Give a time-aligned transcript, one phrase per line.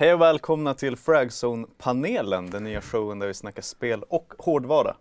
[0.00, 4.96] Hej och välkomna till Fragzone-panelen, den nya showen där vi snackar spel och hårdvara.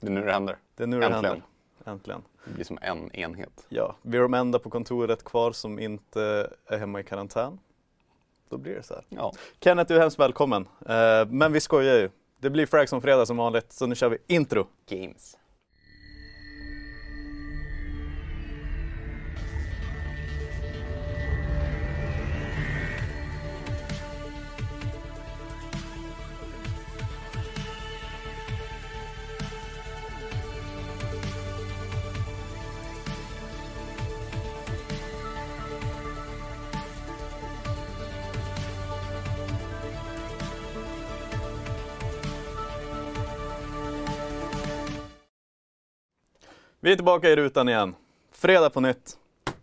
[0.00, 0.56] Det är nu det händer.
[0.76, 1.24] Det är nu det Äntligen.
[1.24, 1.42] händer.
[1.84, 2.22] Äntligen.
[2.44, 3.66] Det blir som en enhet.
[3.68, 7.58] Ja, vi är de enda på kontoret kvar som inte är hemma i karantän.
[8.48, 9.04] Då blir det så här.
[9.08, 9.32] Ja.
[9.60, 10.68] Kenneth, du är hemskt välkommen.
[10.86, 12.10] Eh, men vi skojar ju.
[12.38, 14.66] Det blir Fragzone-fredag som vanligt, så nu kör vi intro.
[14.88, 15.36] Games.
[46.82, 47.94] Vi är tillbaka i rutan igen.
[48.32, 49.18] Fredag på nytt.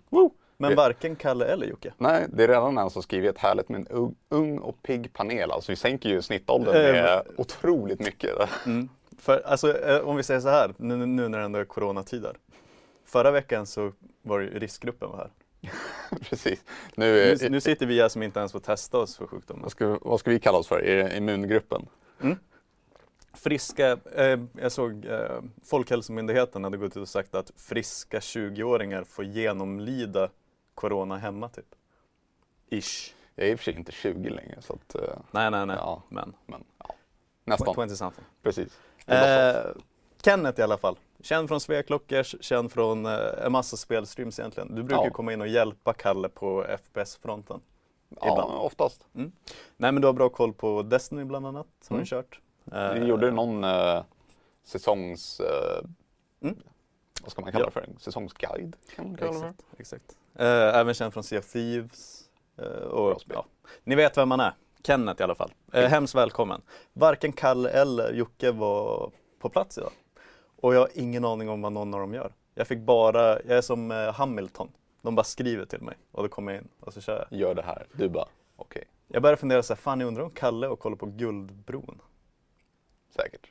[0.10, 0.32] Woo!
[0.58, 1.94] Men varken Kalle eller Jocke.
[1.98, 5.14] Nej, det är redan en som skrivit ett härligt med en ung, ung och pigg
[5.14, 5.52] panel.
[5.52, 8.32] Alltså vi sänker ju snittåldern Eh, med otroligt mycket.
[8.66, 8.90] Mm.
[9.18, 12.38] För alltså, eh, om vi säger så här, nu, nu när det ändå är coronatider.
[13.06, 15.32] Förra veckan så var det ju riskgruppen var här.
[16.30, 16.64] Precis.
[16.96, 19.62] Nu, Nu, nu sitter vi här som inte ens får testa oss för sjukdomen.
[19.64, 20.80] vad, ska, vad ska vi kalla oss för?
[20.84, 21.88] Är det immungruppen?
[23.38, 29.26] Friska, eh, jag såg eh, Folkhälsomyndigheten hade gått ut och sagt att friska 20-åringar får
[29.26, 30.30] genomlida
[30.76, 31.66] corona hemma typ.
[32.70, 33.14] Ish.
[33.36, 35.76] Jag är i och för sig inte 20 längre så att, eh, Nej, nej, nej.
[35.80, 36.02] Ja.
[36.10, 36.96] Men men ja.
[37.44, 37.74] Nästan.
[37.90, 38.26] 20 something.
[38.44, 38.80] Precis.
[39.06, 39.56] Eh,
[40.24, 40.96] Kenneth i alla fall.
[41.22, 44.76] Känd från Sveklockers, känd från eh, en massa spelstreams egentligen.
[44.76, 45.10] Du brukar Ja.
[45.10, 47.60] komma in och hjälpa Kalle på FPS-fronten.
[48.10, 48.52] ja, ibland.
[48.54, 49.08] oftast.
[49.12, 49.32] Nej
[49.92, 52.04] men du har bra koll på Destiny bland annat, har Mm.
[52.04, 52.40] du kört.
[52.72, 54.04] Vi Eh, gjorde någon eh,
[54.64, 55.40] säsongs...
[55.40, 55.86] Eh,
[56.42, 56.56] Mm.
[57.22, 57.66] Vad ska man kalla Ja.
[57.66, 58.00] det för?
[58.00, 58.76] Säsongsguide?
[58.96, 59.26] Det för.
[59.28, 60.18] Exakt, exakt.
[60.36, 60.46] Eh,
[60.80, 62.24] även känd från Sea of Thieves.
[62.58, 63.46] Eh, och, ja.
[63.84, 64.54] Ni vet vem man är.
[64.84, 65.52] Kenneth i alla fall.
[65.74, 66.62] Eh, hemskt välkommen.
[66.94, 69.92] Varken Kalle eller Jocke var på plats idag.
[70.56, 72.32] Och jag har ingen aning om vad någon av dem gör.
[72.56, 74.72] Jag fick bara, jag är som eh, Hamilton.
[75.02, 77.40] De bara skriver till mig och då kommer jag in och så kör jag.
[77.40, 77.88] Gör det här.
[77.94, 80.98] Du bara, okej, Jag började fundera så här, fan jag undrar om Kalle och kollar
[80.98, 82.02] på Guldbron.
[83.22, 83.48] Säkert.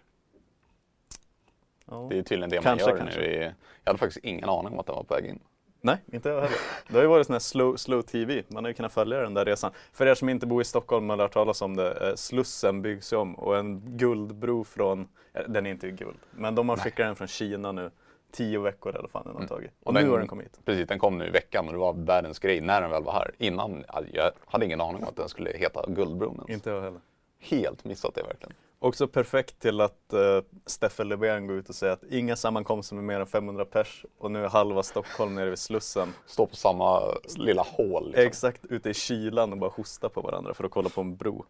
[1.90, 2.06] Ja.
[2.10, 3.20] Det är tydligen det Kanske, man gör kanske.
[3.20, 3.52] nu.
[3.84, 5.38] Jag hade faktiskt ingen aning om att den var på väg in.
[5.80, 6.58] Nej, inte jag heller.
[6.88, 8.42] Det har ju varit sån här slow, slow TV.
[8.48, 9.72] Man har ju kunnat följa den där resan.
[9.92, 12.82] För er som inte bor i Stockholm eller har hört talas om det, eh, Slussen
[12.82, 15.08] byggs om och en guldbro från,
[15.48, 17.90] den är inte guld, men de har skickat den från Kina nu.
[18.32, 19.48] Tio veckor i alla fall den har Mm.
[19.48, 19.70] tagit.
[19.80, 20.60] Och, Och nu den- har den kommit hit.
[20.64, 23.12] Precis, den kom nu i veckan och det var världens grej när den väl var
[23.12, 23.30] här.
[23.38, 26.50] Innan, jag hade ingen aning om att den skulle heta Guldbron ens.
[26.50, 27.00] Inte jag heller.
[27.38, 28.52] Helt missat det verkligen.
[28.78, 33.04] Också perfekt till att uh, Stefan Löfven går ut och säger att inga sammankomster med
[33.04, 36.12] mer än 500 pers och nu är halva Stockholm nere vid Slussen.
[36.26, 37.02] Stå på samma
[37.36, 38.06] lilla hål.
[38.06, 38.26] Liksom.
[38.26, 41.44] Exakt ute i kylan och bara hosta på varandra för att kolla på en bro.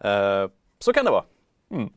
[0.00, 0.48] Eh,
[0.78, 1.24] så kan det vara.
[1.70, 1.90] Mm.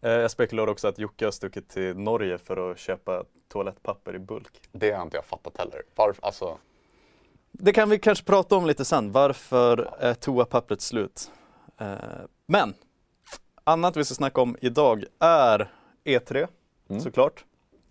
[0.00, 4.18] Eh, jag spekulerar också att Jocke har stuckit till Norge för att köpa toalettpapper i
[4.18, 4.60] bulk.
[4.72, 5.82] Det har inte jag fattat heller.
[5.94, 6.58] Varför, alltså,
[7.52, 9.12] Det kan vi kanske prata om lite sen.
[9.12, 11.30] Varför är toapappret slut?
[11.78, 11.94] Eh,
[12.46, 12.74] men
[13.64, 15.70] annat vi ska snacka om idag är
[16.04, 16.48] E3
[16.88, 17.02] Mm.
[17.02, 17.44] såklart.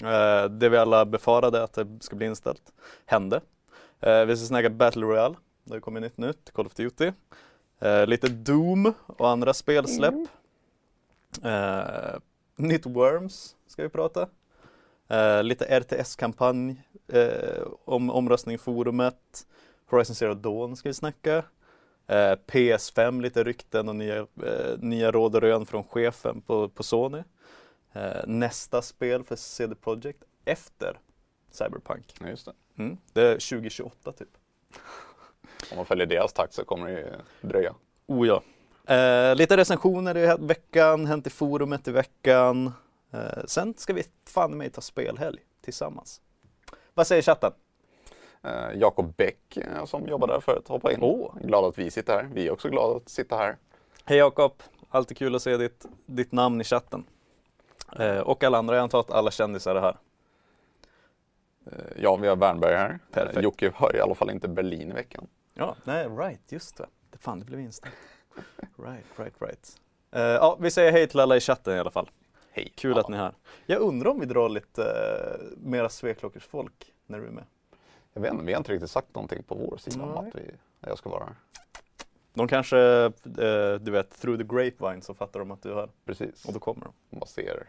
[0.04, 2.62] Eh, det vi alla befarade att det ska bli inställt
[3.06, 3.42] hände.
[4.00, 5.36] Eh, vi ska snacka Battle Royale.
[5.64, 7.12] Det kommit nytt nytt, Call of Duty.
[7.80, 10.14] Eh, lite Doom och andra spelsläpp.
[11.44, 12.20] Eh,
[12.56, 14.28] nytt Worms ska vi prata.
[15.08, 19.48] Eh, lite RTS-kampanj eh, om omröstning i forumet.
[19.90, 21.44] Horizon Zero Dawn ska vi snacka.
[22.07, 26.84] Eh, PS5, lite rykten och nya, eh, nya råd och rön från chefen på, på
[26.84, 27.23] Sony.
[27.94, 31.00] Eh, nästa spel för CD Projekt efter
[31.51, 32.16] Cyberpunk.
[32.19, 32.53] ja, just det.
[32.78, 32.97] Mm.
[33.13, 34.29] Det är 2028 typ.
[35.72, 37.07] Om man följer deras takt så kommer det ju
[37.42, 37.75] dröja.
[38.07, 38.44] Oh ja.
[38.95, 42.71] Eh, lite recensioner i veckan, hänt i forumet i veckan.
[43.12, 46.21] Eh, sen ska vi fan mig ta spelhelg tillsammans.
[46.94, 47.51] Vad säger chatten?
[48.44, 51.00] Eh, Jakob Bäck eh, som jobbar där förut hoppar in.
[51.02, 51.36] Åh.
[51.44, 52.30] Glad att vi sitter här.
[52.34, 53.58] Vi är också glada att sitta här.
[54.06, 54.54] Hej Jakob!
[54.90, 57.06] Alltid kul att se ditt, ditt namn i chatten.
[58.00, 59.98] Eh, och alla andra, jag antar att alla kändisar är här.
[61.66, 63.00] Eh, Ja, vi har Wernberg här.
[63.12, 63.44] Perfekt.
[63.44, 65.28] Jocke har i alla fall inte Berlin i veckan.
[65.54, 66.86] Ja, nej, right, just det.
[67.10, 67.96] det fan, det blev inställt.
[68.78, 69.80] Right, right, right.
[70.12, 72.10] Eh, ja, vi säger hej till alla i chatten i alla fall.
[72.52, 72.74] Hej.
[72.76, 73.34] Kul att ni är här.
[73.66, 77.44] Jag undrar om vi drar lite uh, mera Sveklockers folk när du är med.
[78.13, 80.52] Jag vet inte, vi har inte riktigt sagt någonting på vår sida om att, vi,
[80.80, 81.36] jag ska vara här.
[82.34, 85.90] De kanske, eh, du vet, through the grapevine så fattar de att du är här.
[86.06, 86.46] Precis.
[86.46, 86.94] Och då kommer de.
[87.10, 87.68] Man bara ser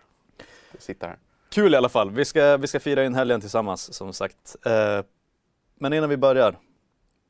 [0.73, 1.19] det sitter här.
[1.49, 2.11] Kul i alla fall.
[2.11, 4.57] Vi ska, vi ska fira in helgen tillsammans som sagt.
[4.67, 5.01] Eh,
[5.75, 6.59] men innan vi börjar,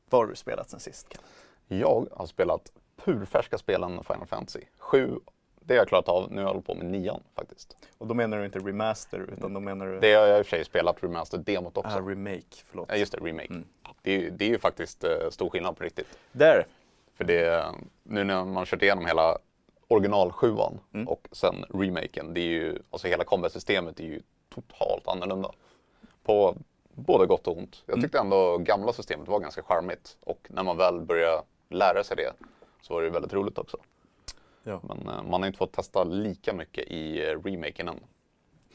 [0.09, 1.19] vad har du spelat sen sist?
[1.67, 4.61] Jag har spelat purfärska spelen Final Fantasy.
[4.77, 5.19] Sju,
[5.65, 6.31] det har jag klarat av.
[6.31, 7.77] Nu har jag hållit på med nian faktiskt.
[7.97, 9.99] Och då menar du inte remaster utan då menar du...
[9.99, 11.97] Det har jag i och för sig spelat remaster-demot också.
[11.97, 12.85] Ah, remake, förlåt.
[12.89, 13.47] Ja, just det, remake.
[13.49, 13.65] Mm.
[14.01, 16.17] Det, är, det är ju faktiskt eh, stor skillnad på riktigt.
[16.31, 16.65] Där!
[17.17, 17.65] För det,
[18.03, 19.37] nu när man kört igenom hela
[19.87, 21.07] original sjuan Mm.
[21.07, 24.21] och sen remaken, det är ju, alltså hela combat-systemet är ju
[24.55, 25.51] totalt annorlunda.
[26.23, 26.55] På
[26.93, 27.83] både gott och ont.
[27.85, 32.17] Jag tyckte ändå gamla systemet var ganska charmigt och när man väl började lära sig
[32.17, 32.33] det
[32.81, 33.77] så var det väldigt roligt också.
[34.63, 34.81] Ja.
[34.83, 37.99] Men eh, man har inte fått testa lika mycket i eh, remaken än.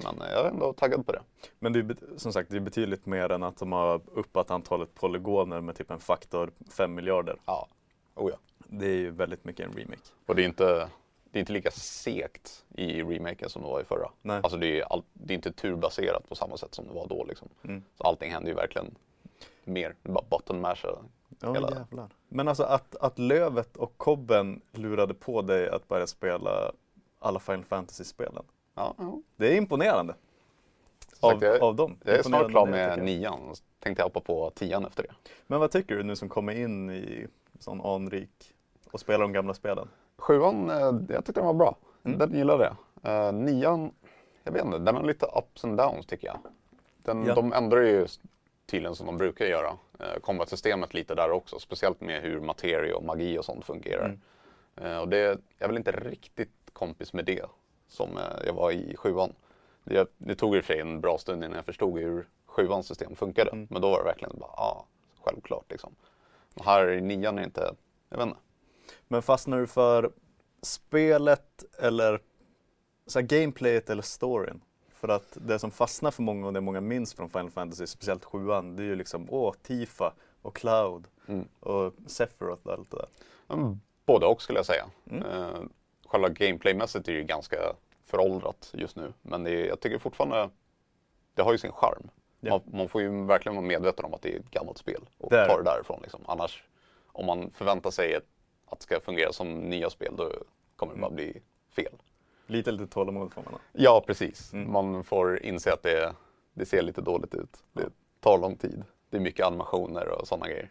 [0.05, 1.23] Men eh, jag är ändå taggad på det.
[1.59, 4.95] Men det är som sagt det är betydligt mer än att de har uppat antalet
[4.95, 7.37] polygoner med typ en faktor 5 miljarder.
[7.45, 7.69] Ja,
[8.15, 8.37] oh ja.
[8.67, 10.03] Det är ju väldigt mycket en remake.
[10.27, 10.89] Och det är inte,
[11.31, 14.11] det är inte lika segt i remaken som det var i förra.
[14.23, 14.41] Nej.
[14.43, 17.25] Alltså det är, all, det är inte turbaserat på samma sätt som det var då
[17.25, 17.49] liksom.
[17.65, 17.83] Mm.
[17.95, 18.95] Så allting händer ju verkligen
[19.65, 19.95] mer.
[20.03, 20.99] Det är bara button masha.
[21.41, 22.09] Ja Hela- jävlar.
[22.29, 26.73] Men alltså att, att Lövet och Kobben lurade på dig att börja spela
[27.19, 28.45] alla Final Fantasy-spelen.
[28.75, 28.95] Ja.
[29.37, 30.15] Det är imponerande.
[31.21, 31.97] Av, sagt, jag, av dem.
[32.05, 33.49] jag är snart klar med nian.
[33.49, 35.31] och Tänkte jag hoppa på tian efter det.
[35.47, 37.27] Men vad tycker du nu som kommer in i
[37.59, 38.55] sån anrik
[38.93, 39.89] och spelar de gamla spelen?
[40.19, 40.77] Sjuan, eh,
[41.15, 41.77] jag tyckte den var bra.
[42.05, 42.19] Mm.
[42.19, 42.65] Den gillade
[43.03, 43.27] jag.
[43.27, 43.91] Eh, nian,
[44.45, 46.39] jag vet inte, den har lite ups and downs tycker jag.
[47.03, 47.35] Den, Ja.
[47.35, 48.07] De ändrar ju
[48.67, 49.73] tydligen som de brukar göra.
[49.99, 54.05] Eh, Combat-systemet lite där också, speciellt med hur materia och magi och sånt fungerar.
[54.05, 54.21] Mm.
[54.77, 57.45] Eh, och det, jag är väl inte riktigt kompis med det
[57.89, 59.33] som eh, jag var i sjuan.
[59.85, 62.87] Det, det tog i och för sig en bra stund innan jag förstod hur sjuans
[62.87, 63.51] system funkade.
[63.51, 63.67] Mm.
[63.71, 64.87] Men då var det verkligen bara, ja,
[65.25, 65.95] självklart liksom.
[66.55, 67.75] Och här i nian är inte,
[68.09, 68.41] jag vet inte.
[69.09, 70.13] Men fastnar du för
[70.63, 72.21] spelet eller
[73.07, 74.61] så gameplayet eller storyn?
[75.01, 78.25] För att det som fastnar för många och det många minns från Final Fantasy, speciellt
[78.25, 80.13] sjuan, det är ju liksom åh, Tifa
[80.43, 81.49] och Cloud Mm.
[81.61, 83.09] och Sephiroth och allt det där.
[83.55, 84.87] Mm, Både och skulle jag säga.
[85.11, 85.23] Mm.
[85.23, 85.61] Eh,
[86.07, 87.57] själva gameplaymässigt är ju ganska
[88.07, 89.13] föråldrat just nu.
[89.23, 90.51] Men det är, jag tycker fortfarande,
[91.35, 92.11] det har ju sin charm.
[92.41, 92.51] Ja.
[92.67, 95.31] Man, man får ju verkligen vara medveten om att det är ett gammalt spel och
[95.31, 95.63] Det är ta det.
[95.63, 96.01] det därifrån.
[96.03, 96.21] Liksom.
[96.27, 96.65] Annars,
[97.07, 98.27] om man förväntar sig ett,
[98.67, 100.33] att det ska fungera som nya spel, då
[100.77, 101.17] kommer det bara Mm.
[101.17, 101.93] bli fel.
[102.51, 103.61] Lite lite tålamod får man ha.
[103.73, 104.53] Ja, precis.
[104.53, 104.73] Mm.
[104.73, 106.15] Man får inse att det,
[106.55, 107.63] det ser lite dåligt ut.
[107.73, 107.91] Det
[108.21, 108.85] tar lång tid.
[109.11, 110.71] Det är mycket animationer och sådana grejer.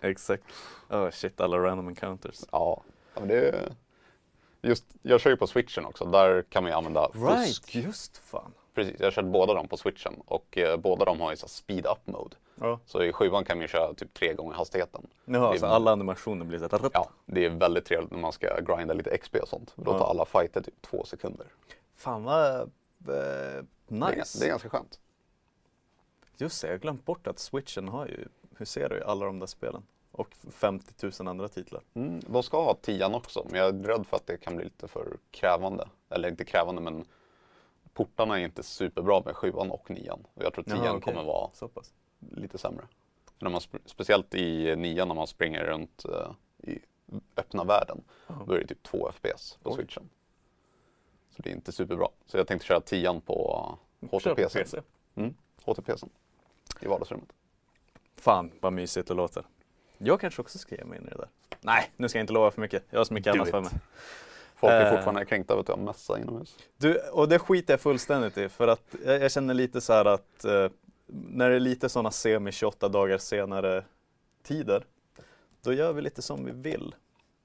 [0.00, 0.44] Exakt.
[0.88, 2.40] Oh shit, alla random encounters.
[2.52, 2.82] Ja,
[3.14, 3.72] men det är...
[4.62, 6.04] Just, jag kör ju på switchen också.
[6.04, 7.74] Där kan man ju använda fusk.
[7.74, 8.52] Right, just fan.
[8.74, 11.48] Precis, jag har kört båda dem på switchen och eh, båda de har ju så
[11.48, 12.36] speed up mode.
[12.54, 12.80] Ja.
[12.86, 15.06] Så i sjuan kan man ju köra typ tre gånger hastigheten.
[15.24, 18.32] Jaha, Det så alla animationer blir så här, Ja, det är väldigt trevligt när man
[18.32, 19.72] ska grinda lite XP och sånt.
[19.76, 19.98] Då Ja.
[19.98, 21.46] tar alla fighter typ två sekunder.
[21.96, 22.66] Fan vad eh,
[22.98, 24.38] Det, nice.
[24.38, 25.00] är, det är ganska skönt.
[26.36, 29.26] Just det, jag har glömt bort att switchen har ju, hur ser du i alla
[29.26, 29.82] de där spelen?
[30.12, 31.82] Och 50 000 andra titlar.
[31.94, 34.64] Mm, de ska ha tian också, men jag är rädd för att det kan bli
[34.64, 35.88] lite för krävande.
[36.10, 37.04] Eller inte krävande, men
[38.04, 40.26] portarna är inte superbra med sjuan och nian.
[40.34, 41.00] Och jag tror tian Jaha, okej.
[41.14, 41.50] kommer vara
[42.18, 42.84] lite sämre.
[43.38, 46.32] För när man, sp- speciellt i nian när man springer runt eh,
[46.70, 46.78] i
[47.36, 48.02] öppna världen.
[48.46, 49.76] Då är det typ 2 FPS på Oj.
[49.76, 50.08] switchen.
[51.36, 52.08] Så det är inte superbra.
[52.26, 54.58] Så jag tänkte köra tian på Kör på HTPC.
[54.58, 54.80] PC.
[55.14, 55.34] Mm,
[55.64, 56.06] HTPC
[56.80, 57.32] i vardagsrummet.
[58.16, 59.44] Fan vad mysigt det låter.
[59.98, 61.28] Jag kanske också ska ge mig in i det där.
[61.60, 62.84] Nej, nu ska jag inte lova för mycket.
[62.90, 63.50] Jag har så mycket Do annat it.
[63.52, 63.70] för mig.
[64.60, 64.90] Folk är Eh.
[64.90, 66.56] fortfarande kränkta över att jag har mässa inomhus.
[66.76, 70.04] Du, och det skiter jag fullständigt i för att jag, jag känner lite så här
[70.04, 70.68] att eh,
[71.06, 73.84] när det är lite sådana semi 28 dagar senare
[74.42, 74.84] tider,
[75.62, 76.94] då gör vi lite som vi vill.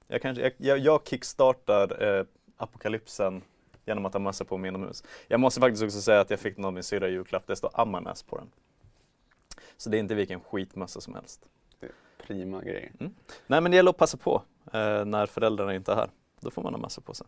[0.06, 2.24] Jag, kanske, jag, jag, kickstartar eh,
[2.56, 3.42] apokalypsen
[3.84, 5.04] genom att ha massa på mig inomhus.
[5.28, 7.70] Jag måste faktiskt också säga att jag fick den av min syrra julklapp, det står
[7.74, 8.50] Ammarnäs på den.
[9.76, 11.40] Så det är inte vilken skitmössa som helst.
[12.26, 12.92] Prima grejer.
[13.46, 14.42] Nej men det gäller att passa på
[14.72, 16.10] eh, när föräldrarna inte är här.
[16.40, 17.26] Då får man ha massa på sig.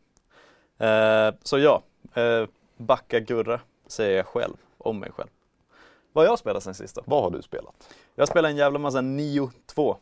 [0.79, 1.83] Eh, så ja,
[2.15, 2.47] eh,
[2.77, 5.29] backa Gurra säger jag själv, om mig själv.
[6.13, 7.03] Vad har jag spelat sen sist då?
[7.07, 7.95] Vad har du spelat?
[8.15, 9.97] Jag spelar en jävla massa Nio 2.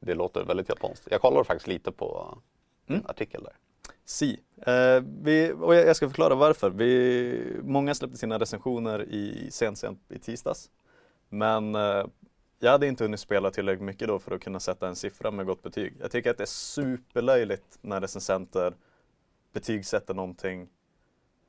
[0.00, 1.08] Det låter väldigt japanskt.
[1.10, 2.38] Jag kollade faktiskt lite på
[2.88, 3.00] Mm.
[3.00, 3.52] en artikel där.
[4.04, 4.40] Si.
[4.66, 6.70] Eh, vi, och jag ska förklara varför.
[6.70, 10.70] Vi, många släppte sina recensioner i, sent, sent i tisdags.
[11.28, 12.04] Men eh,
[12.58, 15.46] jag hade inte hunnit spela tillräckligt mycket då för att kunna sätta en siffra med
[15.46, 15.94] gott betyg.
[16.00, 18.74] Jag tycker att det är superlöjligt när recensenter
[19.52, 20.68] betygsätter någonting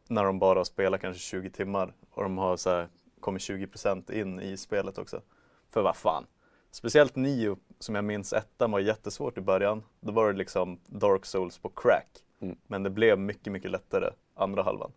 [0.07, 2.87] när de bara har spelat kanske 20 timmar och de har så här,
[3.19, 5.21] kommit 20% in i spelet också.
[5.69, 6.25] För vad fan.
[6.71, 9.83] Speciellt Nio, som jag minns ettan var jättesvårt i början.
[9.99, 12.07] Då var det liksom Dark Souls på crack.
[12.41, 12.57] Mm.
[12.67, 14.91] Men det blev mycket, mycket lättare andra halvan.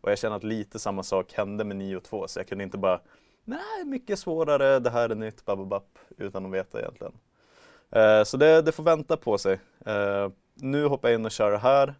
[0.00, 2.78] Och jag känner att lite samma sak hände med Nio 2, så jag kunde inte
[2.78, 3.00] bara
[3.48, 7.12] Nej, mycket svårare, det här är nytt, bababapp, utan att veta egentligen.
[7.90, 9.60] Eh, så det, det får vänta på sig.
[9.86, 11.94] Eh, nu hoppar jag in och kör det här.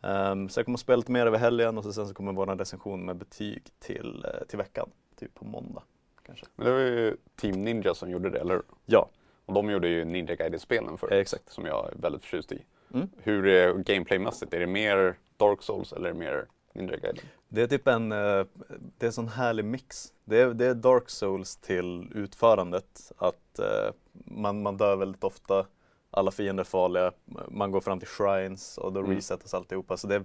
[0.00, 2.32] Um, så jag kommer att spela lite mer över helgen och så sen så kommer
[2.32, 5.82] vår recension med betyg till, eh, till veckan, typ på måndag.
[6.22, 6.46] Kanske.
[6.56, 8.62] Men det var ju Team Ninja som gjorde det, eller hur?
[8.84, 9.08] Ja,
[9.46, 11.52] Och de gjorde ju Ninja Gaiden-spelen förut, Eh, exakt.
[11.52, 12.64] som jag är väldigt förtjust i.
[12.94, 13.08] Mm.
[13.18, 14.54] Hur är gameplaymässigt?
[14.54, 17.24] Är det mer Dark Souls eller mer Ninja Gaiden?
[17.48, 18.44] det är typ en, eh,
[18.98, 20.12] det är en sån härlig mix.
[20.24, 23.12] Det är, det är Dark Souls till utförandet.
[23.18, 25.66] Att eh, man, man dör väldigt ofta,
[26.10, 27.12] alla fiender är farliga,
[27.48, 29.12] man går fram till shrines och då Mm.
[29.14, 29.96] resetas alltihopa.
[29.96, 30.24] Så det är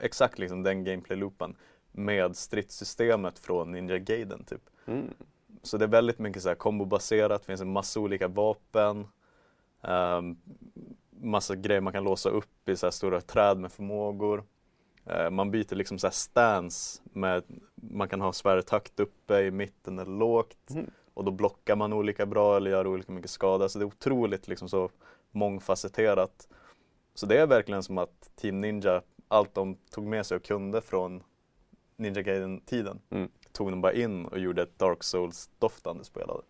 [0.00, 1.54] exakt liksom den gameplay-loopen
[1.92, 4.62] med stridssystemet från Ninja Gaiden typ.
[4.86, 5.14] Mm.
[5.62, 9.06] Så det är väldigt mycket så här kombobaserat, finns en massa olika vapen.
[9.80, 10.38] Um,
[11.10, 14.44] massa grejer man kan låsa upp i så här stora träd med förmågor.
[15.06, 17.44] Eh, man byter liksom så stance med,
[17.74, 20.70] man kan ha svärdet högt uppe i mitten eller lågt.
[20.70, 20.90] Mm.
[21.14, 23.68] Och då blockar man olika bra eller gör olika mycket skada.
[23.68, 24.90] Så det är otroligt liksom så
[25.30, 26.48] mångfacetterat.
[27.14, 30.80] Så det är verkligen som att Team Ninja, allt de tog med sig och kunde
[30.80, 31.22] från
[31.96, 33.28] Ninja Gaiden-tiden, Mm.
[33.52, 36.42] tog de bara in och gjorde ett Dark Souls-doftande spelade.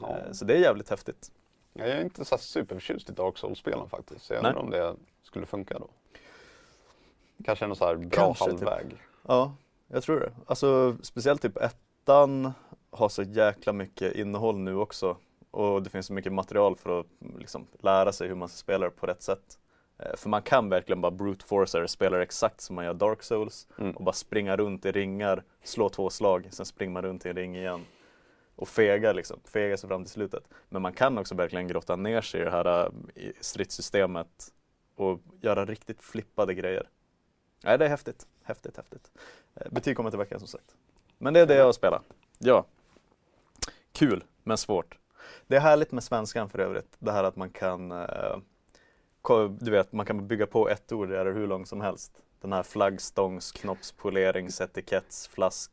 [0.00, 0.18] Ja.
[0.18, 1.32] Eh, Så det är jävligt häftigt.
[1.72, 4.24] Jag är inte så superförtjust i Dark Souls-spelen faktiskt.
[4.24, 5.88] Så jag undrar om det skulle funka då.
[7.44, 8.68] Kanske någon så här bra Kanske, typ.
[8.68, 8.96] halvväg.
[9.28, 9.54] Ja,
[9.88, 10.32] jag tror det.
[10.46, 12.52] Alltså speciellt typ ettan
[12.90, 15.16] har så jäkla mycket innehåll nu också.
[15.50, 17.06] Och det finns så mycket material för att
[17.38, 19.58] liksom, lära sig hur man ska spela det på rätt sätt.
[19.98, 22.94] Eh, För man kan verkligen bara brute force det, spela det exakt som man gör
[22.94, 23.96] Dark Souls Mm.
[23.96, 27.36] och bara springa runt i ringar, slå två slag, sen springer man runt i en
[27.36, 27.84] ring igen.
[28.56, 30.44] Och fega liksom, fega sig fram till slutet.
[30.68, 34.52] Men man kan också verkligen grotta ner sig i det här i stridssystemet
[34.96, 36.88] och göra riktigt flippade grejer.
[37.64, 38.26] Nej, det är häftigt.
[38.42, 39.10] Häftigt, häftigt.
[39.54, 40.74] Eh, betyg kommer till veckan som sagt.
[41.18, 42.00] Men det är det jag spelar.
[42.38, 42.64] Ja.
[43.92, 44.98] Kul, men svårt.
[45.46, 46.96] Det är härligt med svenskan för övrigt.
[46.98, 48.36] Det här att man kan eh,
[49.58, 52.12] du vet, man kan bygga på ett ord, det är hur långt som helst.
[52.40, 55.70] Den här flaggstångs, knoppspolerings, etiketts, flask,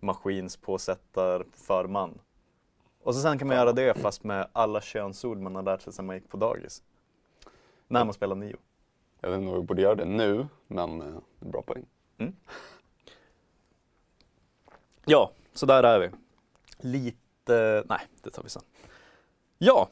[0.00, 2.18] maskinspåsättar, förman.
[3.02, 5.92] Och så sen kan man göra det fast med alla könsord man har lärt sig
[5.92, 6.82] sedan man gick på dagis.
[7.88, 8.56] När man spelar nio.
[9.20, 11.86] Jag vet inte om vi borde göra det nu, men eh, bra poäng.
[15.04, 16.10] Ja, så där är vi.
[16.88, 18.62] Lite, nej det tar vi sen.
[19.58, 19.88] Ja,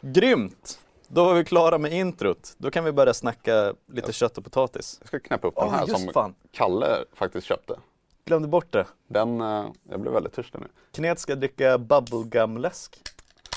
[0.00, 0.80] grymt!
[1.08, 2.54] Då var vi klara med introt.
[2.58, 4.96] Då kan vi börja snacka lite kött och potatis.
[5.00, 6.34] Jag ska knäppa upp den här just som fan.
[6.50, 7.78] Kalle faktiskt köpte.
[8.24, 8.86] Glömde bort det.
[9.06, 10.66] Den, eh, jag blev väldigt törstig nu.
[10.90, 12.96] Knet ska dricka bubblegum-läsk.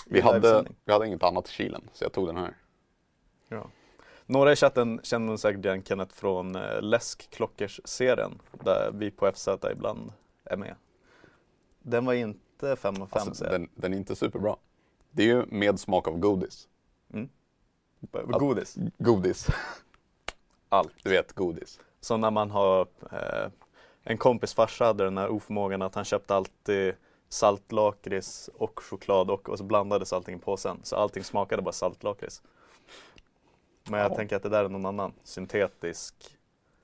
[0.05, 0.75] i Vi hade, livesändning.
[0.85, 2.53] vi hade inget annat i kylen, så jag tog den här.
[3.47, 3.69] Ja.
[4.31, 10.13] Några i chatten känner säkert igen Kenneth från eh, Läskklockers-serien där vi på FZ ibland
[10.43, 10.75] är med.
[11.79, 14.55] Den var inte 5 av 5 Alltså, den, den är inte superbra.
[15.11, 16.67] Det är ju med smak av godis.
[18.39, 18.77] Godis.
[18.97, 19.47] Godis.
[20.69, 20.93] Allt.
[21.03, 21.79] Du vet, godis.
[22.01, 23.51] Så när man har eh,
[24.03, 26.93] en kompis farsa hade den här oförmågan att han köpte alltid
[27.29, 30.79] saltlakrits och choklad och, och så blandades allting i påsen.
[30.83, 32.41] Så allting smakade bara saltlakrits.
[33.89, 34.15] Men jag Ja.
[34.15, 36.37] tänker att det där är någon annan syntetisk.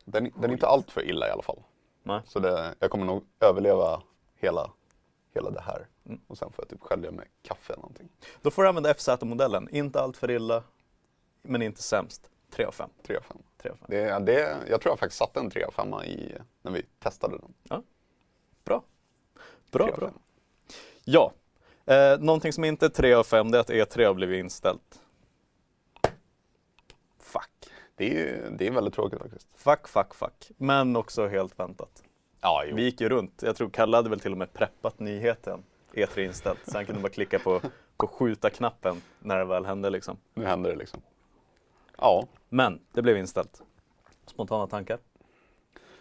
[0.05, 1.59] Den, den är inte allt för illa i alla fall.
[2.03, 2.21] Nej.
[2.25, 4.01] Så det, jag kommer nog överleva
[4.35, 4.71] hela,
[5.33, 5.87] hela det här.
[6.05, 6.21] Mm.
[6.27, 8.09] Och sen får jag typ skölja med kaffe eller någonting.
[8.41, 9.69] Då får du använda FZ-modellen.
[9.71, 10.63] Inte allt för illa,
[11.41, 12.29] men inte sämst.
[12.51, 12.89] 3 av 5.
[13.07, 13.37] 3 av 5.
[13.57, 13.85] 3 av 5.
[13.89, 17.37] Det, det, jag tror jag faktiskt satte en 3 av 5 i, när vi testade
[17.37, 17.83] den.
[18.63, 18.83] Bra.
[19.71, 20.07] 3 Bra, bra.
[20.09, 20.19] 5.
[21.03, 21.31] Ja.
[21.85, 25.01] Eh, någonting som inte är 3 av 5 det är att E3 har blivit inställt.
[27.95, 29.47] Det är, ju- det är väldigt tråkigt faktiskt.
[29.55, 30.51] Fuck, fuck, fuck.
[30.57, 32.03] Men också helt väntat.
[32.41, 32.75] Ja, jo.
[32.75, 33.41] Vi gick ju runt.
[33.43, 35.63] Jag tror Kalle hade väl till och med preppat nyheten.
[35.93, 36.59] E3 inställt.
[36.71, 37.61] Så han kunde bara klicka på,
[37.97, 40.17] på skjuta-knappen när det väl hände liksom.
[40.33, 41.01] Nu händer det liksom.
[41.97, 43.61] Ja, Men det blev inställt.
[44.25, 44.99] Spontana tankar?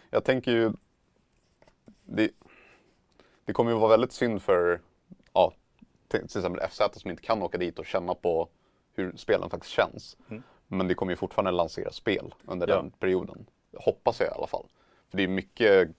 [0.09, 0.71] jag tänker ju...
[2.03, 2.31] Det,
[3.45, 4.81] det kommer ju vara väldigt synd för
[5.33, 5.53] ja,
[6.07, 8.49] till exempel FZ som inte kan åka dit och känna på
[8.93, 10.17] hur spelen faktiskt känns.
[10.29, 10.43] Mm.
[10.67, 12.75] Men det kommer ju fortfarande lansera spel under Ja.
[12.75, 13.45] den perioden.
[13.77, 14.65] Hoppas jag i alla fall.
[15.09, 15.89] För det är mycket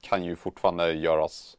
[0.00, 1.56] kan ju fortfarande göras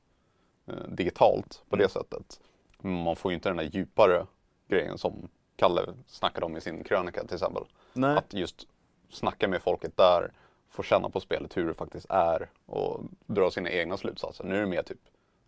[0.66, 1.90] eh, digitalt på det Mm.
[1.90, 2.42] sättet.
[2.78, 4.26] Men man får ju inte den där djupare
[4.68, 7.64] grejen som Kalle snackade om i sin krönika till exempel.
[7.94, 8.18] Nej.
[8.18, 8.68] Att just
[9.10, 10.32] snacka med folket där,
[10.70, 14.44] få känna på spelet hur det faktiskt är och dra sina egna slutsatser.
[14.44, 15.00] Nu är det mer typ,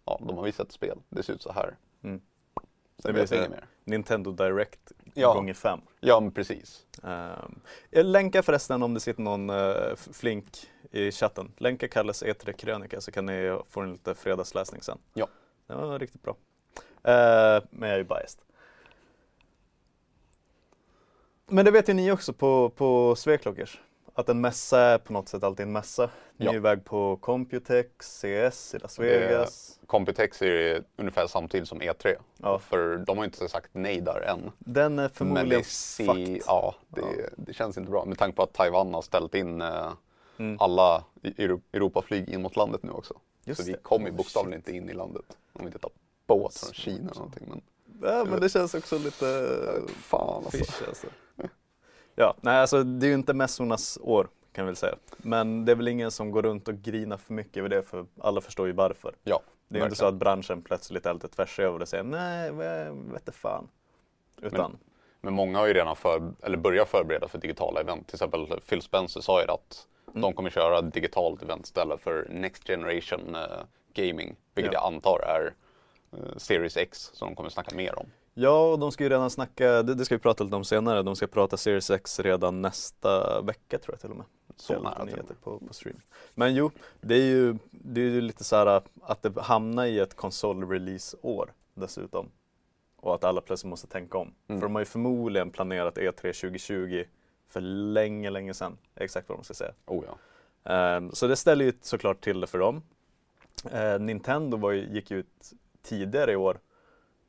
[0.05, 1.75] ja de har visat ett spel, det ser ut så här.
[2.03, 2.21] Mm.
[2.99, 3.67] Sen vet så jag inget mer.
[3.83, 5.33] Nintendo Direct Ja.
[5.33, 5.79] gånger fem.
[5.99, 6.85] Ja men precis.
[7.89, 11.51] Jag länkar förresten om det sitter någon f- flink i chatten.
[11.57, 14.97] Länka Kalles E3-krönika så kan ni få en lite fredagsläsning sen.
[15.13, 15.27] Ja.
[15.67, 16.35] Den var riktigt bra.
[17.03, 18.39] Eh, men jag är ju biased.
[21.47, 23.81] Men det vet ju ni också på, på Sveklockers.
[24.17, 26.09] Att en mässa är på något sätt alltid en mässa.
[26.37, 26.51] Ni Ja.
[26.51, 29.79] är iväg på Computex, CS i Las Det- Vegas.
[29.87, 32.15] Computex är ungefär samtidigt som E3.
[32.37, 32.59] Ja.
[32.59, 34.51] För de har inte sagt nej där än.
[34.59, 35.65] Den är förmodligen det,
[36.05, 36.41] fucked.
[36.47, 37.27] ja, det, Ja.
[37.37, 39.91] det känns inte bra med tanke på att Taiwan har ställt in eh,
[40.37, 40.57] Mm.
[40.59, 41.03] alla
[41.73, 43.13] Europaflyg in mot landet nu också.
[43.45, 43.77] Just så vi det.
[43.83, 45.25] kommer ju Oh, bokstavligen inte in i landet.
[45.53, 45.91] Om vi inte tar
[46.27, 47.43] båt från Kina eller någonting.
[47.49, 47.61] Men
[48.01, 49.55] Ja, men det känns också lite
[50.01, 50.57] fan alltså.
[50.57, 51.07] fish alltså.
[52.15, 54.95] Ja, nej alltså det är ju inte mässornas år kan jag väl säga.
[55.17, 58.05] Men det är väl ingen som går runt och grinar för mycket över det för
[58.19, 59.15] alla förstår ju varför.
[59.23, 62.03] Ja, Det är ju inte så att branschen plötsligt är lite tvärs över och säger
[62.03, 63.67] nej, vad- vet inte fan.
[64.41, 64.77] Utan,
[65.21, 68.07] Men många har ju redan för, eller börjat förbereda för digitala event.
[68.07, 70.21] Till exempel Phil Spencer sa ju att Mm.
[70.21, 73.41] de kommer köra digitalt event istället för Next Generation eh,
[73.93, 74.35] Gaming.
[74.55, 74.79] Vilket Ja.
[74.83, 75.53] jag antar är
[76.13, 78.05] eh, Series X som de kommer snacka mer om.
[78.35, 81.03] Ja, och de ska ju redan snacka, det, det ska vi prata lite om senare,
[81.03, 84.25] de ska prata Series X redan nästa vecka tror jag till och med.
[84.55, 85.97] Så nära till på, på stream.
[86.33, 89.99] Men jo, det är ju, det är ju lite så här att det hamnar i
[89.99, 92.31] ett konsol-release-år dessutom.
[92.95, 94.33] Och att alla plötsligt måste tänka om.
[94.47, 94.61] Mm.
[94.61, 97.03] För de har ju förmodligen planerat E E3 2020
[97.49, 98.77] för länge, länge sedan.
[98.95, 99.73] Exakt vad de ska säga.
[99.85, 100.17] Oh ja.
[100.71, 102.81] Ehm, Så det ställer ju såklart till det för dem.
[103.71, 106.59] Eh, Nintendo var ju, gick ut tidigare i år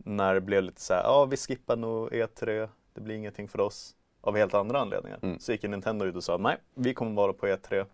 [0.07, 3.61] när det blev lite så här, ja vi skippar nog E3, det blir ingenting för
[3.61, 3.97] oss.
[4.21, 5.19] Av helt andra anledningar.
[5.23, 5.39] Mm.
[5.39, 7.87] Så gick Nintendo ut och sa, nej vi kommer vara på E3,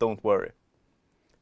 [0.00, 0.50] don't worry.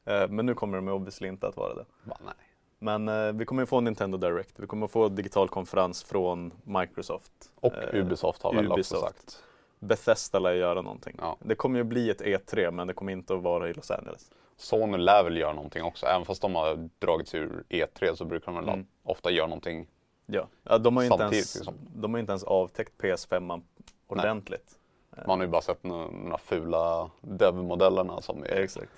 [0.05, 1.85] Eh, Men nu kommer de obviously inte att vara det.
[2.05, 2.35] Bara, nej.
[2.79, 7.33] Men eh, vi kommer få Nintendo Direct, vi kommer få digital konferens från Microsoft.
[7.61, 9.03] Och Eh, Ubisoft har väl också Ubisoft.
[9.31, 9.43] sagt.
[9.83, 11.17] Bethesda lär göra någonting.
[11.21, 11.37] Ja.
[11.41, 14.31] Det kommer ju bli ett E3 men det kommer inte att vara i Los Angeles.
[14.57, 16.07] Sony lär väl göra någonting också.
[16.07, 18.87] Även fast de har dragits ur E3 så brukar de väl Mm.
[19.03, 19.87] ofta göra någonting.
[20.27, 21.75] Ja, ja de, har ju inte Samtidigt, ens, liksom.
[21.95, 23.63] de har inte ens avtäckt PS5
[24.07, 24.79] ordentligt.
[25.27, 28.47] Man har ju bara sett några, några fula dev-modellerna som är...
[28.49, 28.91] Exakt.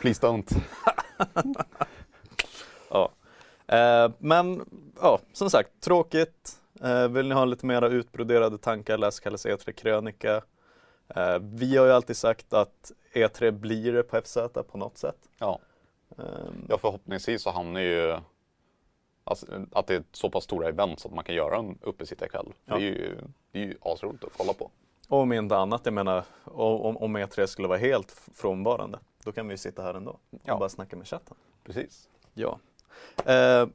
[0.00, 0.56] Please don't.
[2.90, 3.10] Ja.
[3.66, 4.64] Eh, men
[5.00, 6.58] ja, som sagt, tråkigt.
[6.82, 10.42] Eh, vill ni ha lite mera utbroderade tankar, läs Kalles E3 krönika.
[11.08, 14.36] Eh, vi har ju alltid sagt att E3 blir det på FZ
[14.70, 15.28] på något sätt.
[15.38, 15.58] Ja.
[16.18, 18.16] Ehm, ja, förhoppningsvis så hamnar ju
[19.24, 22.52] alltså, att det är så pass stora event så att man kan göra en uppesittarkväll.
[22.64, 22.76] Ja.
[22.76, 23.18] Det är ju,
[23.52, 24.70] det är ju asroligt att kolla på.
[25.08, 29.48] Och om inte annat, jag menar om, om E3 skulle vara helt frånvarande, då kan
[29.48, 30.58] vi ju sitta här ändå och Ja.
[30.58, 31.36] bara snacka med chatten.
[31.64, 32.08] Precis.
[32.34, 32.58] Ja.
[33.24, 33.66] Eh,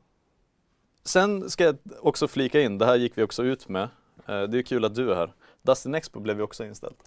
[1.03, 3.83] sen ska jag också flika in, det här gick vi också ut med.
[4.27, 5.33] Eh, det är kul att du är här.
[5.61, 6.97] Dustin Expo blev ju också inställt.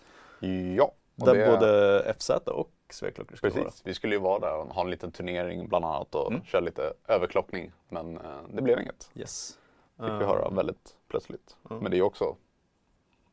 [0.77, 0.93] Ja.
[1.15, 3.53] Där det- både FZ och Sveklockor vara.
[3.65, 6.45] Precis, vi skulle ju vara där och ha en liten turnering bland annat och Mm.
[6.45, 7.73] köra lite överklockning.
[7.89, 9.11] Men eh, det blev inget.
[9.15, 9.59] Yes.
[9.97, 11.57] Fick vi Eh, höra väldigt plötsligt.
[11.71, 11.79] Ja.
[11.81, 12.37] Men det är också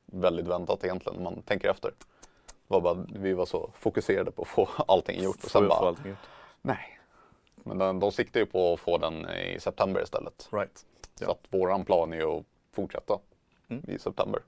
[0.06, 1.94] väldigt väntat egentligen om man tänker efter.
[2.68, 5.96] Var bara, vi var så fokuserade på att få allting gjort och sen bara,
[6.62, 7.00] nej.
[7.64, 10.50] Men de, de siktar ju på att få den i september istället.
[10.52, 10.86] Right.
[11.16, 11.32] Så Ja.
[11.32, 12.46] att våran plan är ju att
[12.76, 13.20] fortsätta
[13.70, 13.84] Mm.
[13.88, 14.42] i september.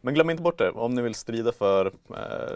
[0.00, 1.92] Men glöm inte bort det, om ni vill strida för, eh,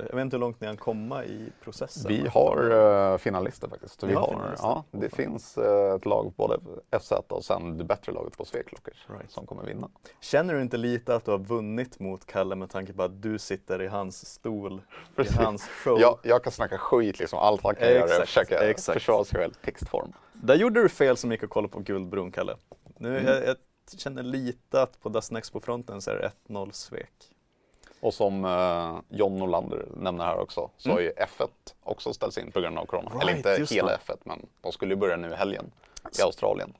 [0.08, 2.08] jag vet inte hur långt ni kan komma i processen.
[2.08, 2.72] Vi har
[3.12, 4.02] uh, finalister faktiskt.
[4.02, 4.66] Vi har finalister?
[4.66, 6.58] ja, det finns eh, ett lag, både
[7.00, 9.30] FZ och sen det bättre laget på Sveklockers Right.
[9.30, 9.88] som kommer vinna.
[10.20, 13.38] Känner du inte lite att du har vunnit mot Kalle med tanke på att du
[13.38, 14.82] sitter i hans stol,
[15.16, 15.36] Precis.
[15.40, 16.00] i hans show?
[16.00, 18.98] Jag, jag kan snacka skit liksom, allt han kan göra är att försöka exakt.
[18.98, 20.12] försvara sig själv textform.
[20.32, 22.56] Där gjorde du fel som gick och kollade på Guldbron, Kalle.
[22.98, 23.26] Nu, Mm.
[23.26, 23.56] jag, jag
[23.96, 27.12] känner lite att på Dustin Expo-fronten så är det 1-0 svek.
[28.00, 30.96] Och som eh, John Norlander nämner här också, så Mm.
[30.96, 31.48] har ju F1
[31.82, 33.10] också ställts in på grund av corona.
[33.10, 33.98] Right, Eller inte hela det.
[34.06, 35.70] F1, men de skulle ju börja nu i helgen
[36.18, 36.74] i Australien.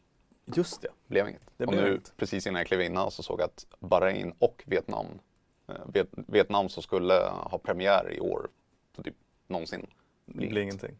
[0.45, 0.89] Just det.
[1.07, 1.43] Blev inget.
[1.57, 2.13] Det och blev nu inget.
[2.17, 5.07] precis innan jag klev in här så såg jag att Bahrain och Vietnam,
[5.69, 8.49] eh, Viet, Vietnam som skulle ha premiär i år,
[8.97, 9.15] så typ
[9.47, 9.87] någonsin,
[10.25, 10.97] blir blir ingenting.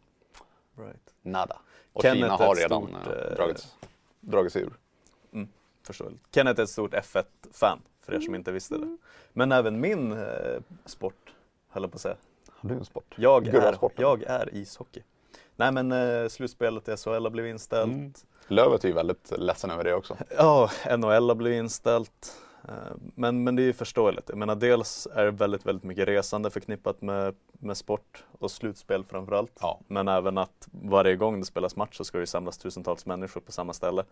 [0.77, 1.13] Right.
[1.21, 1.57] Nada.
[1.93, 3.75] Och Kenneth Kina har redan stort, eh, eh, dragits,
[4.19, 4.73] dragits ur.
[5.89, 6.21] Förståeligt.
[6.33, 8.97] Kenneth är ett stort F1-fan, för er som inte visste det.
[9.33, 10.17] Men även min eh,
[10.85, 11.33] sport,
[11.69, 12.15] höll jag på att säga.
[12.49, 13.13] Har du en sport?
[13.15, 15.03] Jag är, jag är ishockey.
[15.55, 17.91] Nej men eh, slutspelet i SHL har blivit inställt.
[17.93, 18.13] Mm.
[18.47, 20.17] Lövet är ju väldigt ledsen över det också.
[20.37, 22.37] Ja, NHL har blivit inställt.
[22.67, 22.73] Eh,
[23.15, 24.29] Men, men det är ju förståeligt.
[24.29, 29.03] Jag menar dels är det väldigt, väldigt mycket resande förknippat med, med sport och slutspel
[29.03, 29.57] framförallt.
[29.61, 29.79] Ja.
[29.87, 33.51] Men även att varje gång det spelas match så ska det samlas tusentals människor på
[33.51, 34.03] samma ställe.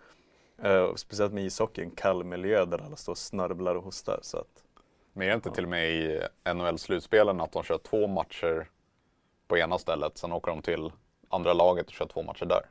[0.92, 4.20] Och speciellt med ishockey, en kall miljö där alla står och snörvlar och hostar.
[4.22, 4.64] Så att,
[5.14, 6.22] Men är det inte till och med i
[6.54, 8.70] NHL-slutspelen att de kör två matcher
[9.48, 10.92] på ena stället, sen åker de till
[11.30, 12.62] andra laget och kör två matcher där?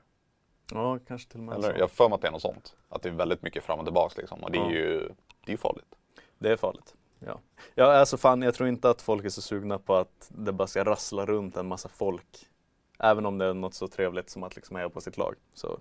[0.73, 2.77] Ja, kanske till och med Eller jag har för mig att det är något sånt.
[2.89, 4.45] Att det är väldigt mycket fram och tillbaks liksom.
[4.45, 4.71] Och det är Ja.
[4.73, 5.09] ju
[5.47, 5.95] det är farligt.
[6.39, 6.95] Det är farligt.
[7.19, 7.41] Ja.
[7.75, 10.67] ja, alltså fan jag tror inte att folk är så sugna på att det bara
[10.69, 12.47] ska rassla runt en massa folk.
[12.99, 15.35] Även om det är något så trevligt som att liksom heja på sitt lag.
[15.55, 15.79] Så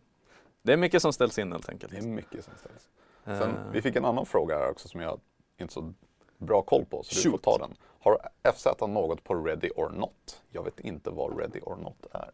[0.65, 1.91] det är mycket som ställs in helt enkelt.
[1.91, 2.89] Det är mycket som ställs.
[3.25, 5.19] Eh, Sen, vi fick en annan fråga här också som jag
[5.57, 5.93] inte så
[6.37, 7.43] bra koll på, så du får Shoot.
[7.43, 7.75] ta den.
[7.99, 8.17] Har
[8.53, 10.41] FZ något på Ready or Not?
[10.49, 12.29] Jag vet inte vad Ready or Not är.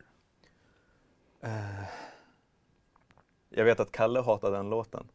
[3.49, 5.07] Jag vet att Kalle hatar den låten.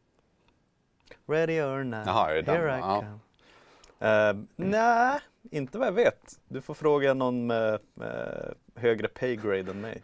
[1.27, 2.55] Ready or not, är det den?
[2.55, 2.99] here I Ja.
[2.99, 3.19] come.
[4.31, 5.19] Uh, Nej,
[5.51, 6.39] inte vad jag vet.
[6.47, 10.03] Du får fråga någon med, med högre paygrade än mig.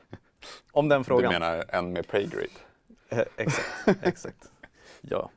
[0.72, 1.34] Om den Du frågan.
[1.34, 2.48] menar en med paygrade?
[3.14, 4.52] Eh, exakt, exakt.
[5.02, 5.30] Ja,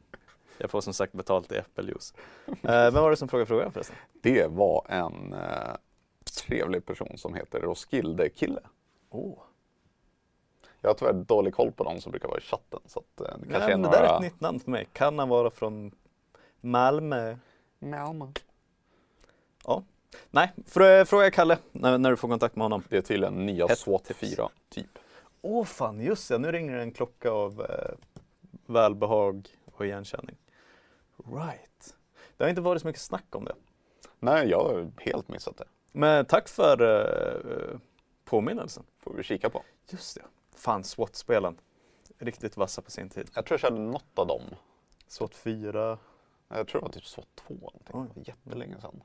[0.58, 2.14] jag får som sagt betalt i äppeljuice.
[2.48, 3.96] Uh, vem var det som frågade frågan förresten?
[4.22, 5.76] Det var en eh,
[6.46, 8.60] trevlig person som heter Roskilde Kille.
[9.10, 9.38] Oh.
[10.80, 12.80] Jag har tyvärr dålig koll på de som brukar vara i chatten.
[12.86, 13.90] Så att, eh, det kanske Nej, är några...
[13.90, 14.88] Det där är ett nytt namn för mig.
[14.92, 15.92] Kan han vara från
[16.60, 17.36] Malmö?
[17.78, 18.26] Malmö.
[19.64, 19.82] Ja.
[20.30, 22.82] Nej, frå- fråga Kalle när, när du får kontakt med honom.
[22.88, 24.20] Det är tydligen nya Hett SWAT tips.
[24.20, 24.98] 4 typ.
[25.48, 26.38] Åh fan, just det.
[26.38, 27.94] Nu ringer en klocka av eh,
[28.66, 30.37] välbehag och igenkänning.
[31.24, 31.94] Right.
[32.37, 33.54] Det har inte varit så mycket snack om det.
[34.18, 35.64] Nej, jag har helt missat det.
[35.92, 36.82] Men tack för
[37.72, 37.78] eh,
[38.24, 38.85] påminnelsen.
[38.98, 39.62] Får vi kika på.
[39.90, 40.22] Just det.
[40.56, 41.56] Fan, SWAT-spelen.
[42.18, 43.30] Riktigt vassa på sin tid.
[43.35, 44.42] Jag tror jag körde något av dem.
[45.09, 45.98] SWAT 4.
[46.48, 47.61] Jag tror det var typ SWAT 2 eller
[47.92, 48.12] någonting.
[48.16, 48.22] Oj.
[48.26, 49.02] Jättelänge sedan.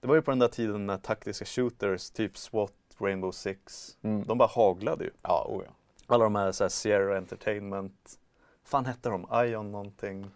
[0.00, 4.24] Det var ju på den där tiden när taktiska shooters, typ SWAT, Rainbow Six, Mm.
[4.26, 5.10] de bara haglade ju.
[5.22, 5.72] Ja, oh ja.
[6.12, 8.18] Alla de här, så här Sierra Entertainment,
[8.64, 9.26] fan hette de?
[9.46, 10.30] Ion någonting?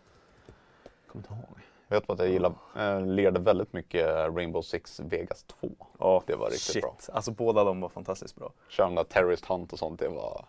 [1.07, 1.59] Kommer inte ihåg.
[1.89, 5.69] Jag vet bara att jag gillar, eh, lirade väldigt mycket Rainbow Six Vegas 2.
[5.99, 6.83] Ja, Det var riktigt shit.
[6.83, 6.97] bra.
[7.12, 8.53] Alltså båda de var fantastiskt bra.
[8.77, 10.45] Där Terrorist Hunt och sånt, det var...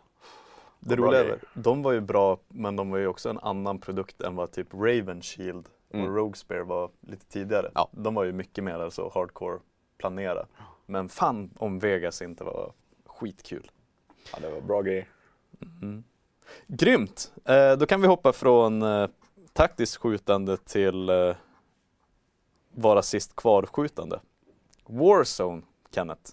[0.79, 4.21] Det roliga är, de var ju bra, men de var ju också en annan produkt
[4.21, 6.15] än vad typ Raven Shield och Mm.
[6.15, 7.71] Rogue Spear var lite tidigare.
[7.75, 7.89] Ja.
[7.91, 9.59] De var ju mycket mer alltså hardcore
[9.97, 10.45] planera.
[10.85, 12.71] Men fan om Vegas inte var
[13.05, 13.71] skitkul.
[14.33, 15.07] Ja, det var bra grejer.
[15.81, 16.03] Mm.
[16.67, 17.31] Grymt!
[17.45, 19.07] Eh, då kan vi hoppa från eh,
[19.53, 21.35] taktiskt skjutande till eh,
[22.71, 24.19] vara sist kvar-skjutande.
[24.85, 25.61] Warzone,
[25.95, 26.31] Kenneth.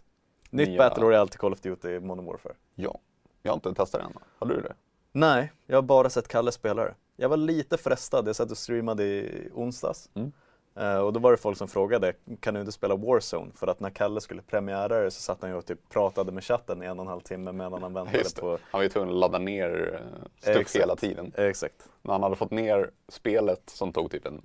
[0.50, 2.54] Nytt Nya- Battle Royale till Call of Duty Modern Warfare.
[2.74, 2.98] Ja.
[3.42, 4.12] Jag har inte testat det än.
[4.38, 4.74] Har du det?
[5.12, 6.94] Nej, jag har bara sett Kalle spela det.
[7.16, 10.10] Jag var lite frestad, jag satt och streamade i onsdags.
[10.14, 10.32] Mm.
[10.76, 13.52] Eh, och då var det folk som frågade, kan du inte spela Warzone?
[13.54, 16.44] För att när Kalle skulle premiära det så satt han ju och typ pratade med
[16.44, 18.48] chatten i en och en halv timme medan han väntade på...
[18.48, 20.82] Han var ju tvungen att ladda ner eh, stuff Exakt.
[20.82, 21.32] hela tiden.
[21.36, 21.88] Exakt.
[22.02, 24.42] När han hade fått ner spelet som tog typ en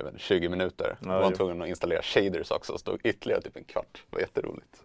[0.00, 0.96] inte, 20 minuter.
[1.00, 2.72] Ja, då var han tvungen att installera shaders också.
[2.72, 4.04] Så stod ytterligare typ en kvart.
[4.10, 4.82] Det var jätteroligt.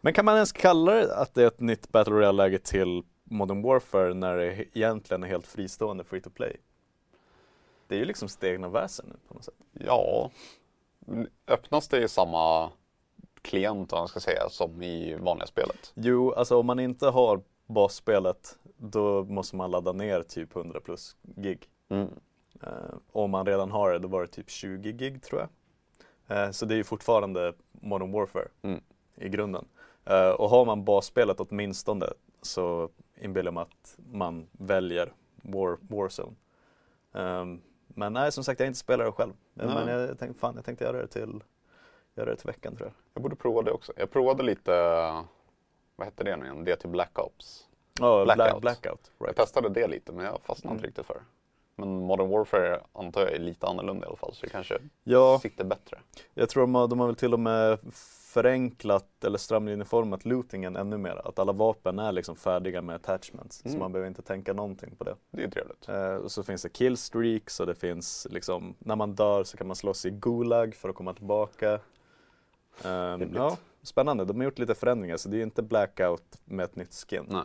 [0.00, 3.62] Men kan man ens kalla det att det är ett nytt Battle Royale-läge till Modern
[3.62, 6.56] Warfare när det egentligen är helt fristående free to play?
[7.90, 9.54] Det är ju liksom sitt egna väsen nu på något sätt.
[9.72, 10.30] Ja,
[11.46, 12.70] öppnas det i samma
[13.42, 15.92] klient, man ska säga, som i vanliga spelet?
[15.94, 21.16] Jo, alltså om man inte har basspelet då måste man ladda ner typ 100 plus
[21.22, 21.68] gig.
[21.88, 22.08] Mm.
[22.62, 25.48] Eh, om man redan har det, då var det typ 20 gig tror jag.
[26.38, 28.80] Eh, så det är ju fortfarande Modern Warfare Mm.
[29.14, 29.64] i grunden.
[30.04, 32.06] Eh, och har man basspelet åtminstone
[32.42, 32.88] så
[33.20, 36.36] inbillar man att man väljer War, Warzone.
[37.12, 37.62] Um,
[37.94, 39.32] men nej, som sagt jag har inte spelat det själv.
[39.54, 39.66] Nej.
[39.66, 41.42] Men jag tänkte, fan, jag tänkte göra det till,
[42.14, 42.94] göra det till veckan tror jag.
[43.14, 43.92] Jag borde prova det också.
[43.96, 44.72] Jag provade lite,
[45.96, 46.64] vad hette det nu igen?
[46.64, 47.66] Det till Black Ops.
[48.00, 48.36] Ja, Blackout.
[48.36, 48.62] Blackout.
[48.62, 49.36] Blackout Jag right.
[49.36, 50.76] testade det lite men jag fastnade Mm.
[50.76, 51.20] inte riktigt för det.
[51.76, 55.38] Men Modern Warfare antar jag är lite annorlunda i alla fall så det kanske Ja,
[55.42, 55.98] sitter bättre.
[56.34, 57.78] Jag tror de har, de har väl till och med
[58.30, 61.28] förenklat eller strömlinjeformat lootingen ännu mer.
[61.28, 63.64] Att alla vapen är liksom färdiga med attachments.
[63.64, 63.72] Mm.
[63.72, 65.16] Så man behöver inte tänka någonting på det.
[65.30, 65.88] Det är trevligt.
[65.88, 69.66] Eh, och så finns det killstreaks och det finns liksom, när man dör så kan
[69.66, 71.80] man slåss i Gulag för att komma tillbaka.
[72.84, 76.76] Um, ja, spännande, de har gjort lite förändringar så det är inte blackout med ett
[76.76, 77.26] nytt skin.
[77.28, 77.42] Nej.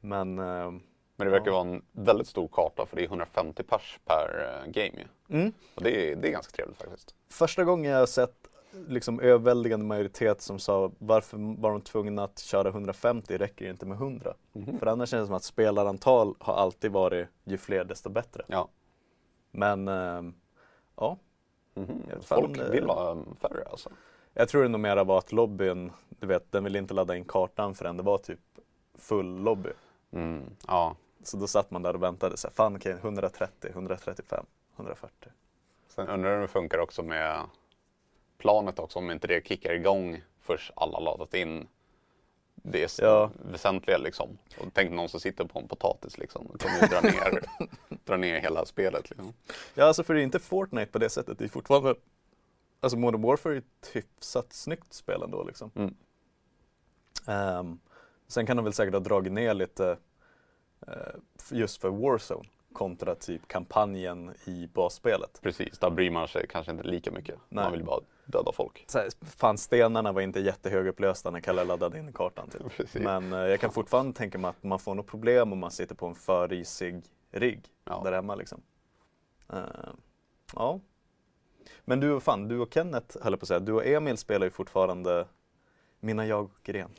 [0.00, 0.80] Men ehm,
[1.16, 1.52] Men det verkar Ja.
[1.52, 5.82] vara en väldigt stor karta för det är 150 pers per eh, game mm, Och
[5.82, 7.14] det är, det är ganska trevligt faktiskt.
[7.28, 8.48] första gången jag har sett
[8.88, 13.86] liksom överväldigande majoritet som sa varför var de tvungna att köra 150, räcker det inte
[13.86, 14.34] med 100?
[14.52, 14.78] Mhm.
[14.78, 18.44] För annars känns det som att spelarantal har alltid varit ju fler desto bättre.
[18.46, 18.68] Ja.
[19.50, 20.34] Men ehm,
[20.96, 21.18] ja,
[21.74, 23.90] fan, Folk eh, vill ha um, färre alltså.
[24.34, 27.24] jag tror det nog mera var att lobbyn, du vet, den ville inte ladda in
[27.24, 28.40] kartan förrän det var typ
[28.94, 29.70] full lobby.
[30.10, 30.42] Mm.
[30.66, 30.96] Ja.
[31.22, 35.30] Så då satt man där och väntade, så här, fan okej, 130, 135, 140.
[35.88, 37.40] Sen undrar jag hur det funkar också med
[38.42, 41.68] planet också, om inte det kickar igång först alla laddat in.
[42.54, 43.30] det är Ja.
[43.52, 44.38] väsentliga liksom.
[44.58, 46.48] Och tänk någon som sitter på en potatis liksom.
[46.52, 47.42] Det kommer ju dra ner,
[48.04, 49.32] dra ner hela spelet liksom.
[49.74, 51.38] Ja, alltså för det är inte Fortnite på det sättet.
[51.38, 51.94] Det är fortfarande,
[52.80, 55.70] alltså Modern Warfare är ett hyfsat snyggt spel ändå liksom.
[55.74, 55.94] Mm.
[57.26, 57.78] Ehm,
[58.28, 59.96] sen kan de väl säkert ha dragit ner lite
[60.86, 61.14] eh,
[61.50, 65.38] just för Warzone kontra typ kampanjen i basspelet.
[65.42, 67.34] Precis, där bryr man sig kanske inte lika mycket.
[67.48, 67.64] Nej.
[67.64, 68.84] Man vill bara döda folk.
[68.88, 72.60] Så här, fan, stenarna var inte jättehögupplösta när Kalle laddade in kartan till.
[72.76, 73.02] Precis.
[73.02, 75.94] Men eh, jag kan fortfarande tänka mig att man får nog problem om man sitter
[75.94, 78.00] på en för risig rigg Ja.
[78.04, 78.62] där hemma liksom.
[79.52, 79.58] Eh,
[80.54, 80.80] ja.
[81.84, 84.50] Men du fan, du och Kenneth höll på att säga, du och Emil spelar ju
[84.50, 85.26] fortfarande
[86.00, 86.90] Mina jag och Gren.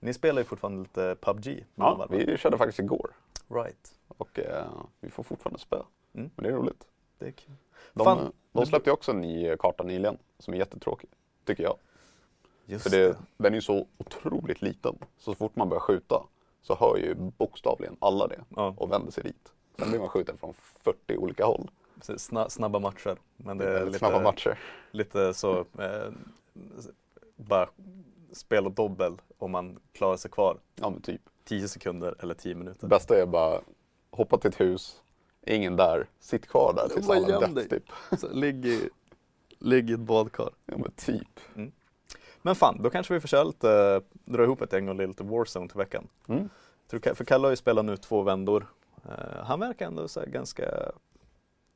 [0.00, 1.64] Ni spelar ju fortfarande lite PubG.
[1.74, 3.10] Ja, vi körde faktiskt igår
[3.48, 3.94] Right.
[4.08, 4.64] och eh,
[5.00, 5.82] vi får fortfarande spö.
[6.14, 6.30] Mm.
[6.34, 6.86] Men det är roligt.
[7.18, 7.54] Det är kul.
[7.92, 11.10] De, Fan, de det- släppte ju också en ny karta nyligen som är jättetråkig,
[11.44, 11.76] tycker jag.
[12.66, 14.98] Just För det, den är ju så otroligt liten.
[15.18, 16.22] Så fort man börjar skjuta
[16.62, 19.52] så hör ju bokstavligen alla det Ja, och vänder sig dit.
[19.78, 21.70] Sen blir man skjuten från 40 olika håll.
[21.96, 22.30] precis.
[22.30, 23.16] Sna- snabba matcher.
[23.36, 24.58] Men det är Väldigt lite, snabba matcher.
[24.90, 26.12] lite så, eh,
[27.36, 27.68] bara
[28.32, 31.20] spela dobbel om man klarar sig kvar Ja men typ.
[31.44, 32.86] 10 sekunder eller 10 Det minuter.
[32.86, 33.60] bästa är bara
[34.10, 35.02] hoppa till ett hus,
[35.54, 37.68] ingen där, sitt kvar där tills alla dött dig.
[37.68, 37.84] typ.
[38.18, 38.90] Så, ligg, i,
[39.58, 40.50] ligg i ett badkar.
[40.66, 41.40] Ja men typ.
[42.42, 45.68] Men fan, då kanske vi får köra lite, dra ihop ett gäng och lite Warzone
[45.68, 46.08] till veckan.
[46.28, 46.48] Mm.
[46.88, 48.66] För Kalle har ju spelat nu två vändor.
[49.04, 50.92] Eh, han verkar ändå så ganska,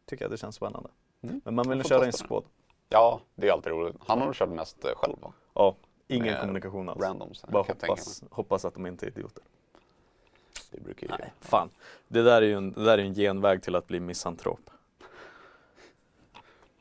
[0.07, 0.91] tycker jag det känns spännande.
[1.23, 1.41] Mm.
[1.45, 2.45] Men man vill ju köra en squad.
[2.89, 3.97] Ja, det är alltid roligt.
[4.07, 5.33] Han har nog kört mest eh, själv va?
[5.55, 5.77] Ja,
[6.09, 7.03] ingen Med kommunikation alls.
[7.03, 7.45] Randoms.
[7.49, 9.45] Bara hoppas, hoppas att de inte är idioter.
[10.73, 11.13] Det brukar ju...
[11.19, 11.71] Nej, fan.
[12.09, 14.71] Det där är ju en, det där är en genväg till att bli misantrop.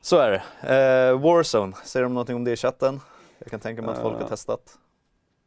[0.00, 0.42] Så är det.
[0.74, 3.00] Eh, Warzone, säger de någonting om det i chatten?
[3.38, 4.78] Jag kan tänka mig att folk har Eh, testat.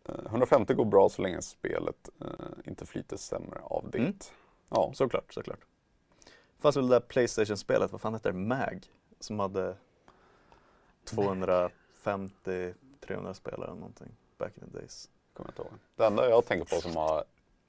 [0.09, 2.27] Eh, 150 går bra så länge spelet eh,
[2.65, 3.97] inte flyter sämre av det.
[3.97, 4.13] Mm.
[4.69, 5.59] Ja, Såklart, såklart.
[6.59, 8.37] Fanns väl det där Playstation-spelet, vad fan heter det?
[8.37, 8.85] MAG?
[9.19, 9.75] Som hade
[11.09, 15.09] 250-300 spelare eller någonting back in the days.
[15.33, 15.79] kommer jag inte ihåg.
[15.95, 17.23] Det enda jag tänker på som har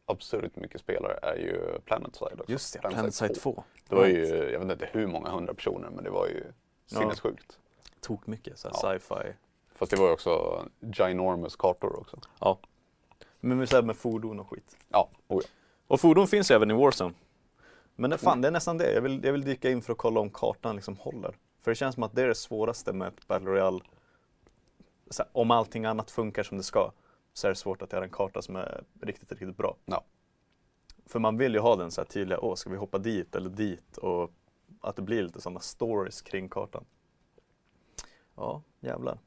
[0.07, 2.53] absurt mycket spelare är ju PlanetSide också.
[2.53, 3.65] Just det, PlanetSide 2.
[3.89, 6.45] Det var ju, jag vet inte hur många hundra personer, men det var ju
[6.89, 6.99] Ja.
[6.99, 7.59] sinnessjukt.
[8.01, 8.99] Tok mycket så här Ja.
[8.99, 9.33] sci-fi.
[9.75, 12.21] Fast det var ju också ginormous kartor också.
[12.41, 12.59] Ja.
[13.41, 14.77] Men med, så här med fordon och skit.
[14.89, 15.49] Ja, oh ja.
[15.87, 17.15] Och fordon finns ju även i Warzone.
[17.95, 18.93] Men det, fan, det är nästan det.
[18.93, 21.37] Jag vill, jag vill dyka in för att kolla om kartan liksom håller.
[21.63, 23.81] För det känns som att det är det svåraste med ett Battle Royale.
[25.19, 26.93] Här, om allting annat funkar som det ska
[27.37, 29.77] så är det svårt att göra en karta som är riktigt, riktigt bra.
[29.85, 30.05] Ja.
[31.07, 33.51] För man vill ju ha den så här tydliga, åh ska vi hoppa dit eller
[33.51, 34.33] dit och
[34.81, 36.85] att det blir lite sådana stories kring kartan.
[38.35, 39.19] Ja, jävlar.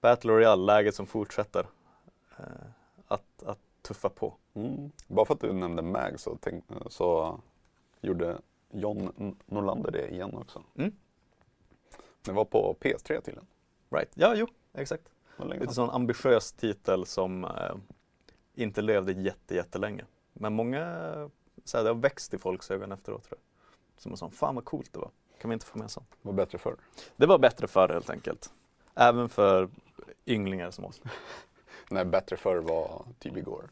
[0.00, 1.66] Battle Royale, läget som fortsätter
[2.38, 2.44] eh,
[3.06, 4.34] att, att tuffa på.
[4.54, 4.90] Mm.
[5.06, 7.40] Bara för att du nämnde MAG så, tänk, så
[8.00, 8.38] gjorde
[8.70, 10.62] John Norlander det igen också.
[10.74, 10.92] Mm.
[12.22, 13.46] Det var på PS3 till den.
[13.90, 14.10] Right.
[14.14, 15.08] Ja, jo, exakt.
[15.44, 17.76] Lite sån ambitiös titel som eh,
[18.54, 20.04] inte levde jätte, jättelänge.
[20.32, 20.84] Men många,
[21.64, 24.02] så här, det har växt i folks ögon efteråt tror jag.
[24.02, 25.10] Som en sån, fan vad coolt det var.
[25.40, 26.10] Kan vi inte få med sånt?
[26.10, 26.76] Det var bättre förr.
[27.16, 28.50] Det var bättre förr helt enkelt.
[28.94, 29.68] Även för
[30.26, 31.00] ynglingar som oss.
[31.90, 33.70] Nej, bättre förr var typ igår.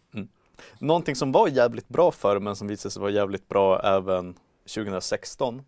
[0.78, 4.34] Någonting som var jävligt bra förr men som visade sig vara jävligt bra även
[4.74, 5.62] 2016.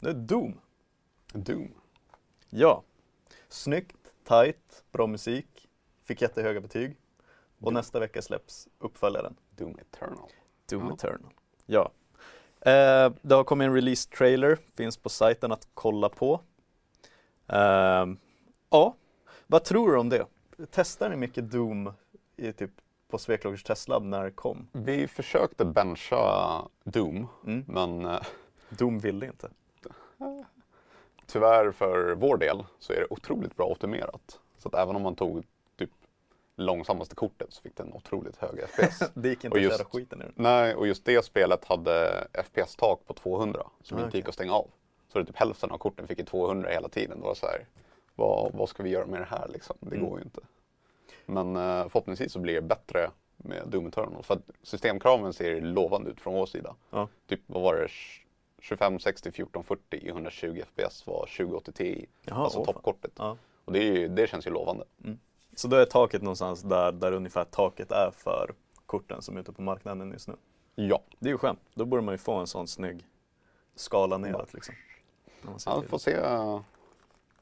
[0.00, 0.60] Det är Doom.
[1.32, 1.74] Doom.
[2.50, 2.82] Ja.
[3.48, 5.68] Snyggt, tight, bra musik.
[6.04, 6.96] Fick jättehöga betyg.
[7.60, 9.36] Och nästa vecka släpps uppföljaren.
[9.50, 10.28] Doom Eternal.
[10.70, 10.94] Doom Ja.
[10.94, 11.32] Eternal.
[11.66, 11.90] Ja.
[12.60, 16.40] Eh, det har kommit en release trailer, finns på sajten att kolla på.
[17.46, 18.18] Ehm,
[18.70, 18.96] ja,
[19.46, 20.26] vad tror du om det?
[20.70, 21.92] Testar ni mycket Doom
[22.36, 22.70] i typ
[23.08, 24.68] på Sveklogers testlab när det kom?
[24.72, 27.64] Vi försökte bencha Doom, Mm.
[27.68, 28.20] men eh,
[28.68, 29.50] Doom ville inte.
[31.26, 34.40] Tyvärr för vår del så är det otroligt bra optimerat.
[34.58, 35.44] Så att även om man tog
[35.78, 35.90] typ
[36.56, 39.02] långsammaste kortet så fick den otroligt hög FPS.
[39.14, 40.32] Det gick inte Och att just- köra skiten ur.
[40.34, 44.28] Nej, och just det spelet hade FPS-tak på 200 som Ah, inte gick okej.
[44.28, 44.66] att stänga av.
[45.12, 47.18] Så det typ hälften av korten fick ju 200 hela tiden.
[47.20, 47.66] Det var så här,
[48.14, 49.76] vad, vad ska vi göra med det här liksom?
[49.80, 50.08] Det Mm.
[50.08, 50.40] går ju inte.
[51.26, 54.22] Men eh, förhoppningsvis så blir det bättre med Doom Eternal.
[54.22, 56.74] För att systemkraven ser lovande ut från vår sida.
[56.90, 57.08] Ja.
[57.28, 57.88] Typ, vad var det?
[58.64, 62.06] 25, 60, 14, 40 i 120 FPS var 2080 Ti.
[62.22, 63.12] Jaha, alltså åh, toppkortet.
[63.16, 63.36] Ja.
[63.64, 64.84] Och det, är ju, det känns ju lovande.
[65.54, 68.54] Så då är taket någonstans där, där ungefär taket är för
[68.86, 70.34] korten som är ute på marknaden just nu.
[70.74, 71.60] Ja, Det är ju skönt.
[71.74, 73.06] Då borde man ju få en sån snygg
[73.74, 74.74] skala neråt liksom.
[75.42, 76.16] Man ser ja får se.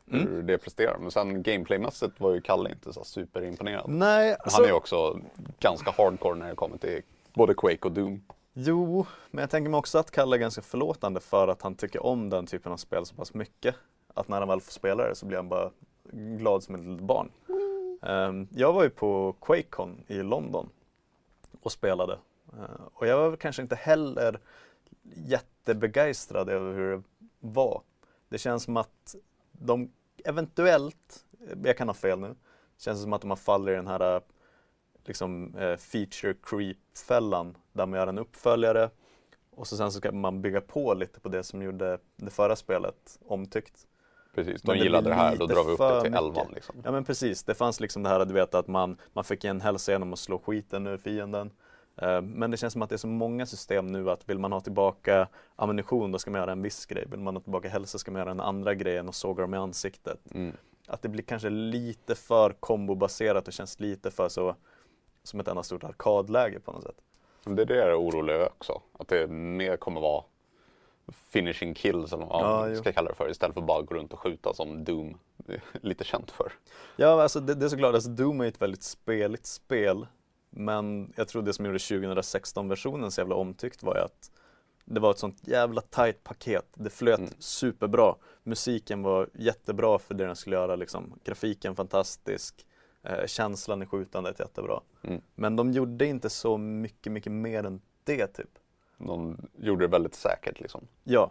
[0.07, 0.47] hur Mm.
[0.47, 0.99] det presterar.
[0.99, 3.91] Men sen gameplaymässigt var ju Kalle inte så superimponerad.
[3.91, 5.21] Nej, alltså, Han är ju också
[5.59, 7.03] ganska hardcore när det kommer till
[7.35, 11.21] både Quake och Doom jo, men jag tänker mig också att Kalle är ganska förlåtande
[11.21, 13.75] för att han tycker om den typen av spel så pass mycket.
[14.15, 15.71] Att när han väl får spela det så blir han bara
[16.13, 17.31] glad som ett litet barn.
[18.03, 20.69] Ehm, jag var ju på QuakeCon i London
[21.61, 22.19] och spelade.
[22.53, 24.41] Eh, och jag var kanske inte heller
[25.03, 27.03] jättebegeistrad över hur det
[27.41, 27.83] var.
[28.29, 29.17] Det känns som att
[29.53, 29.93] de
[30.25, 31.25] eventuellt,
[31.65, 32.35] jag kan ha fel nu,
[32.79, 34.23] känns som att de har fallit i den här eh,
[35.09, 38.91] liksom, eh, feature creep-fällan där man gör en uppföljare
[39.57, 42.57] och så sen så ska man bygga på lite på det som gjorde det förra
[42.57, 43.87] spelet omtyckt.
[44.35, 46.25] Precis, de gillade det här, då drar vi upp det till mycket.
[46.25, 46.77] 11 liksom.
[46.85, 49.61] Ja men precis, det fanns liksom det här du vet att man, man fick en
[49.61, 51.51] hälsa genom att slå skiten ur fienden.
[51.97, 54.53] Eh, Men det känns som att det är så många system nu att vill man
[54.53, 57.07] ha tillbaka ammunition då ska man göra en viss grej.
[57.11, 59.57] Vill man ha tillbaka hälsa ska man göra den andra grejen och såga dem i
[59.57, 60.19] ansiktet.
[60.35, 60.57] Mm.
[60.87, 64.57] Att det blir kanske lite för kombobaserat och känns lite för så
[65.23, 66.97] som ett enda stort arkadläge på något sätt.
[67.45, 68.83] Det är det jag är orolig över också.
[68.99, 70.25] Att det mer kommer vara
[71.31, 72.81] finishing kills eller vad Ja, man jo.
[72.81, 73.31] ska kalla det för.
[73.31, 76.53] Istället för bara gå runt och skjuta som Doom är lite känt för.
[76.97, 80.07] Ja, alltså det, det är såklart, alltså Doom är ett väldigt speligt spel.
[80.51, 84.31] Men jag tror det som gjorde 2016-versionen så jävla omtyckt var ju att
[84.85, 86.67] det var ett sånt jävla tight paket.
[86.75, 87.31] Det flöt Mm.
[87.39, 88.15] superbra.
[88.43, 91.15] Musiken var jättebra för det den skulle göra liksom.
[91.25, 92.67] Grafiken fantastisk.
[93.03, 94.81] Eh, känslan i skjutandet jättebra.
[95.03, 95.21] Mm.
[95.35, 98.59] Men de gjorde inte så mycket, mycket mer än det typ.
[98.99, 100.89] De gjorde det väldigt säkert liksom.
[101.05, 101.31] Ja,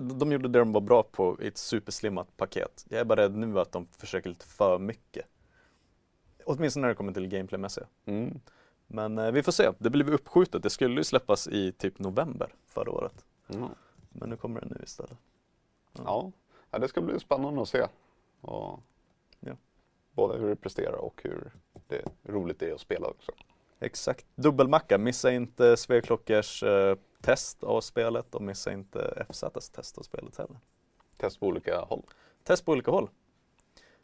[0.00, 2.86] de gjorde det de var bra på i ett superslimmat paket.
[2.88, 5.26] Jag är bara rädd nu att de försöker lite för mycket.
[6.44, 7.86] Åtminstone när det kommer till gameplaymässiga.
[8.04, 8.40] Mm.
[8.86, 9.72] Men eh, vi får se.
[9.78, 10.62] Det blev uppskjutet.
[10.62, 13.24] Det skulle ju släppas i typ november förra året.
[13.48, 13.68] Mm.
[14.10, 15.18] Men nu kommer det nu istället.
[15.92, 16.32] Ja.
[16.70, 17.86] ja, det ska bli spännande att se.
[18.40, 18.80] Och
[19.40, 19.56] Ja.
[20.12, 21.52] Både hur det presterar och hur
[21.88, 23.32] det roligt det är att spela också.
[23.80, 24.26] Exakt.
[24.34, 24.98] Dubbelmacka.
[24.98, 30.56] Missa inte Sveklockers eh, test av spelet och missa inte FZs test av spelet heller.
[31.16, 32.02] Test på olika håll.
[32.44, 33.08] Test på olika håll.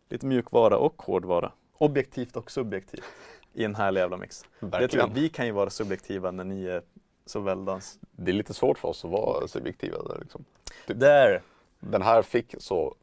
[0.08, 1.52] Lite mjukvara och hårdvara.
[1.72, 3.04] Objektivt och subjektivt.
[3.52, 4.44] I en härlig jävla mix.
[4.60, 5.14] Det Verkligen.
[5.14, 6.82] vi kan ju vara subjektiva när ni är
[7.26, 7.98] så väldans.
[8.10, 10.44] Det är lite svårt för oss att vara subjektiva där liksom.
[10.86, 11.42] Där!
[11.80, 12.94] Den här fick så,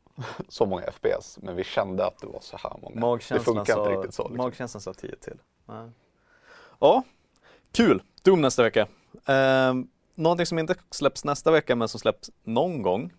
[0.47, 2.99] så många FPS, men vi kände att det var så här många.
[2.99, 4.23] Magkänslan det funkar sa, inte riktigt så.
[4.23, 4.37] Liksom.
[4.37, 5.37] Magkänslan sa 10 till.
[5.65, 5.89] Ja.
[6.79, 7.03] ja,
[7.71, 8.03] kul!
[8.23, 8.87] Doom nästa vecka.
[9.25, 13.13] Ehm, någonting som inte släpps nästa vecka men som släpps någon gång.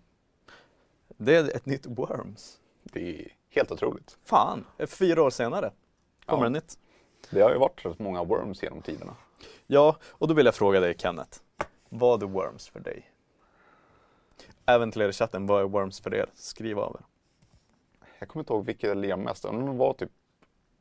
[1.17, 2.57] Det är ett nytt Worms.
[2.83, 4.17] Det är helt otroligt.
[4.25, 5.71] Fan, fyra år senare
[6.25, 6.49] kommer Ja.
[6.49, 6.79] det nytt.
[7.29, 9.15] Det har ju varit rätt många Worms genom tiderna.
[9.67, 11.39] Ja, och då vill jag fråga dig Kenneth.
[11.89, 13.11] Vad är Worms för dig?
[14.65, 16.29] Även till er i chatten, vad är Worms för er?
[16.33, 17.05] Skriv av er.
[18.19, 19.45] Jag kommer inte ihåg vilket jag led mest.
[19.45, 20.11] Om det var typ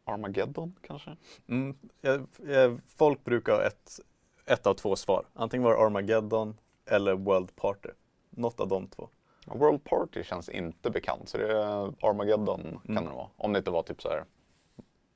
[0.04, 1.16] Armageddon kanske?
[1.48, 4.00] Mm, jag, jag, folk brukar ha ett,
[4.46, 5.24] ett av två svar.
[5.34, 7.88] Antingen var det Armageddon eller World Party.
[8.30, 9.08] Något av de två.
[9.46, 13.04] World Party känns inte bekant, så det är Armageddon kan Mm.
[13.04, 13.28] det vara.
[13.36, 14.24] Om det inte var typ så här.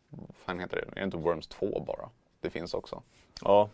[0.08, 0.82] Vad fan heter det?
[0.82, 2.10] Är det inte Worms 2 bara?
[2.40, 3.02] Det finns också.
[3.42, 3.70] Ja,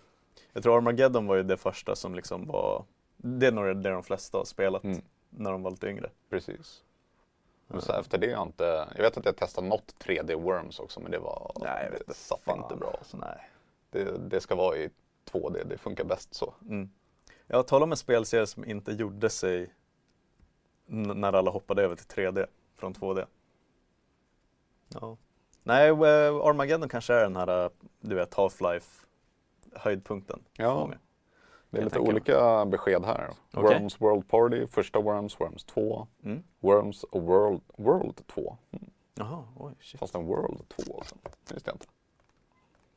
[0.52, 2.84] jag tror Armageddon var ju det första som liksom var
[3.26, 5.02] Det är nog det de flesta har spelat Mm.
[5.30, 6.10] när de var lite yngre.
[6.30, 6.82] Precis.
[7.66, 10.80] Men så efter det har jag inte, jag vet att jag testat något 3D Worms
[10.80, 12.62] också men det var, Nej, jag vet det satt fan.
[12.62, 12.94] inte bra.
[12.98, 13.16] Alltså.
[13.16, 13.50] Nej.
[13.90, 14.90] Det, det ska vara i
[15.30, 16.54] 2D, det funkar bäst så.
[16.62, 16.90] Mm.
[17.46, 19.74] Jag talar om en spelserie som inte gjorde sig
[20.86, 23.26] när alla hoppade över till 3D från 2D.
[24.88, 25.16] Ja.
[25.62, 25.96] Nej, eh,
[26.36, 29.04] Armageddon kanske är den här, eh, du vet, Half-Life
[29.72, 30.42] höjdpunkten.
[30.56, 30.90] Ja.
[31.76, 32.12] Det är lite tänka mig.
[32.12, 33.30] olika besked här.
[33.52, 33.78] Okej.
[33.78, 36.42] Worms World Party, första Worms, Worms 2, Mm.
[36.60, 38.56] Worms och World, World 2.
[38.70, 38.90] Mm.
[39.14, 40.00] Jaha, oj, shit.
[40.00, 41.16] Fast en World 2 också.
[41.48, 41.86] Det visste jag inte.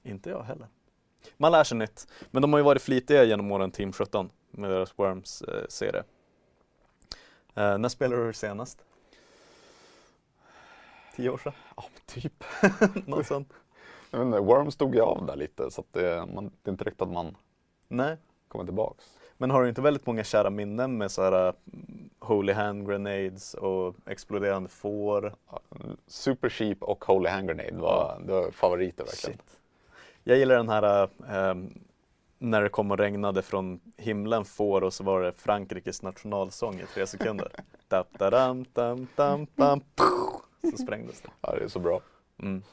[0.04, 0.68] Inte jag heller.
[1.38, 2.08] Man lär sig nytt.
[2.32, 6.04] Men de har ju varit flitiga genom åren Team 17 med deras Worms-serie.
[7.56, 8.84] Eh, när spelade du senast?
[11.16, 11.54] Tio år sedan?
[11.78, 12.44] Ja, typ.
[13.08, 13.54] Något sånt?
[14.12, 16.72] Jag vet inte, Worms stod jag av där lite så att det, man, det är
[16.72, 17.38] inte riktigt att man
[17.88, 18.18] Nej.
[18.50, 19.06] Kommer tillbaks.
[19.38, 23.54] Men har du inte väldigt många kära minnen med så här mm, Holy Hand Grenades
[23.54, 25.36] och exploderande får?
[26.08, 29.38] Super Sheep och Holy Hand Grenade var, det var favoriter verkligen.
[29.38, 29.60] Shit.
[30.24, 31.80] Jag gillar den här ehm,
[32.40, 36.86] när det kom och regnade från himlen får och så var det Frankrikes nationalsång i
[36.94, 37.52] tre sekunder.
[37.88, 41.30] Tap, tadam, tam, tam, tam, puh, så sprängdes det.
[41.42, 42.02] Ja, det är så bra.
[42.40, 42.64] Mm.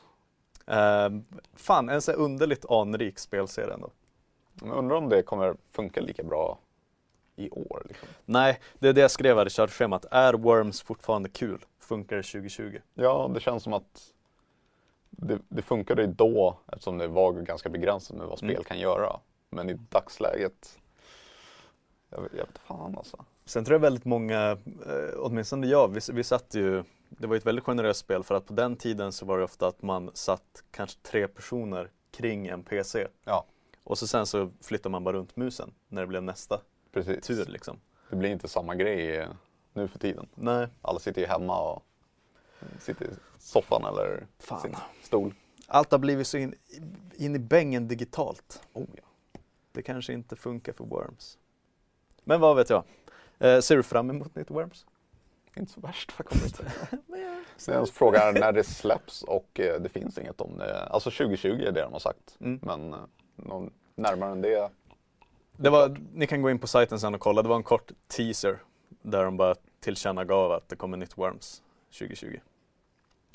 [0.66, 1.24] Ehm,
[1.55, 3.91] fan, en så underligt anrik spelserie ändå.
[4.62, 6.59] Undrar om det kommer funka lika bra
[7.36, 7.82] i år.
[7.88, 8.09] Liksom.
[8.24, 10.07] Nej, det är det jag skrev här i körschemat.
[10.11, 11.64] Är Worms fortfarande kul?
[11.80, 12.78] funkar det 2020?
[12.94, 14.12] Ja, det känns som att
[15.11, 18.64] det, det funkade ju då eftersom det var ganska begränsat med vad spel Mm.
[18.64, 19.20] kan göra.
[19.50, 20.78] Men i dagsläget,
[22.11, 23.24] jag, jag vet fan alltså.
[23.44, 24.50] Sen tror jag väldigt många,
[24.86, 28.34] eh, åtminstone jag, vi, vi satt ju, det var ju ett väldigt generöst spel för
[28.34, 32.46] att på den tiden så var det ofta att man satt kanske tre personer kring
[32.46, 33.07] en PC.
[33.24, 33.44] Ja.
[33.87, 36.61] Och så sen så flyttar man bara runt musen när det blev nästa
[36.93, 37.26] Precis.
[37.26, 37.80] tur liksom.
[38.11, 39.28] Det blir inte samma grej eh,
[39.72, 40.28] nu för tiden.
[40.34, 41.82] Nej, Alla sitter ju hemma och
[42.80, 43.09] sitter i
[43.39, 44.61] soffan eller Fan.
[44.61, 45.34] sin stol.
[45.66, 46.55] allt har blivit så in,
[47.16, 48.62] in i bängen digitalt.
[48.72, 49.03] Oh, ja.
[49.72, 51.39] Det kanske inte funkar för Worms.
[52.24, 52.84] Men vad vet jag.
[53.39, 54.87] Eh, ser du fram emot nytt Worms?
[55.57, 56.61] Inte så värst faktiskt.
[57.66, 60.87] Jag frågar när det släpps och eh, det finns inget om det.
[60.87, 62.37] Alltså 2020 är det de har sagt.
[62.41, 62.61] Mm.
[62.62, 63.01] Men eh,
[63.37, 64.70] någon närmare än det.
[65.57, 67.93] Det var, ni kan gå in på sajten sen och kolla, det var en kort
[68.09, 68.59] teaser
[69.03, 71.62] där de bara tillkännagav att det kommer nytt Worms
[71.99, 72.41] 2020.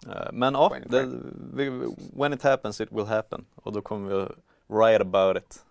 [0.07, 1.09] Eh, Men ja, When it det,
[1.53, 4.27] vi, when it happens it will happen och då kommer vi
[4.67, 5.65] write about it.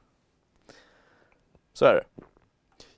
[1.72, 2.24] Så är det.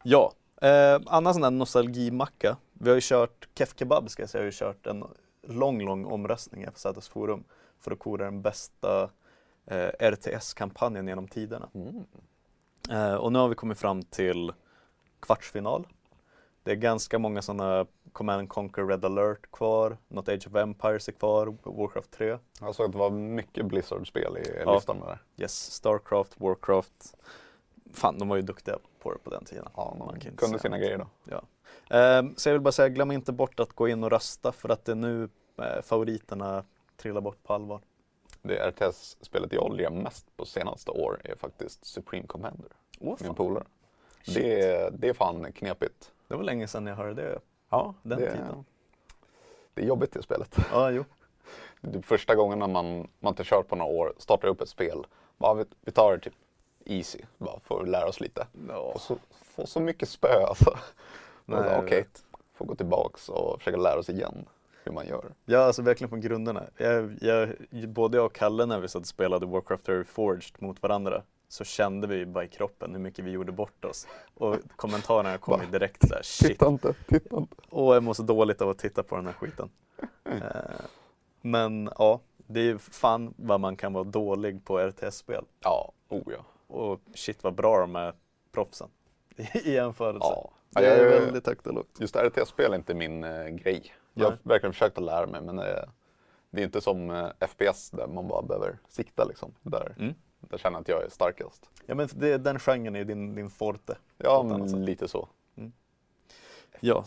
[0.03, 2.57] Ja, eh, annan sån där nostalgimacka.
[2.72, 5.05] Vi har ju kört, Kef Kebab ska jag säga, har ju kört en
[5.43, 7.45] lång, lång omröstning i FZs forum
[7.80, 9.11] för att kora den bästa
[9.67, 11.69] eh, RTS-kampanjen genom tiderna.
[11.75, 12.05] Mm.
[12.91, 14.53] Eh, och nu har vi kommit fram till
[15.21, 15.87] kvartsfinal.
[16.63, 21.09] Det är ganska många sådana Command and Conquer Red alert kvar, något Age of Empires
[21.09, 24.75] är kvar, Warcraft 3, Jag såg att det var mycket Blizzard-spel i Ja.
[24.75, 25.43] listan med det.
[25.43, 27.15] yes, Starcraft, Warcraft.
[27.93, 29.69] Fan, de var ju duktiga på det på den tiden.
[29.77, 30.83] Ja, Man de kan inte kunde sina något.
[30.85, 31.35] grejer då.
[31.97, 34.69] Eh, så jag vill bara säga, glöm inte bort att gå in och rösta för
[34.69, 36.65] att det är nu eh, favoriterna
[36.97, 37.81] trillar bort på allvar.
[38.43, 42.68] Det RTS-spelet jag lirar mest på senaste år är faktiskt Supreme Commander.
[43.01, 43.64] Åh, Min polare.
[44.26, 46.12] Det, är- det är fan knepigt.
[46.28, 47.38] Det var länge sedan jag hörde det.
[47.70, 48.64] Ja, Den det, tiden.
[49.74, 50.57] det är jobbigt det spelet.
[50.72, 51.05] Ja, jo.
[51.80, 55.07] Det första gången när man, man inte kört på några år, startar upp ett spel.
[55.38, 56.34] Bara, vi, vi tar det typ
[56.84, 58.47] easy, bara för att lära oss lite.
[58.68, 58.76] Ja.
[58.78, 60.78] Och så får så mycket spö alltså.
[61.47, 62.24] Okej, vet.
[62.55, 64.47] får gå tillbaks och försöka lära oss igen
[64.85, 65.33] hur man gör.
[65.45, 66.64] Ja, alltså verkligen från grunderna.
[66.76, 67.49] Jag, jag,
[67.89, 71.64] både jag och Kalle när vi satt och spelade Warcraft 3 Forged mot varandra så
[71.64, 74.07] kände vi bara i kroppen hur mycket vi gjorde bort oss.
[74.35, 77.57] Och kommentarerna kom ju direkt där, shit, inte, titta inte.
[77.70, 79.70] åh jag mår så dåligt av att titta på den här skiten.
[80.24, 80.41] Eh,
[81.41, 85.45] men ja, det är ju fan vad man kan vara dålig på RTS-spel.
[85.61, 86.45] Ja, oh ja.
[86.76, 88.14] Och shit vad bra de är
[88.53, 88.89] proffsen
[89.64, 90.26] i jämförelse.
[90.26, 90.51] ja.
[90.74, 92.01] Det är väldigt högt och lågt.
[92.01, 93.93] Just RTS-spel är inte min eh, grej.
[94.15, 95.65] Jag har verkligen försökt att lära mig men eh,
[96.51, 99.55] det är inte som eh, FPS där man bara behöver sikta liksom.
[99.63, 100.15] Där, Mm.
[100.41, 101.71] där känner jag att jag är starkast.
[101.87, 103.97] Ja men det, den genren är din, din forte.
[104.19, 105.29] Ja, men lite så.
[106.81, 107.05] Ja.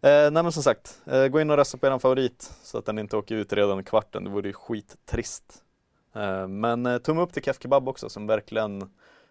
[0.00, 2.84] Eh, nej men som sagt, eh, gå in och rösta på er favorit så att
[2.86, 4.24] den inte åker ut redan i kvarten.
[4.24, 5.64] Det vore ju skittrist.
[6.12, 8.78] Eh, men eh, tumme upp till Kef Kebab också som verkligen,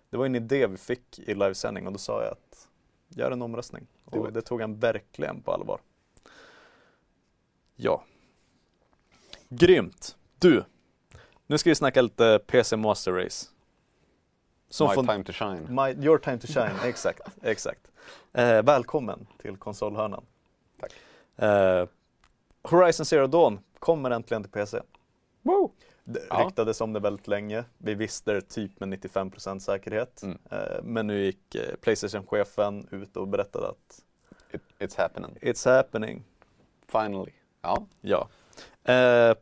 [0.09, 2.67] det var en idé vi fick i livesändning och då sa jag att
[3.09, 3.87] gör en omröstning.
[4.05, 5.79] Och det tog han verkligen på allvar.
[7.75, 8.03] Ja.
[9.49, 10.17] Grymt.
[10.39, 10.63] Du,
[11.47, 13.45] nu ska vi snacka lite PC Master Race.
[14.69, 15.61] Som My time to shine.
[15.69, 17.21] My, your time to shine, exakt.
[17.41, 17.91] exakt.
[18.33, 20.25] Eh, välkommen till konsolhörnan.
[20.79, 20.91] Tack.
[21.35, 21.87] Eh,
[22.63, 24.81] Horizon Zero Dawn kommer äntligen till PC.
[25.41, 25.71] Woo!
[26.03, 26.45] Det Ja.
[26.45, 27.63] ryktades om det väldigt länge.
[27.77, 30.23] Vi visste det typ med 95% säkerhet.
[30.23, 30.37] Mm.
[30.51, 34.01] Eh, men nu gick eh, Playstation-chefen ut och berättade att
[34.53, 35.37] It, it's happening.
[35.41, 36.23] It's happening.
[36.87, 37.31] Finally.
[37.63, 38.27] Ja, Ja.
[38.93, 39.35] Eh,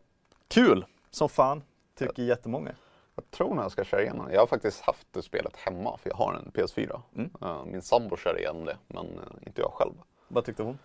[0.48, 1.64] kul som fan,
[1.96, 2.72] tycker jättemånga.
[3.16, 4.34] jag tror när jag ska köra igenom det.
[4.34, 7.02] Jag har faktiskt haft det spelet hemma för jag har en PS4.
[7.16, 7.30] Mm.
[7.42, 9.94] Eh, Min sambo kör igenom det, men eh, inte jag själv.
[10.28, 10.80] Vad tyckte hon?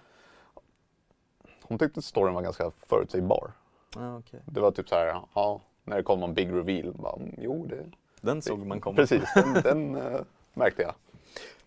[1.62, 3.52] Hon tyckte storyn var ganska förutsägbar.
[3.96, 4.40] Ah, okay.
[4.46, 7.66] Det var typ så här, ja, när det kom någon big reveal, bara, "Mm, jo
[7.66, 7.84] det...
[8.20, 8.96] Den såg man komma.
[8.96, 10.20] Precis, den, den eh,
[10.54, 10.94] märkte jag.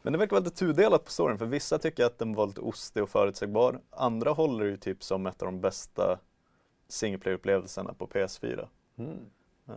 [0.01, 2.61] Men det verkar vara lite tudelat på storyn för vissa tycker att den var lite
[2.61, 3.79] ostig och förutsägbar.
[3.89, 6.19] Andra håller ju typ som ett av de bästa
[6.87, 8.67] single player-upplevelserna på PS4.
[8.97, 9.19] Mm.
[9.67, 9.73] Eh,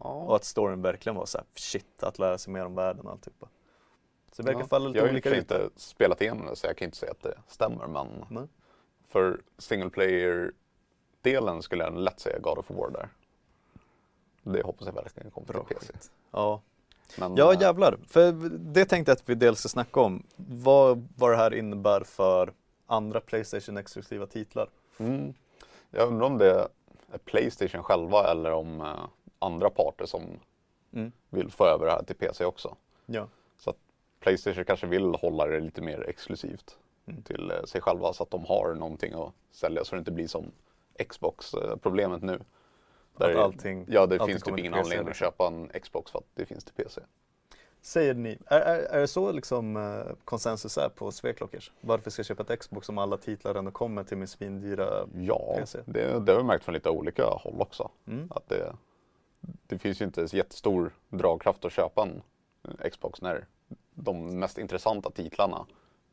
[0.00, 0.08] Ja.
[0.14, 3.12] och att storyn verkligen var så här, shit, att lära sig mer om världen och
[3.12, 3.48] alltihopa.
[4.32, 4.66] Så det verkar Ja.
[4.66, 6.96] falla lite jag har olika för sig inte spelat igenom det så jag kan inte
[6.96, 8.46] säga att det stämmer men Nej.
[9.08, 13.08] för single player-delen skulle jag lätt säga God of War där.
[14.42, 16.10] Det hoppas jag verkligen kommer Bra till PC.
[16.30, 16.62] Ja.
[17.18, 17.98] Men, ja, eh, jävlar.
[18.08, 20.22] För det tänkte jag att vi dels ska snacka om.
[20.36, 22.52] Vad, vad det här innebär för
[22.86, 24.68] andra Playstation-exklusiva titlar.
[24.98, 25.34] Mm.
[25.90, 26.50] Jag undrar om det
[27.12, 29.06] är Playstation själva eller om eh,
[29.38, 30.22] andra parter som
[30.92, 31.12] Mm.
[31.30, 32.76] vill få över det här till PC också.
[33.06, 33.26] Ja.
[33.58, 33.76] Så att
[34.20, 36.76] Playstation kanske vill hålla det lite mer exklusivt.
[37.08, 37.22] Mm.
[37.22, 40.28] till eh, sig själva så att de har någonting att sälja så det inte blir
[40.28, 40.44] som
[41.08, 42.40] Xbox-problemet nu.
[43.24, 46.24] Att allting, ja, det allting finns typ ingen anledning att köpa en Xbox för att
[46.34, 47.00] det finns till PC.
[47.80, 51.72] Säger ni, är, är, är det så liksom eh, konsensus är på Sveklockers?
[51.80, 55.54] Varför ska jag köpa ett Xbox om alla titlar ändå kommer till min svindyra Ja,
[55.58, 55.78] PC.
[55.86, 57.90] det, det har vi märkt från lite olika håll också.
[58.06, 58.28] mm.
[58.30, 58.76] Att det,
[59.66, 62.22] det finns ju inte så jättestor dragkraft att köpa en
[62.80, 63.46] eh, Xbox när
[63.94, 65.66] de mest intressanta titlarna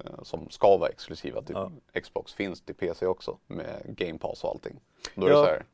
[0.05, 2.01] eh, som ska vara exklusiva till Ja.
[2.01, 4.79] Xbox finns till PC också med Game Pass och allting.
[5.15, 5.37] Då är Ja.
[5.41, 5.65] det så här,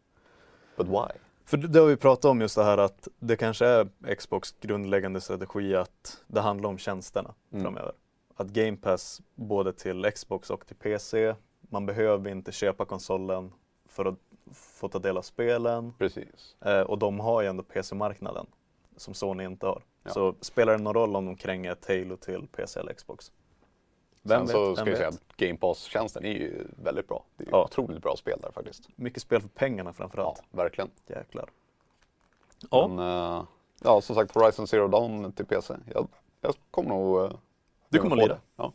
[0.83, 1.19] but why?
[1.45, 5.21] För det har vi pratat om just det här att det kanske är Xbox grundläggande
[5.21, 7.63] strategi att det handlar om tjänsterna Mm.
[7.63, 7.91] framöver.
[8.35, 13.51] Att Game Pass både till Xbox och till PC, man behöver inte köpa konsolen
[13.87, 14.15] för att
[14.53, 16.55] få ta del av spelen Precis.
[16.61, 18.45] eh, och de har ju ändå PC-marknaden
[18.97, 19.83] som Sony inte har.
[20.03, 20.11] Ja.
[20.11, 23.31] Så spelar det någon roll om de kränger ett Halo till PC eller Xbox?
[24.27, 24.49] Sen vet?
[24.51, 27.23] så Vem ska jag säga att Game Pass-tjänsten är ju väldigt bra.
[27.37, 27.63] Det är Ja.
[27.63, 28.89] otroligt bra spel där faktiskt.
[28.95, 30.43] Mycket spel för pengarna Ja, framförallt.
[30.51, 30.89] verkligen.
[31.07, 31.49] Jäklar.
[32.71, 32.87] Ja.
[32.87, 33.43] Men, eh,
[33.83, 35.73] ja, som sagt Horizon Zero Dawn till PC.
[35.93, 36.07] Jag,
[36.41, 37.31] jag kommer nog eh,
[37.89, 38.37] Du kommer att lira?
[38.55, 38.73] Ja.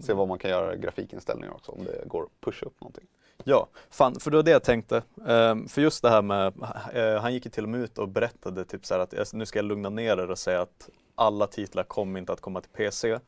[0.00, 3.04] Se vad man kan göra grafikinställningar också, om det går att pusha upp någonting.
[3.44, 5.02] Ja, fan, för det var det jag tänkte.
[5.26, 6.52] Ehm, för just det här med,
[6.92, 9.46] eh, han gick ju till och med ut och berättade typ så här att nu
[9.46, 12.70] ska jag lugna ner er och säga att alla titlar kommer inte att komma till
[12.70, 13.18] PC.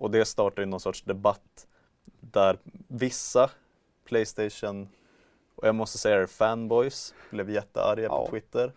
[0.00, 1.66] Och det startar ju någon sorts debatt
[2.20, 3.50] där vissa
[4.04, 4.88] Playstation,
[5.56, 8.24] och jag måste säga det, fanboys, blev jättearga Ja.
[8.24, 8.72] på Twitter.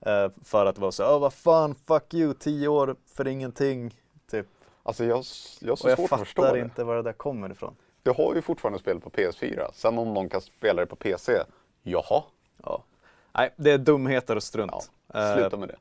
[0.00, 3.94] eh, för att det var så, åh vad fan, fuck you, tio år för ingenting.
[4.30, 4.46] Typ.
[4.82, 5.24] Alltså jag,
[5.60, 6.60] jag har så Och jag svårt att förstå fattar det.
[6.60, 7.76] inte var det där kommer ifrån.
[8.02, 9.70] Du har ju fortfarande spel på PS4.
[9.74, 11.42] Sen om någon kan spela det på PC,
[11.82, 12.22] jaha,
[12.64, 12.84] Ja.
[13.32, 14.90] Nej, det är dumheter och strunt.
[15.12, 15.76] Ja, sluta med det.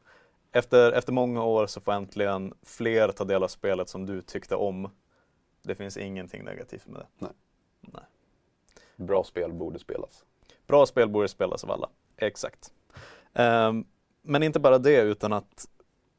[0.57, 4.55] Efter, efter många år så får äntligen fler ta del av spelet som du tyckte
[4.55, 4.89] om.
[5.61, 7.27] Det finns ingenting negativt med det.
[8.95, 10.25] Bra spel borde spelas.
[10.67, 11.89] Bra spel borde spelas av alla.
[12.17, 12.71] Exakt.
[13.33, 13.85] Ehm,
[14.21, 15.67] men inte bara det utan att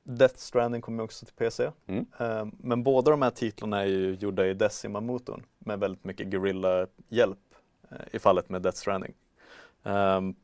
[0.03, 1.71] Death Stranding kommer också till PC.
[1.87, 2.07] Mm.
[2.19, 7.55] Ehm, men båda de här titlarna är ju gjorda i Decima-motorn med väldigt mycket Guerrilla-hjälp
[7.91, 9.15] eh, i fallet med Death Stranding.
[9.83, 10.35] Ehm,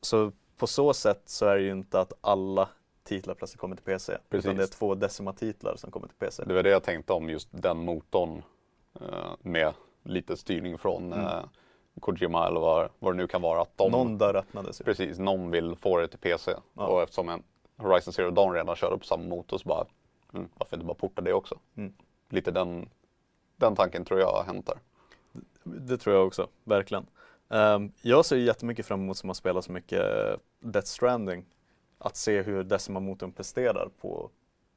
[0.00, 2.68] så på så sätt så är det ju inte att alla
[3.06, 4.18] titlar plötsligt kommer till PC.
[4.28, 4.44] Precis.
[4.46, 6.44] Utan det är två Decima-titlar som kommer till PC.
[6.44, 8.42] Det var det jag tänkte om just den motorn
[9.00, 9.72] eh, med
[10.04, 11.26] lite styrning från Mm.
[11.26, 11.44] eh,
[12.00, 13.62] Kojima eller vad, vad det nu kan vara.
[13.62, 14.78] Att de, Någon dörr öppnades.
[14.82, 16.54] Precis, någon vill få det till PC.
[16.74, 16.86] Ja.
[16.86, 17.42] Och eftersom en
[17.76, 19.86] Horizon Zero Dawn redan körde på samma motor så bara,
[20.34, 21.58] mm, varför inte bara porta det också?
[21.76, 21.92] Mm.
[22.28, 22.88] Lite den,
[23.56, 24.78] den tanken tror jag har hänt där.
[25.62, 27.06] Det tror jag också, verkligen.
[27.48, 30.02] Ehm, jag ser jättemycket fram emot som har spelat så mycket
[30.60, 31.44] Death Stranding.
[32.06, 34.30] Att se hur Decima-motorn presterar på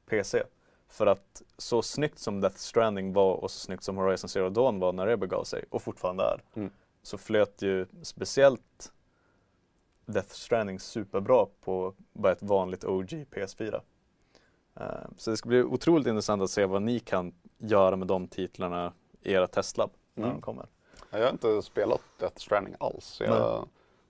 [0.10, 0.44] PC.
[0.88, 4.80] För att så snyggt som Death Stranding var och så snyggt som Horizon Zero Dawn
[4.80, 6.42] var när det begav sig och fortfarande är.
[6.54, 6.70] Mm.
[7.02, 8.92] Så flöt ju speciellt
[10.06, 13.82] Death Stranding superbra på bara ett vanligt OG PS4.
[14.76, 18.28] Ehm, så det ska bli otroligt intressant att se vad ni kan göra med de
[18.28, 20.36] titlarna i era testlab när Mm.
[20.36, 20.68] de kommer.
[21.10, 23.18] Jag har inte spelat Death Stranding alls.
[23.22, 23.40] Jag Nej.
[23.40, 23.68] har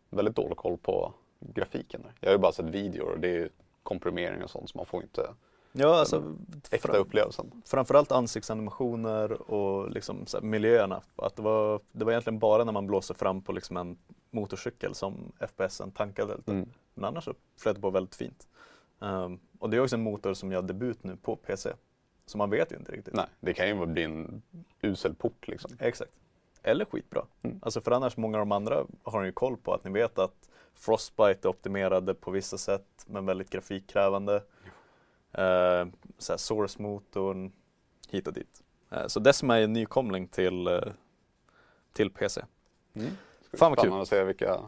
[0.10, 2.02] väldigt dålig koll på grafiken.
[2.02, 2.14] Där.
[2.20, 3.50] Jag har ju bara sett videor och det är
[3.84, 5.30] komprimering och sånt så man får inte
[5.72, 6.36] Ja, alltså
[6.72, 7.52] äkta fram, upplevelsen.
[7.66, 11.02] framförallt ansiktsanimationer och liksom miljöerna.
[11.16, 13.98] Att det, var, det var egentligen bara när man blåser fram på liksom en
[14.32, 16.52] motorcykel som FPSen tankade lite.
[16.52, 16.70] Mm.
[16.94, 18.48] Men annars så flöt det på väldigt fint.
[19.02, 21.74] Ehm, och det är också en motor som gör debut nu på PC.
[22.26, 23.14] Så man vet ju inte riktigt.
[23.14, 24.42] Nej, det kan ju bli en
[24.82, 25.72] usel port liksom.
[25.80, 26.12] Exakt.
[26.64, 27.26] Eller skitbra.
[27.42, 27.60] Mm.
[27.62, 30.49] Alltså för annars, många av de andra har ju koll på att ni vet att
[30.80, 34.36] Frostbite är optimerade på vissa sätt men väldigt grafikkrävande.
[35.40, 37.52] Uh, så Source-motorn,
[38.10, 38.64] hit och dit.
[38.92, 40.80] Eh, så Decima är en nykomling till, eh,
[41.94, 42.42] till PC.
[42.96, 43.10] Mm.
[43.54, 43.82] Fan vad kul.
[43.82, 44.62] Spännande att se vilka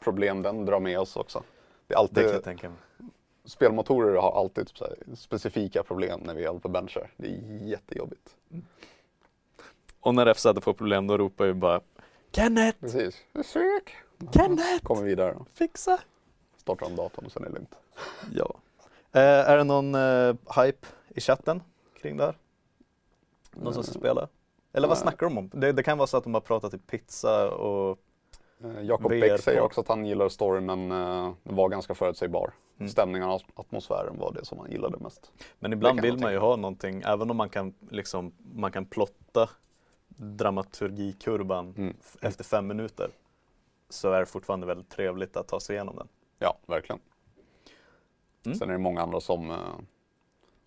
[0.00, 1.42] problem den drar med oss också.
[1.86, 2.78] Det är Det alltid, jag tänka mig.
[3.44, 7.10] spelmotorer har alltid typ här specifika problem när vi håller på benchar.
[7.16, 8.36] Det är jättejobbigt.
[10.00, 11.80] Och när FZ får problem då ropar vi bara
[12.32, 12.80] Kenneth!
[12.80, 13.16] Precis.
[13.32, 13.96] Försök!
[14.30, 14.82] Kenneth!
[14.82, 15.46] Kommer vidare då.
[15.54, 15.98] Fixa!
[16.56, 17.74] Startar om datorn och sen är det lugnt.
[18.34, 18.54] Ja.
[19.12, 21.62] Eh, är det någon eh, hype i chatten
[22.02, 22.36] kring det här?
[23.54, 24.28] Någon som ska spela?
[24.72, 25.02] Eller vad Nej.
[25.02, 25.50] snackar de om?
[25.54, 27.98] Det, det kan vara så att de har pratat i pizza och
[28.64, 31.94] Eh, Jakob VR Bäck säger också att han gillar storyn men eh, den var ganska
[31.94, 32.52] förutsägbar.
[32.78, 32.88] Mm.
[32.90, 35.32] Stämningen och atmosfären var det som han gillade mest.
[35.58, 39.48] Men ibland vill man ju ha någonting, även om man kan, liksom, man kan plotta
[40.16, 41.96] dramaturgikurvan Mm.
[42.20, 43.10] efter fem minuter
[43.92, 46.08] så är det fortfarande väldigt trevligt att ta sig igenom den.
[46.38, 47.00] Ja, verkligen.
[48.46, 48.58] Mm.
[48.58, 49.56] Sen är det många andra som eh,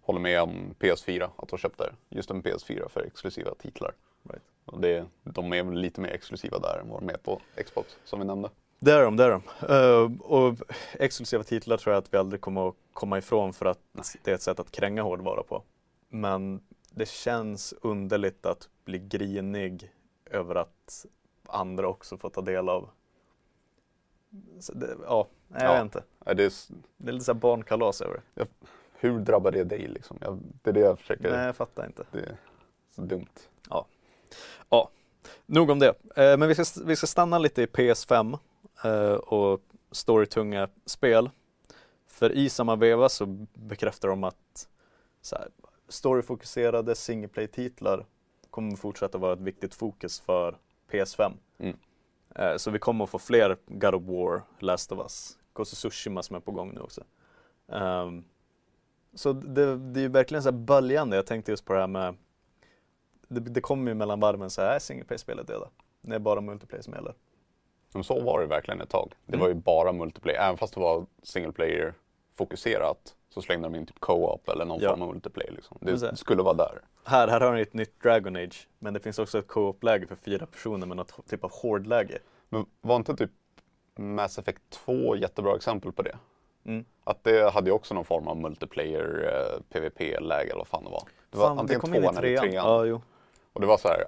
[0.02, 3.94] håller med om PS4, att de köpte just en PS4 för exklusiva titlar.
[4.24, 4.44] Right.
[4.66, 7.98] Och det, de är väl lite mer exklusiva där än vad de är på Xbox,
[8.04, 8.50] som vi nämnde.
[8.80, 9.42] Det är de, det är de.
[9.74, 10.56] Uh, och
[10.94, 14.06] exklusiva titlar tror jag att vi aldrig kommer att komma ifrån för att Nej.
[14.24, 15.64] det är ett sätt att kränga hårdvara på.
[16.10, 16.62] Men
[16.92, 19.92] det känns underligt att bli grinig
[20.26, 21.06] över att
[21.48, 22.90] andra också får ta del av.
[24.74, 25.74] Det, ja, jag ja.
[25.74, 26.04] vet inte.
[26.26, 26.52] Det är,
[26.98, 28.48] det är lite såhär barnkalas över det.
[28.94, 30.18] Hur drabbar det dig liksom?
[30.22, 31.32] Jag, det är det jag försöker...
[31.32, 32.04] Nej, jag fattar inte.
[32.12, 32.38] Det är
[32.96, 33.26] så dumt.
[33.70, 33.86] Ja.
[34.70, 34.90] Ja,
[35.46, 35.88] nog om det.
[36.16, 38.38] Eh, men vi ska, vi ska stanna lite i PS5
[38.84, 39.62] eh, och
[39.92, 41.30] storytunga spel.
[42.08, 44.68] För i samma veva så bekräftar de att
[45.22, 45.48] så här,
[45.90, 48.06] storyfokuserade single play-titlar
[48.50, 50.58] kommer fortsätta vara ett viktigt fokus för
[50.92, 51.34] PS5.
[51.58, 51.78] Mm.
[52.36, 56.24] Eh, så vi kommer att få fler God of War, Last of Us, Ghost Tsushima
[56.24, 57.02] som är på gång nu också.
[57.68, 58.26] Um,
[59.14, 61.16] så det, det är ju verkligen så här böljande.
[61.16, 62.16] Jag tänkte just på det här med
[63.28, 65.70] det, det kommer ju mellan varven så här, single play-spelet döda.
[66.02, 67.14] Det är bara multiplayer som gäller.
[67.94, 69.14] Men så var det verkligen ett tag.
[69.26, 69.42] Det mm.
[69.42, 70.40] var ju bara multiplayer.
[70.40, 71.94] Även fast det var single player
[72.34, 74.90] fokuserat så slängde de in typ co-op eller någon ja.
[74.90, 75.52] form av multiplayer.
[75.52, 75.78] Liksom.
[75.82, 76.82] Det skulle vara där.
[77.08, 80.16] Här, här har ni ett nytt Dragon Age, men det finns också ett co-op-läge för
[80.16, 82.20] fyra personer med något typ av hårdläge.
[82.50, 83.32] Men var inte typ
[83.96, 86.18] Mass Effect 2 jättebra exempel på det?
[86.66, 86.86] Mm.
[87.04, 90.90] Att det hade ju också någon form av multiplayer eh, PVP-läge eller vad fan det
[90.90, 91.04] var.
[91.30, 92.54] Det var fan, antingen det tvåan eller trean.
[92.54, 93.02] Ja, jo.
[93.54, 94.06] Och det var så här,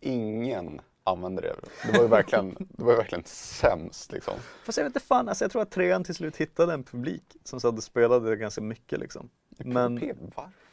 [0.00, 1.54] ingen använde det.
[1.86, 4.34] Det var ju verkligen, det var verkligen sämst liksom.
[4.64, 7.36] Fast jag vet inte fan, alltså jag tror att trean till slut hittade en publik
[7.44, 9.30] som satt och spelade ganska mycket liksom.
[9.64, 10.12] Men,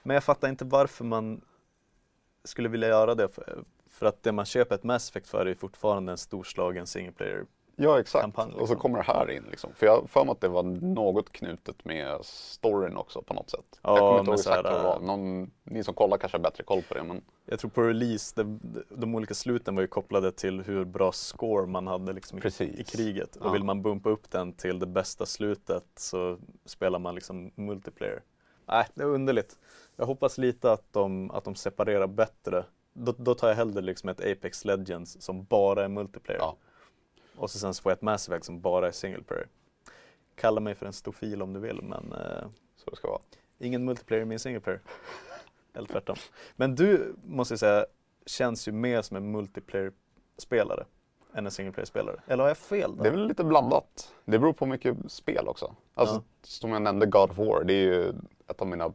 [0.03, 1.41] men jag fattar inte varför man
[2.43, 3.29] skulle vilja göra det.
[3.29, 7.11] För, för att det man köper ett Mass Effect för är fortfarande en storslagen single
[7.11, 7.45] player
[7.81, 8.45] Ja exakt, liksom.
[8.45, 8.77] och så liksom.
[8.77, 9.73] kommer det här in liksom.
[9.75, 13.49] För jag har för mig att det var något knutet med storyn också på något
[13.49, 13.79] sätt.
[13.81, 14.99] Ja, jag kommer inte ihåg exakt vad det var.
[14.99, 17.03] Någon, ni som kollar kanske har bättre koll på det.
[17.03, 17.21] Men...
[17.45, 18.59] Jag tror på release, det,
[18.89, 22.83] de olika sluten var ju kopplade till hur bra score man hade liksom i, i,
[22.83, 23.35] kriget.
[23.35, 23.51] Och ja.
[23.51, 28.21] vill man bumpa upp den till det bästa slutet så spelar man liksom multiplayer.
[28.69, 29.57] Nej, det är underligt.
[29.95, 32.65] Jag hoppas lite att de, att de separerar bättre.
[32.93, 36.39] Då, då tar jag hellre liksom ett Apex Legends som bara är multiplayer.
[36.39, 36.57] Ja
[37.39, 39.47] och så sen så får jag ett Mass Effect som bara är single player.
[40.35, 43.21] Kalla mig för en stofil om du vill men eh, så det ska vara.
[43.59, 44.81] Ingen multiplayer i min single player.
[45.73, 46.15] Eller tvärtom.
[46.55, 47.85] Men du måste jag säga
[48.25, 50.85] känns ju mer som en multiplayer-spelare
[51.33, 52.21] än en single player-spelare.
[52.27, 52.95] Eller har jag fel?
[52.97, 53.03] Då?
[53.03, 54.13] Det är väl lite blandat.
[54.25, 55.75] Det beror på mycket spel också.
[55.93, 56.21] Alltså, ja.
[56.41, 58.13] Som jag nämnde, God of War, det är ju
[58.47, 58.93] ett av mina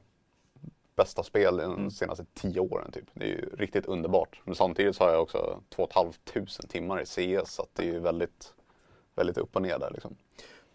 [0.97, 1.91] bästa spel de mm.
[1.91, 3.05] senaste tio åren typ.
[3.13, 4.41] Det är ju riktigt underbart.
[4.45, 7.99] Men samtidigt så har jag också 2 500 timmar i CS så det är ju
[7.99, 8.55] väldigt,
[9.15, 10.17] väldigt upp och ner där liksom.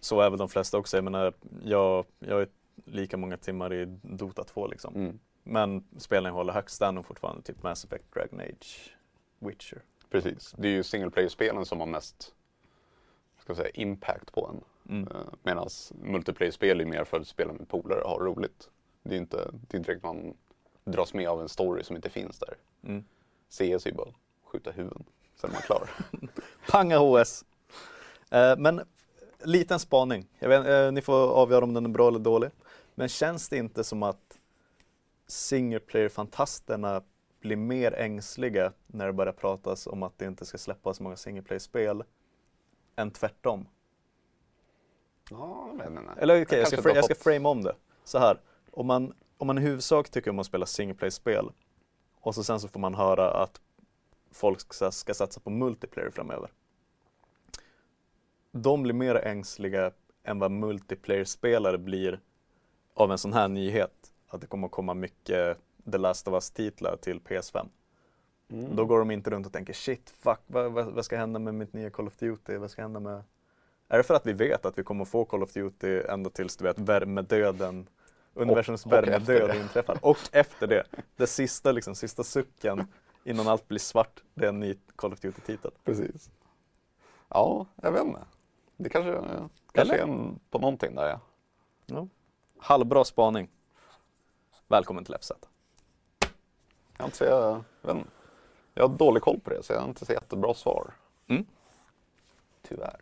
[0.02, 0.98] Så är väl de flesta också.
[0.98, 1.34] Jag menar,
[1.64, 2.48] jag, jag har
[2.86, 4.96] lika många timmar i Dota 2 liksom.
[4.96, 5.20] Mm.
[5.44, 8.96] Men spelen jag håller högst är nog fortfarande typ Mass Effect, Dragon Age,
[9.40, 9.82] Witcher.
[10.10, 12.34] Precis, det är ju single player-spelen som har mest
[13.56, 14.64] ska säga, impact på en.
[14.96, 15.08] Mm.
[15.12, 15.70] Eh, Medan
[16.02, 18.70] multiplayer-spel är mer för att spela med polare och ha roligt.
[19.04, 20.34] Det är inte, det är inte direkt man
[20.84, 22.58] dras med av en story som inte finns där.
[22.84, 23.04] Mm.
[23.50, 25.04] CS är ju bara skjuta huvuden,
[25.36, 25.90] sen är man klar.
[26.72, 27.46] Panga HS!
[28.30, 28.82] Eh, men
[29.44, 30.28] liten spaning.
[30.40, 32.50] Vet, eh, ni får avgöra om den är bra eller dålig.
[32.96, 34.40] Men känns det inte som att
[35.28, 37.04] single player-fantasterna
[37.40, 41.16] blir mer ängsliga när det börjar pratas om att det inte ska släppas så många
[41.16, 42.04] single player-spel
[42.96, 43.68] än tvärtom?
[45.30, 46.04] Ja, men, nej.
[46.18, 47.76] Eller okej, okay, jag, ska, jag ska frame om det.
[48.04, 51.52] Så här, om man, om man i huvudsak tycker om att spela single play-spel
[52.22, 53.62] och så sen så får man höra att
[54.32, 56.52] folk ska, ska satsa på multiplayer framöver.
[58.52, 59.92] De blir mer ängsliga
[60.24, 62.20] än vad multiplayer-spelare blir
[62.94, 64.14] av en sån här nyhet.
[64.28, 65.58] Att det kommer att komma mycket
[65.92, 67.68] The Last of Us-titlar till PS5.
[68.52, 68.76] Mm.
[68.76, 71.74] Då går de inte runt och tänker shit, fuck, vad, vad, ska hända med mitt
[71.74, 72.58] nya Call of Duty?
[72.58, 73.24] Vad ska hända med...
[73.88, 76.58] Är det för att vi vet att vi kommer få Call of Duty ända tills
[76.58, 77.88] du vet värmedöden
[78.34, 80.00] universums värmedöd inträffar.
[80.02, 80.84] Och efter det,
[81.16, 82.88] det sista, liksom, sista sucken
[83.24, 85.72] innan allt blir svart, det är en ny Call of Duty-titel.
[85.84, 86.32] Precis.
[87.30, 88.20] Ja, jag vet inte.
[88.78, 89.22] Det kanske,
[89.72, 91.20] kanske är en, på någonting där ja.
[91.86, 92.08] ja.
[92.60, 93.50] Halvbra spaning.
[94.68, 95.32] Välkommen till FZ.
[97.00, 97.64] Jag, inte så, jag,
[98.74, 100.94] jag, har dålig koll på det så jag har inte så jättebra svar.
[101.28, 101.46] Mm.
[102.68, 103.00] Tyvärr.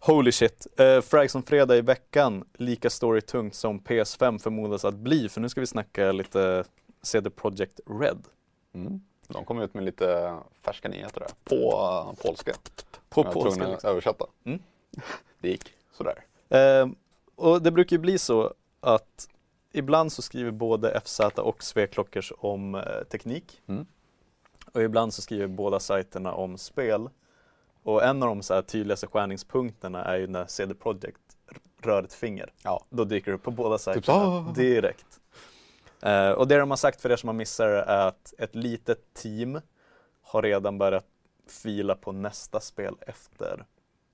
[0.00, 0.66] Holy shit.
[0.80, 5.28] Uh, Frags fredag i veckan, lika storytungt som PS5 förmodas att bli.
[5.28, 6.64] För nu ska vi snacka lite
[7.02, 8.24] CD Projekt Red.
[8.72, 9.00] Mm.
[9.28, 12.52] De kom ut med lite färska nyheter där, på uh, polska.
[13.08, 13.62] På polska?
[13.62, 13.90] Jag liksom.
[13.90, 14.26] översätta.
[14.44, 14.62] Mm.
[15.40, 16.24] Det gick sådär.
[16.54, 16.92] Uh,
[17.34, 19.28] och det brukar ju bli så att
[19.74, 23.62] ibland så skriver både FZ och Sveklockers om eh, teknik.
[23.66, 23.86] Mm.
[24.72, 27.08] Och ibland så skriver båda sajterna om spel.
[27.82, 31.20] Och en av de så här tydligaste skärningspunkterna är ju när CD Projekt
[31.82, 32.52] rör ett finger.
[32.62, 32.84] Ja.
[32.90, 34.52] Då dyker det upp på båda Typ sajterna så.
[34.60, 35.20] direkt.
[36.02, 38.54] Eh, och det de har sagt för er som har missat det är att ett
[38.54, 39.60] litet team
[40.22, 41.06] har redan börjat
[41.48, 43.64] fila på nästa spel efter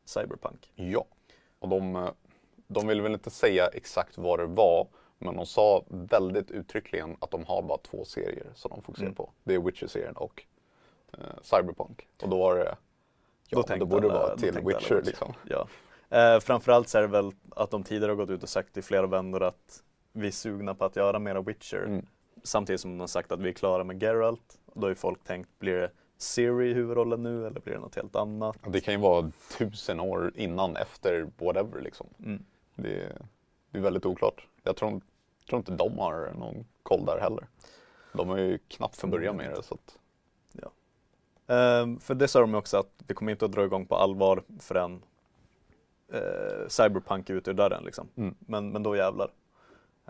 [0.04, 0.72] Cyberpunk.
[0.74, 1.04] Ja.
[1.58, 2.10] Och de, eh,
[2.66, 4.86] de vill väl inte säga exakt vad det var,
[5.22, 9.14] men de sa väldigt uttryckligen att de har bara två serier som de fokuserar Mm.
[9.14, 9.30] på.
[9.44, 10.42] Det är Witcher-serien och
[11.12, 12.08] eh, Cyberpunk.
[12.22, 12.76] Och då var det,
[13.48, 15.02] ja, Då då, borde det alla- vara då till alla Witcher Witcher.
[15.06, 15.32] liksom.
[15.48, 15.66] Ja.
[16.18, 18.82] Eh, framförallt så är det väl att de tidigare har gått ut och sagt i
[18.82, 21.84] flera vändor att vi är sugna på att göra mera Witcher.
[21.86, 22.06] Mm.
[22.42, 24.58] Samtidigt som de har sagt att vi är klara med Geralt.
[24.74, 27.94] Då har ju folk tänkt, blir det Siri i huvudrollen nu eller blir det något
[27.94, 28.56] helt annat?
[28.68, 32.06] Det kan ju vara tusen år innan, efter, whatever liksom.
[32.18, 32.44] Mm.
[32.74, 33.12] Det,
[33.70, 34.46] det är väldigt oklart.
[34.62, 35.00] Jag tror,
[35.50, 37.46] tror inte de har någon koll där heller.
[38.12, 39.62] De har ju knappt fått börja med det.
[39.62, 39.96] Så att,
[41.50, 44.42] Eh, för det sa de också att vi kommer inte att dra igång på allvar
[44.60, 45.02] förrän
[46.12, 48.08] eh, Cyberpunk är ute ur dörren liksom.
[48.16, 48.34] Mm.
[48.38, 49.32] Men, men då jävlar.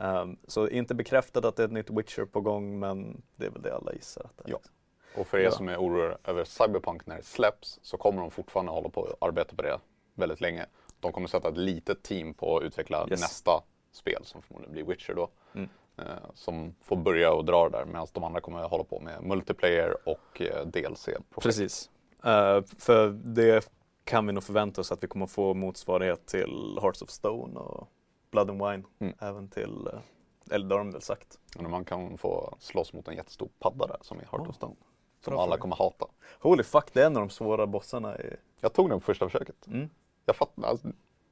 [0.01, 3.51] Eh, så inte bekräftat att det är ett nytt Witcher på gång men det är
[3.51, 4.53] väl det alla gissar att det är.
[4.53, 4.57] Ja.
[4.57, 5.21] liksom.
[5.21, 5.51] och för er Ja.
[5.51, 9.27] som är oroliga över Cyberpunk när det släpps så kommer de fortfarande hålla på och
[9.29, 9.79] arbeta på det
[10.15, 10.67] väldigt länge.
[11.01, 13.21] De kommer sätta ett litet team på att utveckla Yes.
[13.21, 13.63] nästa
[13.93, 15.29] spel som förmodligen blir Witcher då.
[15.55, 15.69] Mm.
[15.97, 20.09] Eh, som får börja och dra där medan de andra kommer hålla på med multiplayer
[20.09, 21.43] och eh, DLC-projekt.
[21.43, 21.91] Precis.
[22.25, 23.73] Eh, för det
[24.05, 27.89] kan vi nog förvänta oss att vi kommer få motsvarighet till Hearts of Stone och
[28.31, 28.83] Blood and Wine.
[28.99, 29.15] Mm.
[29.19, 31.39] Även till, eh, eller det har de väl sagt.
[31.57, 34.49] När man kan få slåss mot en jättestor padda där som i Heart Oh.
[34.49, 34.77] of Stone.
[35.25, 36.07] Som alla kommer hata.
[36.41, 38.37] Holy fuck, det är en av de svåra bossarna i...
[38.61, 39.67] Jag tog den på första försöket.
[39.67, 39.91] Mm.
[40.27, 40.89] Jag fattar, alltså,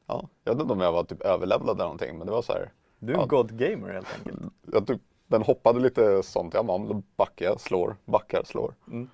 [0.08, 2.52] ja, jag vet inte om jag var typ överlevlad eller någonting men det var så
[2.52, 2.72] här.
[2.98, 3.26] Du är en Ja.
[3.26, 4.38] God Gamer helt enkelt.
[4.72, 8.74] Jag typ, den hoppade lite sånt, jag bara, då backar jag, slår, backar, slår.
[8.86, 9.10] Mm.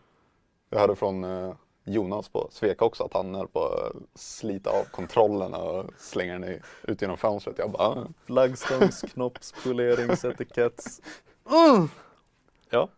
[0.71, 4.85] Jag hörde från eh, Jonas på Sveka också att han höll på att slita av
[4.85, 7.59] kontrollen och slänga den ut genom fönstret.
[7.59, 8.07] Jag bara, ah.
[8.27, 11.01] Flaggstångs, knopps, poleringsetiketts.
[11.51, 11.89] Mm.
[12.71, 12.89] Ja.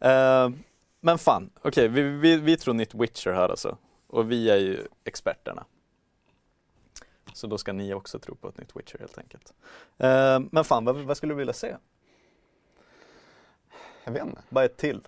[0.00, 0.50] Eh,
[1.00, 3.76] men fan, okej, vi, vi, vi tror nytt Witcher här alltså.
[4.06, 5.64] Och vi är ju experterna.
[7.36, 9.54] Så då ska ni också tro på ett nytt Witcher helt enkelt.
[9.98, 11.76] Eh, men fan, vad, vad skulle du vilja se?
[14.04, 14.42] jag vet inte.
[14.48, 15.00] Bara ett till?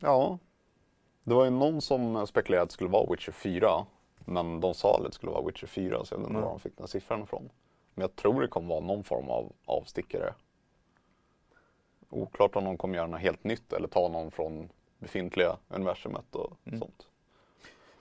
[0.00, 0.38] Ja.
[1.24, 3.86] Det var ju någon som spekulerade att det skulle vara Witcher 4.
[4.24, 6.42] Men de sa att det skulle vara Witcher 4 så jag vet inte Mm.
[6.42, 7.50] var de fick den siffran ifrån.
[7.94, 10.34] Men jag tror det kommer vara någon form av avstickare.
[12.08, 16.52] Oklart om de kommer göra något helt nytt eller ta någon från befintliga universumet och
[16.64, 16.78] Mm.
[16.80, 17.06] sånt.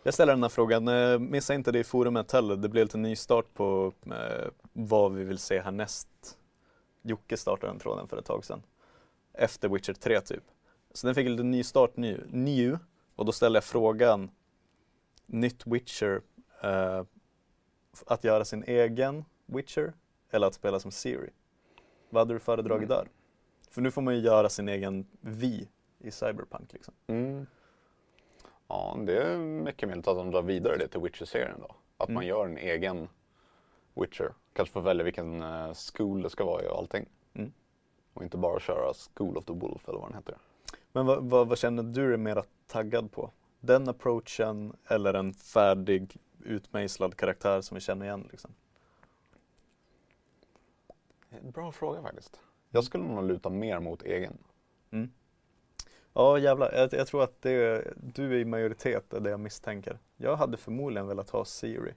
[0.04, 2.56] Jag ställer den här frågan, eh, missa inte det i forumet heller.
[2.56, 6.08] Det blir lite ny start på eh, vad vi vill se härnäst.
[7.02, 8.64] Jocke startade den tråden för ett tag sedan.
[9.34, 10.43] Efter Witcher 3 typ.
[10.91, 12.28] Så den fick lite ny start nu.
[12.30, 12.80] New,
[13.16, 14.32] och då ställer jag frågan,
[15.26, 16.22] nytt Witcher,
[16.64, 17.04] eh,
[18.06, 19.93] att göra sin egen Witcher
[20.32, 21.30] eller att spela som Siri?
[22.10, 22.97] Vad hade du föredragit Mm.
[22.97, 23.08] där?
[23.70, 26.93] För nu får man ju göra sin egen Vi i Cyberpunk liksom.
[27.08, 27.45] Mm.
[28.74, 31.76] Ja, det är mycket möjligt att de drar vidare det till Witcher-serien då.
[31.97, 32.13] Att Mm.
[32.13, 33.09] man gör en egen
[33.93, 34.34] Witcher.
[34.53, 37.05] Kanske får välja vilken uh, school det ska vara i och allting.
[37.34, 37.51] Mm.
[38.13, 40.38] Och inte bara köra School of the Wolf eller vad den heter.
[40.91, 43.32] Men vad, vad, vad känner du dig mer taggad på?
[43.59, 48.28] Den approachen eller en färdig utmejslad karaktär som vi känner igen?
[48.32, 48.51] Liksom?
[51.41, 52.39] Bra fråga faktiskt.
[52.69, 54.38] Jag skulle nog luta mer mot egen.
[54.91, 55.11] Mm.
[56.14, 59.99] Ja jävlar, jag, jag tror att det, du är i majoritet, är det jag misstänker.
[60.18, 61.93] Jag hade förmodligen velat ha Siri.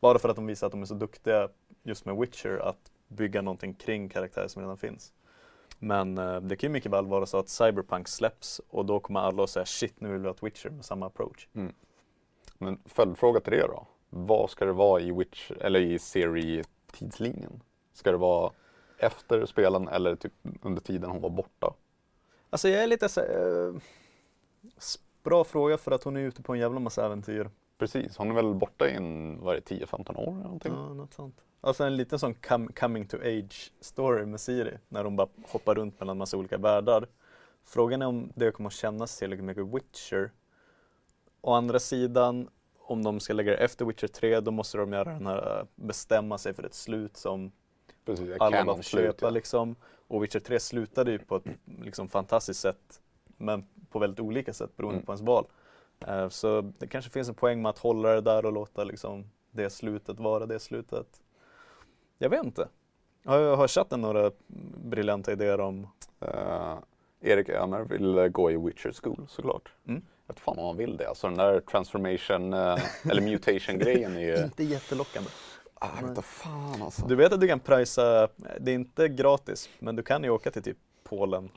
[0.00, 1.48] Bara för att de visar att de är så duktiga
[1.82, 5.12] just med Witcher att bygga någonting kring karaktärer som redan finns.
[5.78, 9.20] Men eh, det kan ju mycket väl vara så att Cyberpunk släpps och då kommer
[9.20, 11.48] alla att säga shit nu vill vi ha ett Witcher med samma approach.
[11.54, 11.72] Mm.
[12.58, 13.86] Men följdfråga till det då.
[14.08, 17.60] Vad ska det vara i Witch eller i Siri-tidslinjen?
[17.92, 18.52] Ska det vara
[18.98, 21.74] efter spelen eller typ under tiden hon var borta?
[22.56, 23.74] Alltså jag är lite så eh,
[25.22, 27.50] Bra fråga för att hon är ute på en jävla massa äventyr.
[27.78, 30.72] Precis, hon är väl borta i en, vad är det, 10-15 år eller någonting?
[30.72, 31.44] Ja, något sånt.
[31.60, 34.78] Alltså en liten sån com- coming to age story med Siri.
[34.88, 37.08] När hon bara hoppar runt mellan massa olika världar.
[37.64, 40.32] Frågan är om det kommer att kännas tillräckligt mycket Witcher.
[41.40, 42.48] Å andra sidan,
[42.78, 46.38] om de ska lägga det efter Witcher 3 då måste de göra den här, bestämma
[46.38, 47.52] sig för ett slut som
[48.06, 49.76] Precis, alla bara köpa liksom.
[50.08, 51.44] Och Witcher 3 slutade ju på ett
[51.82, 53.00] liksom, fantastiskt sätt.
[53.36, 55.06] Men på väldigt olika sätt beroende Mm.
[55.06, 55.46] på ens val.
[56.06, 59.30] Eh, så det kanske finns en poäng med att hålla det där och låta liksom,
[59.50, 61.06] det slutet vara det slutet.
[62.18, 62.68] Jag vet inte.
[63.24, 64.30] Har, har chatten några
[64.84, 65.86] briljanta idéer om
[66.20, 66.78] Eh,
[67.20, 69.72] Erik Ömer vill eh, gå i Witcher School såklart.
[69.88, 70.02] Mm.
[70.26, 71.08] Jag vet fan om han vill det.
[71.08, 72.78] Alltså den där transformation eh,
[73.10, 74.36] eller mutation grejen är ju...
[74.44, 75.30] Inte jättelockande.
[75.80, 77.06] Ah, jag vet fan alltså.
[77.06, 78.28] Du vet att du kan prisa,
[78.60, 81.50] det är inte gratis, men du kan ju åka till typ Polen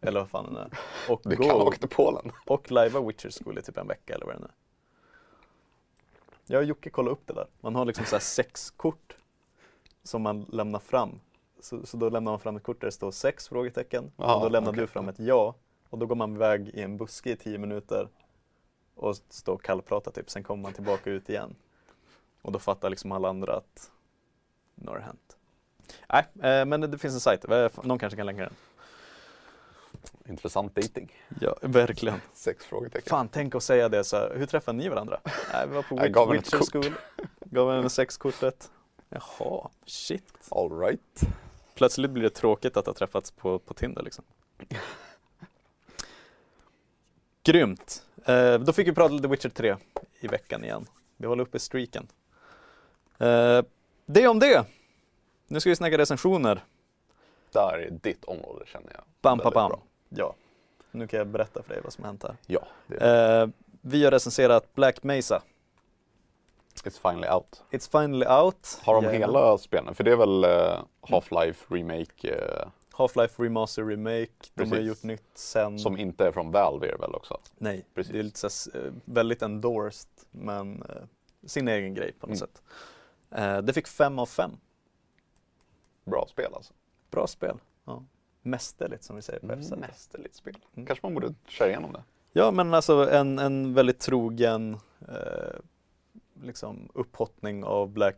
[0.00, 0.70] eller vad fan det är
[1.12, 2.32] och Du gå kan åka till Polen.
[2.46, 4.50] och lajva Witcher School i typ en vecka eller vad det är.
[6.46, 7.46] Jag och Jocke kollade upp det där.
[7.60, 9.16] Man har liksom så här sex kort
[10.02, 11.20] som man lämnar fram.
[11.60, 14.40] Så, så då lämnar man fram ett kort där det står sex frågetecken Aha, och
[14.42, 14.80] då lämnar okej.
[14.80, 15.54] du fram ett ja
[15.90, 18.08] och då går man iväg i en buske i tio minuter
[18.94, 20.30] och står och kallpratar typ.
[20.30, 21.54] Sen kommer man tillbaka ut igen.
[22.44, 23.90] Och då fattar liksom alla andra att
[24.74, 25.36] nu har det hänt.
[26.12, 27.44] Nej, eh, men det finns en sajt.
[27.50, 28.54] Eh, Någon kanske kan länka den.
[30.28, 31.12] Intressant dating.
[31.40, 32.20] Ja, verkligen.
[32.34, 33.10] Sex frågetecken.
[33.10, 34.34] Fan, tänk att säga det så här.
[34.36, 35.20] Hur träffade ni varandra?
[35.52, 36.72] Nej, vi var på Jag gav Witcher kort.
[36.72, 36.92] School.
[37.40, 38.70] Gav henne sexkortet.
[39.08, 40.34] Jaha, shit.
[40.50, 41.20] All right.
[41.74, 44.24] Plötsligt blir det tråkigt att ha träffats på, på Tinder liksom.
[47.44, 48.06] Grymt.
[48.24, 49.76] Eh, då fick vi prata lite Witcher 3
[50.20, 50.86] i veckan igen.
[51.16, 52.06] Vi håller uppe streaken.
[53.18, 53.62] Eh,
[54.06, 54.64] det om det.
[55.46, 56.64] Nu ska vi snacka recensioner.
[57.52, 59.02] Där är ditt område känner jag.
[59.22, 59.72] Bam, Väldigt bam.
[60.08, 60.34] Ja.
[60.90, 62.36] Nu kan jag berätta för dig vad som har hänt här.
[62.46, 62.66] Ja,
[63.00, 63.48] Eh,
[63.80, 65.42] vi har recenserat Black Mesa.
[66.84, 67.62] it's finally out.
[67.70, 68.80] It's finally out.
[68.84, 69.28] Har de Jajamän.
[69.30, 69.94] hela spelen?
[69.94, 74.30] För det är väl eh, Half-Life Remake eh, Half-Life Remaster Remake.
[74.54, 74.86] De har Precis.
[74.88, 75.78] gjort nytt sen.
[75.78, 77.40] som inte är från Valve är det väl också?
[77.58, 78.12] Nej, Precis.
[78.12, 81.02] det är lite så eh, väldigt endorsed men eh,
[81.46, 82.38] sin egen grej på något Mm.
[82.38, 82.62] sätt.
[83.34, 84.50] Eh, det fick fem av fem.
[86.04, 86.72] Bra spel alltså.
[87.10, 87.58] Bra spel.
[87.84, 88.04] Ja.
[88.42, 89.70] Mästerligt som vi säger på FZ.
[89.70, 90.56] Mästerligt spel.
[90.74, 90.86] Mm.
[90.86, 92.02] Kanske man borde köra igenom det.
[92.32, 94.78] Ja men alltså en, en väldigt trogen
[95.08, 95.58] eh,
[96.42, 98.16] liksom upphottning av, Black,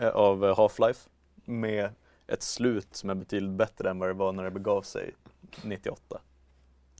[0.00, 1.08] eh, av eh, Half-Life
[1.44, 1.90] med
[2.26, 5.14] ett slut som är betydligt bättre än vad det var när det begav sig
[5.62, 6.20] 98.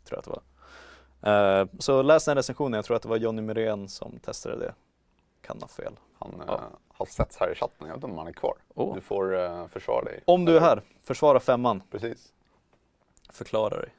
[0.05, 1.61] Tror jag att det var.
[1.61, 4.75] Eh, så läs den recensionen, jag tror att det var Johnny Myrén som testade det.
[5.41, 5.93] Kan ha fel.
[6.19, 6.61] Han Ja.
[6.99, 8.55] Har setts här i chatten, jag vet inte om han är kvar.
[8.75, 8.95] Åh.
[8.95, 10.23] Du får eh, försvara dig.
[10.25, 12.33] Om du är här, försvara femman, Precis.
[13.33, 13.89] förklara dig.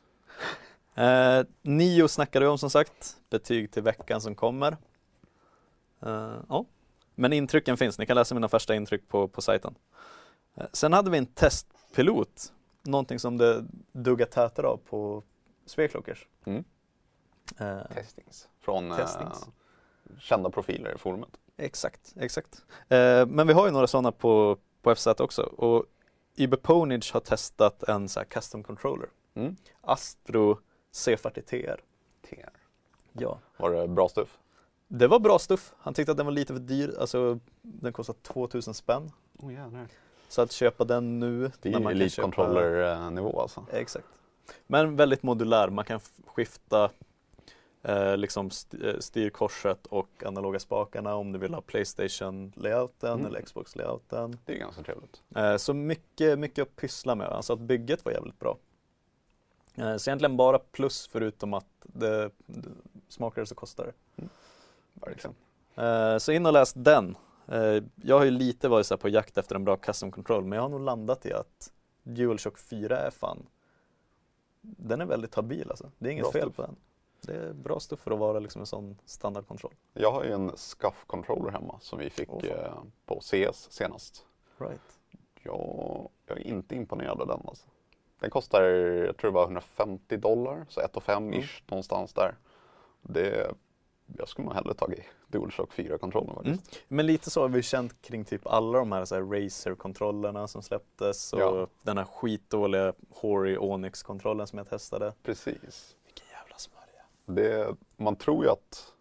[0.96, 4.78] Eh, nio snackade vi om som sagt, betyg till veckan som kommer.
[6.02, 6.66] Eh, ja.
[7.16, 9.76] Men intrycken finns, ni kan läsa mina första intryck på, på sajten.
[10.56, 15.24] Eh, sen hade vi en testpilot, någonting som det duggar tätare av på
[15.66, 16.28] Sveklockers.
[16.46, 16.64] Mm.
[17.58, 18.50] Eh, Testings.
[18.60, 19.46] Från eh, Testings.
[20.20, 21.30] kända profiler i forumet.
[21.60, 22.64] Exakt, exakt.
[22.90, 25.86] Eh, men vi har ju några sådana på, på FZ också och
[26.36, 29.10] Iberponage har testat en så här custom controller.
[29.34, 29.56] Mm.
[29.82, 30.60] Astro
[30.94, 31.80] C40 TR.
[33.14, 33.40] Ja.
[33.58, 34.38] Var det bra stuff?
[34.88, 35.74] Det var bra stuff.
[35.78, 39.12] Han tyckte att den var lite för dyr, alltså den kostar 2000 spänn.
[39.38, 39.88] Oh, jävlar.
[40.28, 43.66] Så att köpa den nu Det är ju kan köpa- elite-controller-nivå alltså.
[43.72, 44.06] Exakt.
[44.68, 46.90] Men väldigt modulär, man kan skifta
[47.84, 53.26] eh, liksom st- eh, styrkorset och analoga spakarna om du vill ha Playstation-layouten Mm.
[53.26, 54.38] eller Xbox-layouten.
[54.46, 55.22] Det är ganska trevligt.
[55.36, 57.28] Eh, Så mycket, mycket att pyssla med.
[57.28, 58.58] Alltså att bygget var jävligt bra.
[59.76, 62.70] Eh, Så egentligen bara plus förutom att det, det
[63.10, 64.24] smakar så kostar det.
[64.94, 65.36] Verkligen.
[65.76, 67.18] Eh, Så in och läs den.
[67.48, 70.44] Eh, Jag har ju lite varit så här på jakt efter en bra custom control
[70.44, 71.72] men jag har nog landat i att
[72.04, 73.46] DualShock 4 är fan
[74.62, 75.92] Den är väldigt habil alltså.
[75.98, 76.76] Det är inget Bra fel på den.
[77.22, 79.74] Det är bra stuff för att vara liksom en sån standardkontroll.
[79.94, 82.42] Jag har ju en SCUF-controller hemma som vi fick fan.
[82.44, 82.74] eh,
[83.06, 84.26] på CS senast.
[84.58, 84.82] Right.
[85.44, 87.68] Jag, jag är inte imponerad av den alltså.
[88.20, 91.40] Den kostar, jag tror det var 150 dollar, så 1 5 Mm.
[91.40, 92.36] ish någonstans där.
[93.02, 93.52] Det,
[94.18, 96.80] jag skulle nog hellre tagit DualShock 4-kontrollen faktiskt.
[96.88, 100.62] Men lite så har vi känt kring typ alla de här, så här Razer-kontrollerna som
[100.62, 101.68] släpptes och Ja.
[101.84, 105.14] den här skitdåliga Hori Onyx-kontrollen som jag testade.
[105.24, 105.96] Precis.
[107.36, 108.94] Det, man tror ju att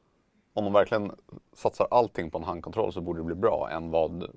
[0.55, 1.13] om de verkligen
[1.53, 4.31] satsar allting på en handkontroll så borde det bli bra än vad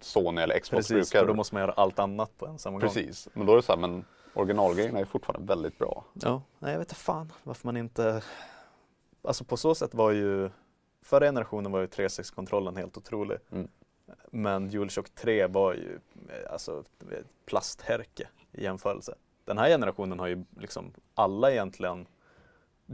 [0.00, 1.20] Sony eller Xbox Precis, brukar.
[1.20, 2.88] för då måste man göra allt annat på en samma gång.
[2.88, 4.04] Precis, men då är det så här, men
[4.34, 6.04] originalgrejerna är fortfarande väldigt bra.
[6.12, 8.22] Ja, nej jag vet inte fan varför man inte
[9.22, 10.50] Alltså på så sätt var ju
[11.02, 13.68] Förra generationen var ju 360-kontrollen helt otrolig Mm.
[14.30, 16.00] Men DualShock 3 var ju
[16.50, 16.84] alltså
[17.46, 19.14] plasthärke i jämförelse
[19.44, 22.06] Den här generationen har ju liksom alla egentligen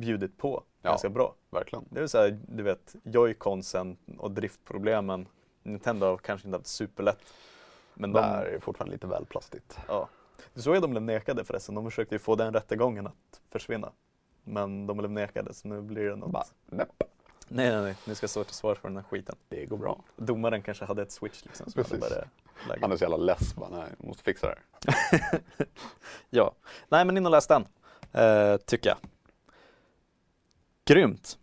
[0.01, 0.91] bjudit på Ja.
[0.91, 1.85] ganska bra Verkligen.
[1.91, 5.29] Det är så här, du vet, joyconsen och driftproblemen
[5.63, 7.35] Nintendo har kanske inte haft superlätt
[7.95, 9.79] Men de, Där är det fortfarande lite väl plastigt.
[9.89, 10.09] Ja.
[10.55, 11.75] Du såg att de blev nekade förresten.
[11.75, 13.93] De försökte ju få den rättegången att försvinna.
[14.45, 16.31] Men de blev nekade så nu blir det något.
[16.31, 16.87] Bara, nej.
[17.49, 19.37] Nej, nej, nej, ni ska stå till svars för den här skiten.
[19.49, 20.05] Det går bra.
[20.17, 21.71] Domaren kanske hade ett switch liksom.
[21.71, 22.15] Som hade Precis.
[22.15, 22.25] bara
[22.69, 22.81] läge.
[22.81, 24.55] Han är så jävla less bara, nej, måste fixa det
[24.93, 25.41] här.
[26.31, 26.53] Ja,
[26.89, 27.67] nej men in och läs den,
[28.13, 28.99] eh, tycker jag.
[30.91, 31.39] Grymt.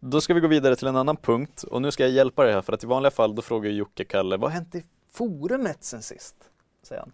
[0.00, 2.52] Då ska vi gå vidare till en annan punkt och nu ska jag hjälpa dig
[2.52, 5.84] här för att i vanliga fall då frågar Jocke Kalle, vad har hänt i forumet
[5.84, 6.36] sen sist?
[6.82, 7.12] Säger han.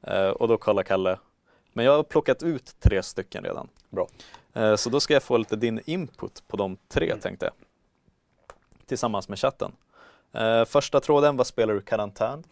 [0.00, 1.18] Eh, och då kollar Kalle,
[1.72, 3.68] men jag har plockat ut tre stycken redan.
[3.90, 4.08] Bra.
[4.52, 7.20] Eh, så då ska jag få lite din input på de tre Mm.
[7.20, 7.54] tänkte jag.
[8.86, 9.72] Tillsammans med chatten.
[10.32, 12.44] Eh, första tråden, vad spelar du i karantän?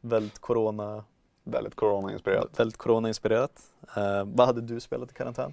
[0.00, 1.04] Väldigt corona
[1.44, 2.60] Väldigt corona-inspirerat.
[2.60, 3.62] Väldigt corona-inspirerat.
[3.96, 5.52] Eh, vad hade du spelat i karantän?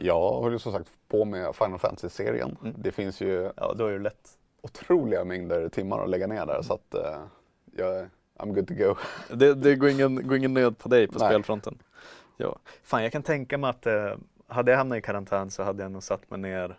[0.00, 2.56] Jag håller ju som sagt på med Final Fantasy-serien.
[2.62, 2.74] Mm.
[2.78, 4.38] Det finns ju Ja, då är det lätt.
[4.60, 7.22] otroliga mängder timmar att lägga ner där så att eh,
[7.76, 8.94] jag, I'm good to go.
[9.36, 11.28] Det, det går, ingen, går ingen nöd på dig på Nej.
[11.28, 11.78] spelfronten.
[12.36, 12.58] Ja.
[12.82, 14.14] Fan, jag kan tänka mig att eh,
[14.46, 16.78] hade jag hamnat i karantän så hade jag nog satt mig ner.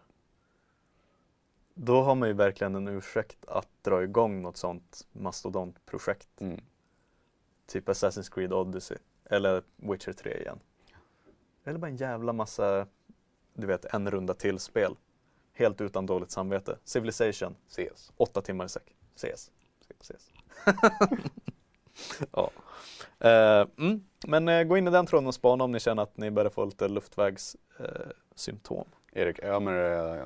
[1.73, 6.41] Då har man ju verkligen en ursäkt att dra igång något sånt mastodontprojekt.
[6.41, 6.61] Mm.
[7.67, 8.97] Typ Assassin's Creed Odyssey.
[9.25, 10.59] Eller Witcher 3 igen.
[11.63, 12.87] Eller bara en jävla massa,
[13.59, 14.95] du vet, en runda till spel.
[15.53, 16.77] Helt utan dåligt samvete.
[16.83, 18.11] Civilization, CS.
[18.17, 18.95] åtta timmar i säck.
[19.15, 19.51] CS.
[20.01, 20.31] CS.
[22.31, 22.51] ja.
[23.19, 24.03] Eh, mm.
[24.27, 26.49] Men eh, gå in i den tråden och spana om ni känner att ni börjar
[26.49, 28.87] få lite luftvägssymptom.
[29.11, 29.21] Eh.
[29.21, 30.23] Erik Ömer eh,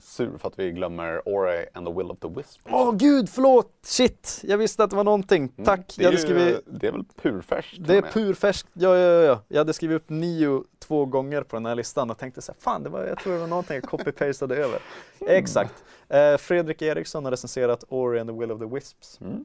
[0.00, 2.60] sur för att vi glömmer Ori and the Will of the Wisp.
[2.64, 3.72] Åh gud, förlåt!
[3.82, 5.52] Shit, jag visste att det var någonting.
[5.56, 5.94] Mm, Tack!
[5.96, 7.76] Det jag är, hade ju, skrivit, det är väl purfärskt?
[7.78, 8.68] det är purfärskt.
[8.72, 9.42] Ja, ja, ja, ja.
[9.48, 12.60] Jag hade skrivit upp nio två gånger på den här listan och tänkte så här,
[12.60, 14.80] fan, det var, jag tror det var någonting jag copy-pastade över.
[15.20, 15.84] Exakt.
[16.08, 19.20] Eh, Fredrik Eriksson har recenserat Ori and the Will of the Wisps.
[19.20, 19.44] Mm.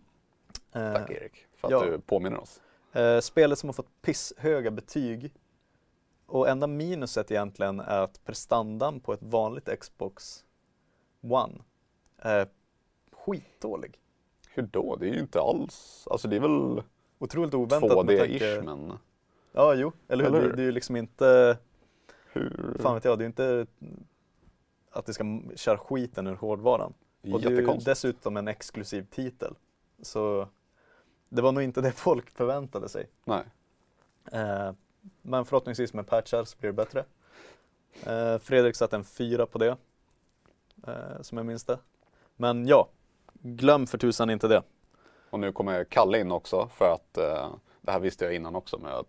[0.76, 1.86] Eh, Tack Erik för att ja.
[1.86, 2.62] du påminner oss.
[2.94, 5.34] Eh, spelet som har fått pisshöga betyg.
[6.32, 10.46] Och enda minuset egentligen är att prestandan på ett vanligt Xbox
[11.22, 11.54] One
[12.18, 12.48] är
[13.12, 14.00] skitdålig.
[14.54, 14.96] Hur då?
[14.96, 16.84] Det är ju inte alls, alltså det är väl
[17.20, 18.06] Otroligt oväntat.
[18.06, 18.94] med 2D-ish tanke- men
[19.54, 20.36] Ja, jo, eller hur?
[20.36, 21.58] Eller Det, det är ju liksom inte,
[22.34, 22.78] hur?
[22.80, 23.66] fan vet jag, det är inte
[24.92, 26.94] att det ska köra skiten ur hårdvaran.
[27.34, 29.56] Och det är ju dessutom en exklusiv titel.
[30.02, 30.48] Så
[31.30, 33.10] det var nog inte det folk förväntade sig.
[33.26, 33.44] Nej.
[34.32, 34.72] Eh,
[35.22, 37.06] men förhoppningsvis med patchar så blir det bättre.
[38.06, 39.78] Eh, Fredrik satte en fyra på det.
[40.88, 41.80] Eh, som jag minns det.
[42.36, 42.90] Men ja,
[43.34, 44.64] glöm för tusan inte det.
[45.30, 48.78] Och nu kommer Kalle in också för att eh, det här visste jag innan också
[48.78, 49.06] men jag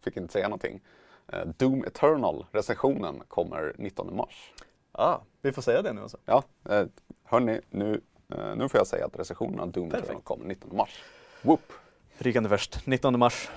[0.00, 0.80] fick inte säga någonting.
[1.26, 4.52] Eh, Doom Eternal, recensionen, kommer 19 mars.
[4.92, 6.18] Ah, vi får säga det nu alltså.
[6.24, 6.86] Ja, eh,
[7.24, 10.04] hörni, nu, eh, nu får jag säga att recensionen av Doom Perfekt.
[10.04, 11.02] Eternal kommer 19 mars.
[11.42, 11.72] Whoop!
[12.18, 13.50] Rykande först, 19 mars.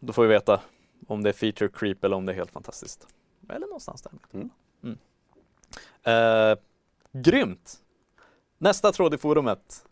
[0.00, 0.60] Då får vi veta
[1.08, 3.06] om det är feature creep eller om det är helt fantastiskt.
[3.48, 4.12] Eller någonstans där.
[4.32, 4.50] Mm.
[4.82, 4.98] Mm.
[6.02, 6.58] Eh,
[7.12, 7.82] grymt!
[8.58, 9.86] Nästa tråd i forumet.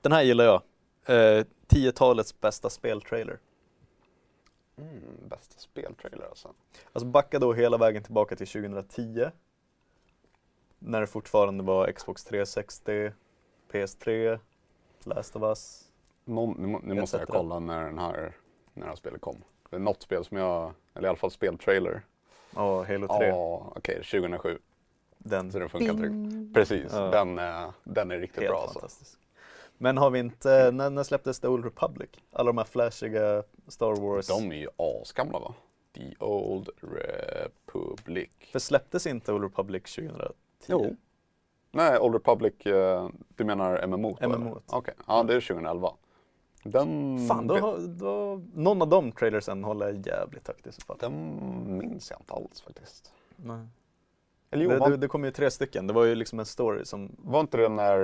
[0.00, 0.62] Den här gillar jag.
[1.06, 3.38] Eh, 10-talets bästa speltrailer.
[4.76, 6.54] Mm, bästa speltrailer alltså.
[6.92, 9.30] Alltså backa då hela vägen tillbaka till 2010.
[10.78, 13.12] När det fortfarande var Xbox 360,
[13.72, 14.38] PS3,
[15.04, 15.88] Last of Us.
[16.24, 18.36] Någon, nu, nu måste jag kolla när, den här,
[18.74, 19.44] när det här spelet kom.
[19.70, 22.02] Det är något spel som jag, eller i alla fall speltrailer.
[22.54, 23.26] Ja, Halo 3.
[23.28, 24.58] Ja, okej, 2007.
[25.18, 26.54] Den Så den funkar inte.
[26.60, 27.00] Precis, Ja.
[27.10, 28.78] den, är- den är riktigt helt bra alltså.
[28.78, 29.18] fantastisk.
[29.78, 32.10] Men har vi inte, när, när släpptes The Old Republic?
[32.32, 34.26] Alla de här flashiga Star Wars.
[34.26, 35.54] De är ju asgamla va?
[35.94, 38.30] The Old Republic.
[38.52, 40.96] För släpptes inte Old Republic 2010?
[41.70, 44.16] Nej, Old Republic, eh, du menar MMO?
[44.20, 44.60] MMO.
[44.66, 45.92] Okej, ja det är 2011.
[46.70, 50.96] Den, Fan, då, då, någon av de trailersen håller jävligt högt i så fall.
[51.00, 53.12] den minns jag inte alls faktiskt.
[53.36, 53.66] Nej.
[54.50, 56.46] Eller jo, Det, var, det, det kom ju tre stycken, det var ju liksom en
[56.46, 57.98] story som var inte det när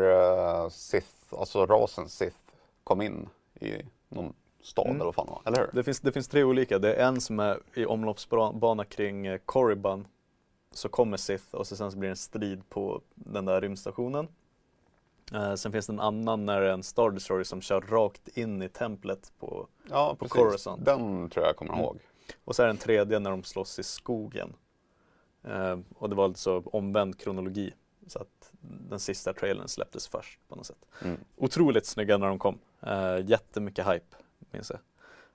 [0.64, 2.36] uh, Sith, alltså rasen Sith
[2.84, 3.28] kom in
[3.60, 3.72] i
[4.08, 4.32] någon
[4.62, 4.96] stad Mm.
[4.96, 5.42] eller vad fan var?
[5.44, 5.70] Eller hur?
[5.72, 6.78] Det finns, det finns tre olika.
[6.78, 10.06] Det är en som är i omloppsbana kring eh, Korriban.
[10.74, 14.28] Så kommer Sith och så sen så blir det en strid på den där rymdstationen.
[15.34, 18.28] Eh, sen finns det en annan när det är en Star Destroyer som kör rakt
[18.38, 20.28] in i templet på Ja, på.
[20.28, 20.84] Coruscant.
[20.84, 21.84] Den tror jag kommer Mm.
[21.84, 21.98] ihåg.
[22.44, 24.54] Och så är det en tredje när de slåss i skogen.
[25.44, 27.74] Eh, och det var alltså omvänd kronologi.
[28.06, 30.84] Så att den sista trailern släpptes först på något sätt.
[31.04, 31.16] Mm.
[31.36, 32.58] Otroligt snygga när de kom.
[32.86, 34.16] Uh, jättemycket hype,
[34.50, 34.80] minns jag.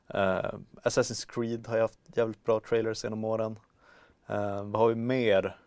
[0.07, 0.51] Eh,
[0.83, 3.59] Assassin's Creed har jag haft jävligt bra trailers genom åren.
[4.27, 5.57] Eh, vad har vi mer?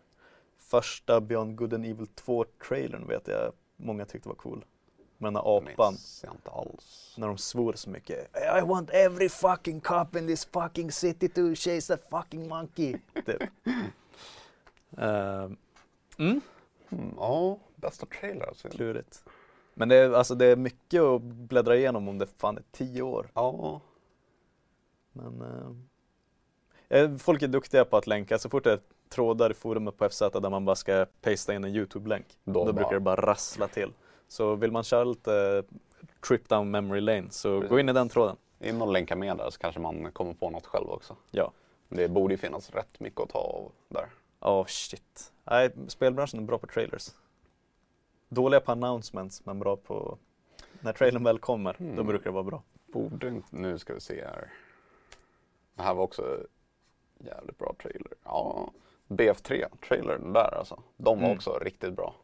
[0.57, 3.51] Första Beyond Good and Evil 2-trailern vet jag
[3.81, 4.65] många tyckte var cool.
[5.17, 5.97] Med den här apan,
[7.17, 8.37] när de svor så mycket.
[8.57, 12.97] I want every fucking cop in this fucking city to chase that fucking monkey.
[13.25, 13.41] Typ.
[14.97, 15.49] Eh,
[16.17, 16.41] mm.
[16.89, 18.69] Mm, ja, bästa trailer alltså.
[18.69, 19.23] Klurigt.
[19.73, 23.01] Men det är, alltså, det är mycket att bläddra igenom om det fan är tio
[23.01, 23.27] år.
[23.33, 23.81] Ja,
[25.11, 28.39] Men eh, eh, folk är duktiga på att länka.
[28.39, 28.79] Så fort det är
[29.11, 32.65] trådar i forumet på FZ där man bara ska pasta in en YouTube-länk, då, då,
[32.65, 33.93] bara, brukar det bara rassla till.
[34.27, 35.63] Så vill man köra lite
[36.27, 38.35] trip down memory lane så gå in i den tråden.
[38.59, 41.15] in och länka med där så kanske man kommer på något själv också.
[41.31, 41.51] Ja.
[41.89, 44.05] Det borde ju finnas rätt mycket att ta av där.
[44.39, 45.33] Oh shit.
[45.43, 47.09] Nej, spelbranschen är bra på trailers.
[48.29, 50.17] Dåliga på announcements men bra på
[50.79, 52.07] när trailern väl kommer, då Mm.
[52.07, 52.63] brukar det vara bra.
[52.85, 54.51] Borde inte, nu ska vi se här.
[55.75, 56.37] Det här var också
[57.17, 58.13] jävligt bra trailer.
[58.23, 58.71] Ja,
[59.17, 60.79] BF3, trailern där alltså.
[60.97, 61.37] De var Mm.
[61.37, 62.15] också riktigt bra.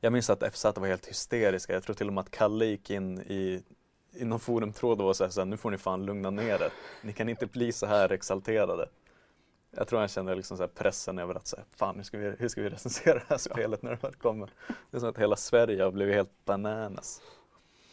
[0.00, 1.72] Jag minns att FZ var helt hysteriska.
[1.72, 3.62] Jag tror till och med att Kalle gick in i,
[4.12, 6.62] i någon forumtråd och var så här, så här, nu får ni fan lugna ner
[6.62, 6.72] er.
[7.02, 8.88] Ni kan inte bli så här exalterade.
[9.76, 12.32] Jag tror han kände liksom så här pressen över att säga, fan hur ska, vi,
[12.38, 14.50] hur ska vi recensera det här spelet när det väl kommer?
[14.90, 17.20] Det är som att hela Sverige har blivit helt bananas.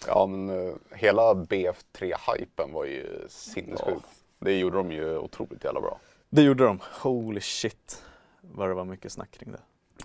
[0.08, 4.04] Ja, men uh, hela BF3-hypen var ju sinnessjuk.
[4.40, 6.00] Det gjorde de ju otroligt jävla bra.
[6.30, 6.80] Det gjorde de.
[7.02, 8.04] Holy shit
[8.52, 9.62] vad det var mycket snack kring det.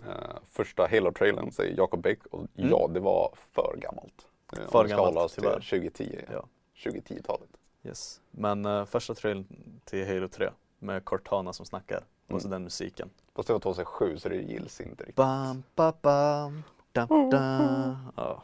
[0.09, 2.71] Eh, första Halo-trailern säger Jacob Beck och Mm.
[2.71, 4.27] ja, det var för gammalt.
[4.57, 5.61] Eh, om För ska gammalt, tyvärr.
[5.61, 6.45] 2010, Ja.
[6.85, 7.49] 2010-talet.
[7.85, 8.21] Yes.
[8.31, 9.47] Men uh, första trailern
[9.85, 12.51] till Halo 3 med Cortana som snackar och så Mm.
[12.51, 13.11] den musiken.
[13.35, 15.17] Fast det var 2007 så det gills inte riktigt.
[15.17, 16.63] Bam, ba, bam,
[16.93, 17.97] dam, da.
[18.17, 18.43] Ja,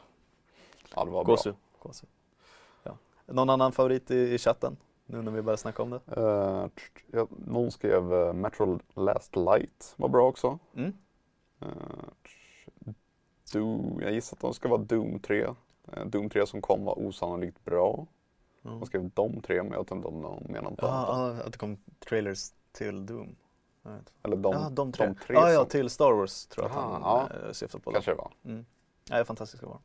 [0.95, 1.33] Ja, det var bra.
[1.35, 1.55] gåshud.
[1.79, 2.09] gåshud.
[2.83, 2.97] Ja.
[3.27, 4.77] Någon annan favorit i, i chatten?
[5.11, 6.01] Nu när vi börjar snacka om det.
[6.07, 6.71] Tr-
[7.13, 10.59] ja, någon skrev uh, Metro Last Light var bra också.
[10.75, 10.93] Mm.
[11.61, 11.67] Eh,
[12.25, 12.95] tr-
[13.53, 15.47] Do, jag gissar att de ska vara Doom 3.
[15.93, 18.07] Eh, Doom 3 som kom var osannolikt bra.
[18.63, 18.71] Ja.
[18.71, 21.59] De skrev de tre men jag vet inte om de menar på ja, att det
[21.59, 21.77] kom
[22.09, 23.37] trailers till Doom.
[24.23, 25.07] Eller de, ja, de tre.
[25.07, 27.03] de tre ja, ja, som- till Star Wars tror jag Aha, att
[27.33, 27.55] han ja.
[27.55, 27.93] syftar på.
[27.93, 28.33] kanske det var.
[28.45, 28.67] Mm.
[29.09, 29.79] Ja, det är fantastiska var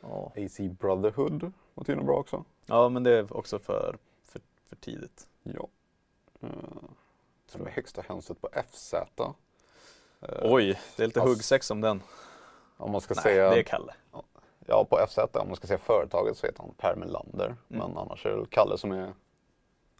[0.00, 0.32] ja.
[0.36, 2.44] AC Brotherhood var tydligen bra också.
[2.66, 5.26] ja, men det är också för, för, för tidigt.
[5.42, 5.68] Ja.
[6.44, 6.50] Uh,
[7.46, 8.94] som är högsta hönset på FZ.
[8.94, 9.02] Eh,
[10.42, 12.02] Oj, det är lite huggsex om den.
[12.76, 13.94] Om man ska Nej, säga, det är Kalle.
[14.66, 17.46] ja på FZ, om man ska säga företaget så heter han Per Melander.
[17.46, 17.56] Mm.
[17.68, 19.12] Men annars är det Kalle som är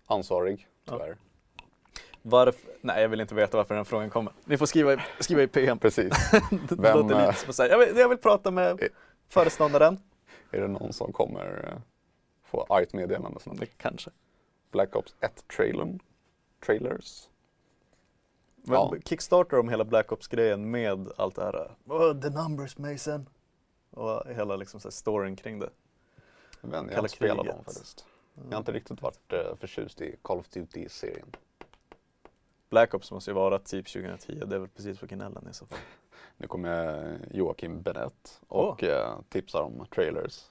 [0.07, 0.93] ansvarig, Ja.
[0.93, 1.17] tyvärr.
[2.23, 2.71] Varför?
[2.81, 4.33] Nej, jag vill inte veta varför den frågan kommer.
[4.45, 5.79] Ni får skriva i, skriva i PM.
[5.79, 6.13] Precis.
[6.69, 8.89] Det Vem, låter eh, lite som att säga, jag vill, jag vill prata med Eh.
[9.29, 10.01] föreståndaren.
[10.51, 11.81] Är det någon som kommer eh,
[12.43, 13.41] få argt meddelande?
[13.53, 14.11] Det kanske.
[14.71, 16.01] Black Ops 1-trailern.
[16.67, 17.29] Trailers.
[18.63, 18.95] Men Ja.
[19.05, 21.77] Kickstarter om hela Black Ops-grejen med allt det här.
[21.87, 23.29] Oh, the numbers Mason.
[23.91, 25.71] Och hela liksom så här storyn kring det.
[26.65, 28.07] Inte, jag har inte spelat dem faktiskt.
[28.35, 31.37] Jag har inte riktigt varit eh, förtjust i Call of Duty-serien.
[32.71, 34.43] Black Ops måste ju vara typ 2010.
[34.47, 35.79] Det är väl precis på kanalen i så fall.
[36.37, 40.45] Nu kommer eh, Joakim Bennett och eh, tipsar om trailers.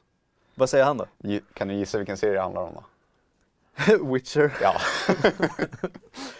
[0.56, 1.06] Vad säger han då?
[1.54, 2.84] Kan ni gissa vilken serie det handlar om då?
[4.14, 4.58] Witcher.
[4.62, 4.74] Ja,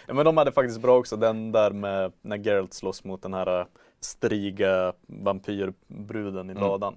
[0.06, 1.16] Ja, men de hade faktiskt bra också.
[1.16, 3.66] Den där med när Geralt slåss mot den här äh,
[4.00, 6.62] striga vampyrbruden i Mm.
[6.64, 6.96] ladan.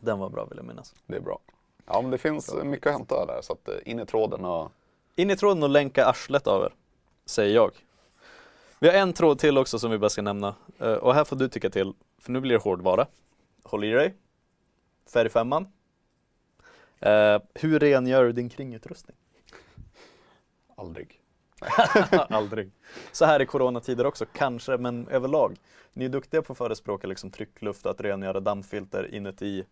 [0.00, 0.94] Den var bra vill jag minnas.
[1.06, 1.38] det är bra.
[1.86, 4.06] Ja, men det finns Bra eh, mycket att hämta där så att eh, in i
[4.06, 4.72] tråden och
[5.16, 6.72] In i tråden och länka arslet av er,
[7.26, 7.70] säger jag.
[8.78, 10.54] Vi har en tråd till också som vi bara ska nämna.
[10.78, 13.06] Eh, Och här får du tycka till, för nu blir det hårdvara.
[13.62, 14.14] Håll i dig.
[15.12, 15.66] Färgfemman.
[17.00, 19.16] Eh, hur rengör du din kringutrustning?
[20.78, 21.20] aldrig.
[22.28, 22.70] Aldrig.
[23.12, 25.56] Så här i coronatider också, kanske, men överlag.
[25.92, 29.64] Ni är duktiga på att förespråka liksom, tryckluft och att rengöra dammfilter inuti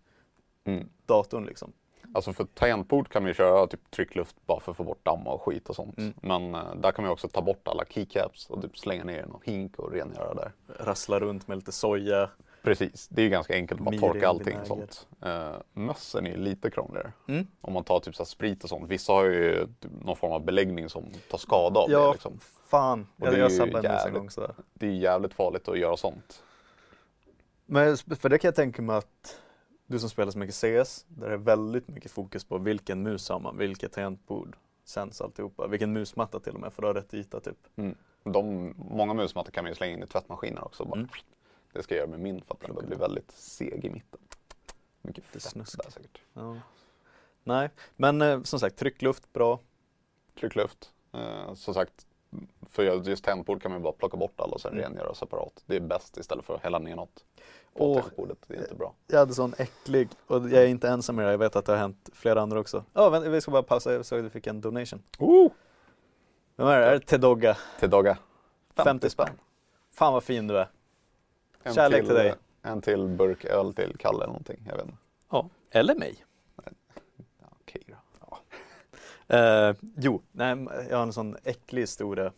[0.66, 0.88] Mm.
[1.06, 1.44] datorn.
[1.46, 1.72] Liksom.
[2.14, 5.26] Alltså för tangentbord kan man ju köra typ tryckluft bara för att få bort damm
[5.26, 5.98] och skit och sånt.
[5.98, 6.14] Mm.
[6.22, 9.22] Men eh, där kan man ju också ta bort alla keycaps och typ slänga ner
[9.22, 10.52] i någon hink och rengöra där.
[10.78, 12.30] Rassla runt med lite soja.
[12.62, 14.64] Precis, det är ju ganska enkelt att bara torka allting vinäger.
[14.66, 15.06] sånt.
[15.26, 17.12] Uh, mössen är ju lite krångligare.
[17.28, 17.46] Mm.
[17.60, 18.90] Om man tar typ så sprit och sånt.
[18.90, 21.94] Vissa har ju typ någon form av beläggning som tar skada av det.
[21.94, 22.40] Ja, Liksom.
[22.66, 23.06] fan.
[23.16, 24.54] Och Jag, det ju sabbade en gång sådär.
[24.74, 26.42] Det är jävligt farligt att göra sånt.
[27.66, 29.40] Men för det kan jag tänka mig att
[29.86, 33.28] du som spelar så mycket CS, där det är väldigt mycket fokus på vilken mus
[33.28, 37.14] har man, vilket tangentbord, sens alltihopa, vilken musmatta till och med för att ha rätt
[37.14, 37.58] yta typ.
[38.24, 40.84] De, många musmattor kan man ju slänga in i tvättmaskiner också.
[40.84, 40.96] Bara.
[40.98, 41.08] Mm.
[41.72, 44.20] Det ska jag göra med min för att den börjar bli väldigt seg i mitten.
[45.02, 45.84] Mycket fett snusk.
[45.84, 46.20] där säkert.
[46.32, 46.56] Ja.
[47.44, 49.60] Nej, men eh, som sagt tryckluft, bra.
[50.40, 50.92] Tryckluft.
[51.12, 52.06] Eh, som sagt,
[52.62, 54.84] för just tangentbord kan man ju bara plocka bort alla och sen Mm.
[54.84, 55.62] rengöra separat.
[55.66, 57.24] Det är bäst istället för att hälla ner något
[57.74, 58.38] på tangentbordet.
[58.46, 58.94] Det är inte bra.
[59.06, 61.72] Jag hade sån äcklig, och jag är inte ensam med det, jag vet att det
[61.72, 62.84] har hänt flera andra också.
[62.92, 65.02] Ja, vänta, vi ska bara pausa, jag såg att du fick en donation.
[65.18, 65.50] Oh!
[66.56, 66.86] Vem är det?
[66.86, 67.56] Är det Tedogga?
[67.80, 68.18] Till dagar
[68.74, 69.28] 50 spänn.
[69.92, 70.68] Fan vad fin du är.
[71.62, 72.34] En Kärlek till dig.
[72.62, 74.64] En till burk öl till Kalle eller någonting.
[74.66, 74.96] Jag vet inte.
[75.30, 76.24] Ja, eller mig.
[77.40, 77.94] Ja, Okej då.
[79.36, 82.32] Eh, jo, nej, jag har en sån äcklig historia.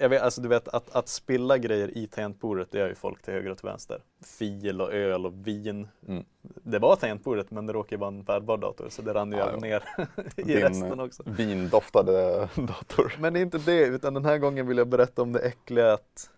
[0.00, 3.22] Jag, vet, alltså du vet att, att spilla grejer i tangentbordet det gör ju folk
[3.22, 4.02] till höger och till vänster.
[4.24, 5.88] Fil och öl och vin.
[6.08, 6.24] Mm.
[6.42, 9.84] Det var tangentbordet men det råkade vara en bärbar dator så det rann ju ner
[10.36, 11.22] i Din, resten också.
[11.26, 13.16] Vindoftade dator.
[13.18, 15.92] Men det är inte det utan den här gången vill jag berätta om det äckliga
[15.92, 16.30] att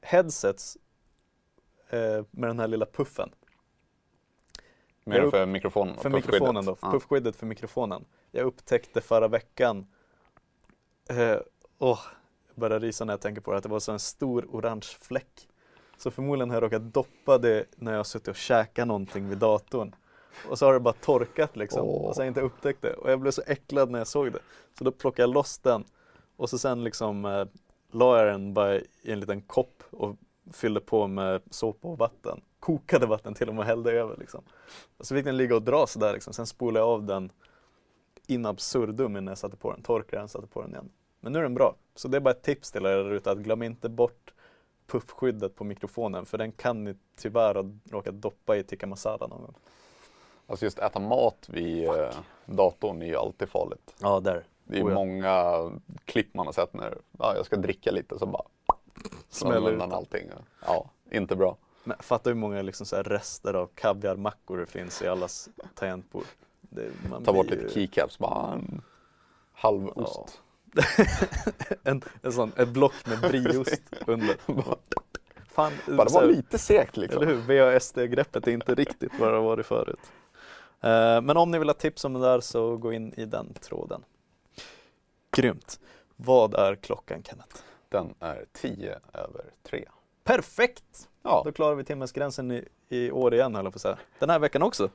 [0.00, 0.78] headsets
[1.90, 3.30] eh, med den här lilla puffen
[5.04, 5.96] Mer för mikrofonen?
[5.96, 6.90] För mikrofonen då, Ja.
[6.90, 8.04] puffskyddet för mikrofonen.
[8.30, 9.86] Jag upptäckte förra veckan,
[11.10, 11.36] eh,
[11.78, 11.98] jag
[12.54, 15.48] börjar rysa när jag tänker på det, att det var så en stor orange fläck.
[15.96, 19.38] Så förmodligen har jag råkat doppa det när jag har suttit och käkat någonting vid
[19.38, 19.94] datorn.
[20.48, 21.82] Och så har det bara torkat liksom.
[21.82, 22.08] Åh.
[22.08, 22.94] Och så har jag inte upptäckt det.
[22.94, 24.38] Och jag blev så äcklad när jag såg det.
[24.78, 25.84] Så då plockade jag loss den.
[26.36, 27.46] Och så sen liksom eh,
[27.90, 30.16] la jag den bara i en liten kopp och
[30.52, 32.40] fyllde på med såpa och vatten.
[32.60, 34.44] Kokade vatten till och med och hällde över liksom.
[34.96, 36.32] Och så fick den ligga och dra sådär liksom.
[36.32, 37.32] Sen spolade jag av den
[38.26, 39.82] in absurdum innan jag satte på den.
[39.82, 40.90] Torkade den, satte på den igen.
[41.24, 41.76] Men nu är den bra.
[41.94, 44.34] Så det är bara ett tips till er ute att glöm inte bort
[44.86, 49.40] puffskyddet på mikrofonen för den kan ni tyvärr ha råkat doppa i tikka masala någon
[49.40, 49.54] gång.
[50.46, 52.14] Alltså just äta mat vid eh,
[52.46, 53.94] datorn är ju alltid farligt.
[54.00, 54.44] Ja, där.
[54.64, 54.94] Det är ju Oh ja.
[54.94, 55.70] många
[56.04, 58.44] klipp man har sett när ja, jag ska dricka lite så bara
[59.28, 60.30] Smäller undan allting.
[60.66, 61.56] Ja, inte bra.
[61.84, 66.24] Men fatta hur många liksom så här rester av kaviarmackor det finns i allas tangentbord.
[66.60, 66.90] Det,
[67.24, 68.82] Ta bort lite keycaps, bara en
[69.52, 70.40] halv ost.
[71.82, 74.36] en, en sån, ett block med brieost under.
[75.46, 77.22] Fan, Bara var lite segt liksom.
[77.22, 77.40] Eller hur?
[77.42, 80.00] VASD-greppet är inte riktigt vad det har varit förut.
[80.80, 83.54] Eh, Men om ni vill ha tips om det där så gå in i den
[83.54, 84.04] tråden.
[85.36, 85.80] Grymt.
[86.16, 87.56] Vad är klockan Kenneth?
[87.88, 89.88] Den är 10 över 3.
[90.24, 91.08] Perfekt!
[91.22, 93.98] Ja, Då klarar vi timmesgränsen i, i år igen höll jag på att säga.
[94.18, 94.88] Den här veckan också.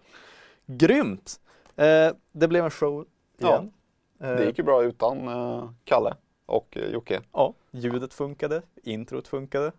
[0.65, 1.39] Grymt!
[1.76, 3.06] Eh, det blev en show
[3.38, 3.72] igen.
[4.19, 6.15] Det Eh, gick ju bra utan eh, Kalle
[6.45, 7.21] och eh, Jocke.
[7.33, 9.71] Ja, ljudet funkade, introt funkade.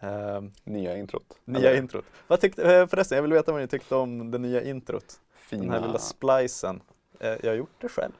[0.00, 1.38] Eh, Nya introt.
[1.44, 2.04] nya Eller introt.
[2.26, 5.20] Vad tyckte, förresten, jag vill veta vad ni tyckte om det nya introt.
[5.34, 5.62] Fina...
[5.62, 6.80] Den här lilla splicen.
[7.20, 8.12] Jag har gjort det själv.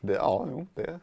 [0.00, 1.00] det, ja, jo, det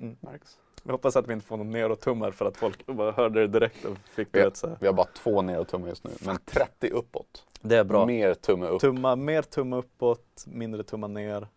[0.00, 0.16] Mm.
[0.20, 0.58] märks.
[0.84, 3.84] Jag hoppas att vi inte får någon neråt-tummar för att folk bara hörde det direkt
[3.84, 4.50] och fick Ja.
[4.50, 4.76] det så.
[4.80, 7.46] Vi har bara två neråt-tummar just nu, men 30 uppåt.
[7.60, 8.06] Det är bra.
[8.06, 8.80] Mer tumme upp.
[8.80, 11.48] Tumma, mer tumme uppåt, mindre tumma ner.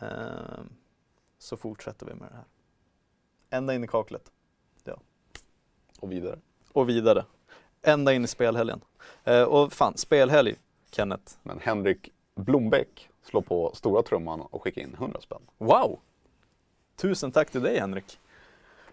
[0.00, 0.68] Ehm,
[1.38, 2.44] så fortsätter vi med det här.
[3.50, 4.32] Ända in i kaklet.
[6.00, 6.38] och vidare.
[6.72, 7.24] Och vidare.
[7.82, 8.80] Ända in i spelhelgen.
[9.24, 10.54] Eh, och fan, spelhelg,
[10.90, 11.32] Kenneth.
[11.42, 15.42] Men Henrik Blombäck slår på stora trumman och skickar in 100 spänn.
[15.58, 15.98] Wow!
[16.96, 18.20] Tusen tack till dig Henrik.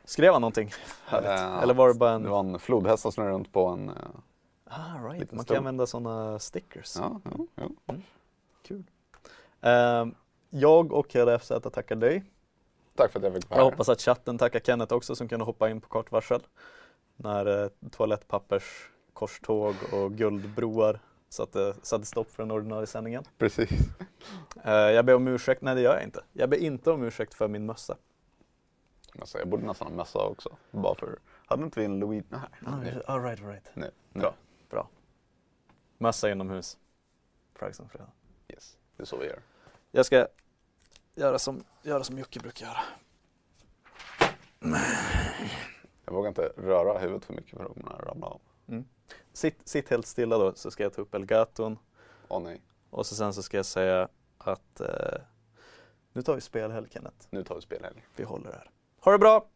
[0.05, 0.71] Skrev han någonting?
[1.11, 2.23] Eh, Eller var det bara en...
[2.23, 3.89] Det var en flodhäst som snurrade runt på en...
[3.89, 3.95] eh,
[4.69, 5.31] Ah, right.
[5.31, 6.95] Man kan använda sådana stickers.
[6.99, 7.21] Ja,
[7.55, 7.95] ja, ja.
[8.63, 8.83] Kul.
[9.61, 10.15] Ehm,
[10.49, 12.23] jag och hela FZ tackar dig.
[12.95, 13.71] Tack för att jag fick vara Jag här.
[13.71, 16.41] hoppas att chatten tackar Kenneth också som kunde hoppa in på kort varsel.
[17.15, 20.99] När eh, toalettpappers korståg och guldbroar
[21.29, 23.23] satte, satte stopp för den ordinarie sändningen.
[23.37, 23.69] Precis.
[24.63, 26.23] Eh, jag ber om ursäkt, nej det gör jag inte.
[26.33, 27.97] Jag ber inte om ursäkt för min mössa.
[29.19, 30.57] Alltså, jag borde nästan ha mössa också.
[30.71, 31.19] Bara för...
[31.45, 32.23] Hade inte vi en Louis?
[32.29, 33.69] Nej, nej, all right, all right.
[33.73, 33.91] nej.
[34.13, 34.33] Bra.
[35.97, 36.77] Mössa inomhus.
[37.53, 38.11] Fragg som fredag.
[38.49, 38.77] Yes.
[38.97, 39.39] Det är så vi gör.
[39.97, 40.27] Jag ska
[41.15, 42.79] göra som, göra som Jocke brukar göra.
[46.05, 48.41] Jag vågar inte röra huvudet för mycket för att kommer ramla av.
[49.33, 51.77] Sitt, sitt helt stilla då så ska jag ta upp Elgaton
[52.27, 54.07] Åh nej, och så sen så ska jag säga
[54.37, 55.21] att eh,
[56.13, 57.27] nu tar vi spelhelg Kenneth.
[57.29, 58.05] nu tar vi spelhelg.
[58.15, 58.71] Vi håller här.
[58.99, 59.49] Ha det bra!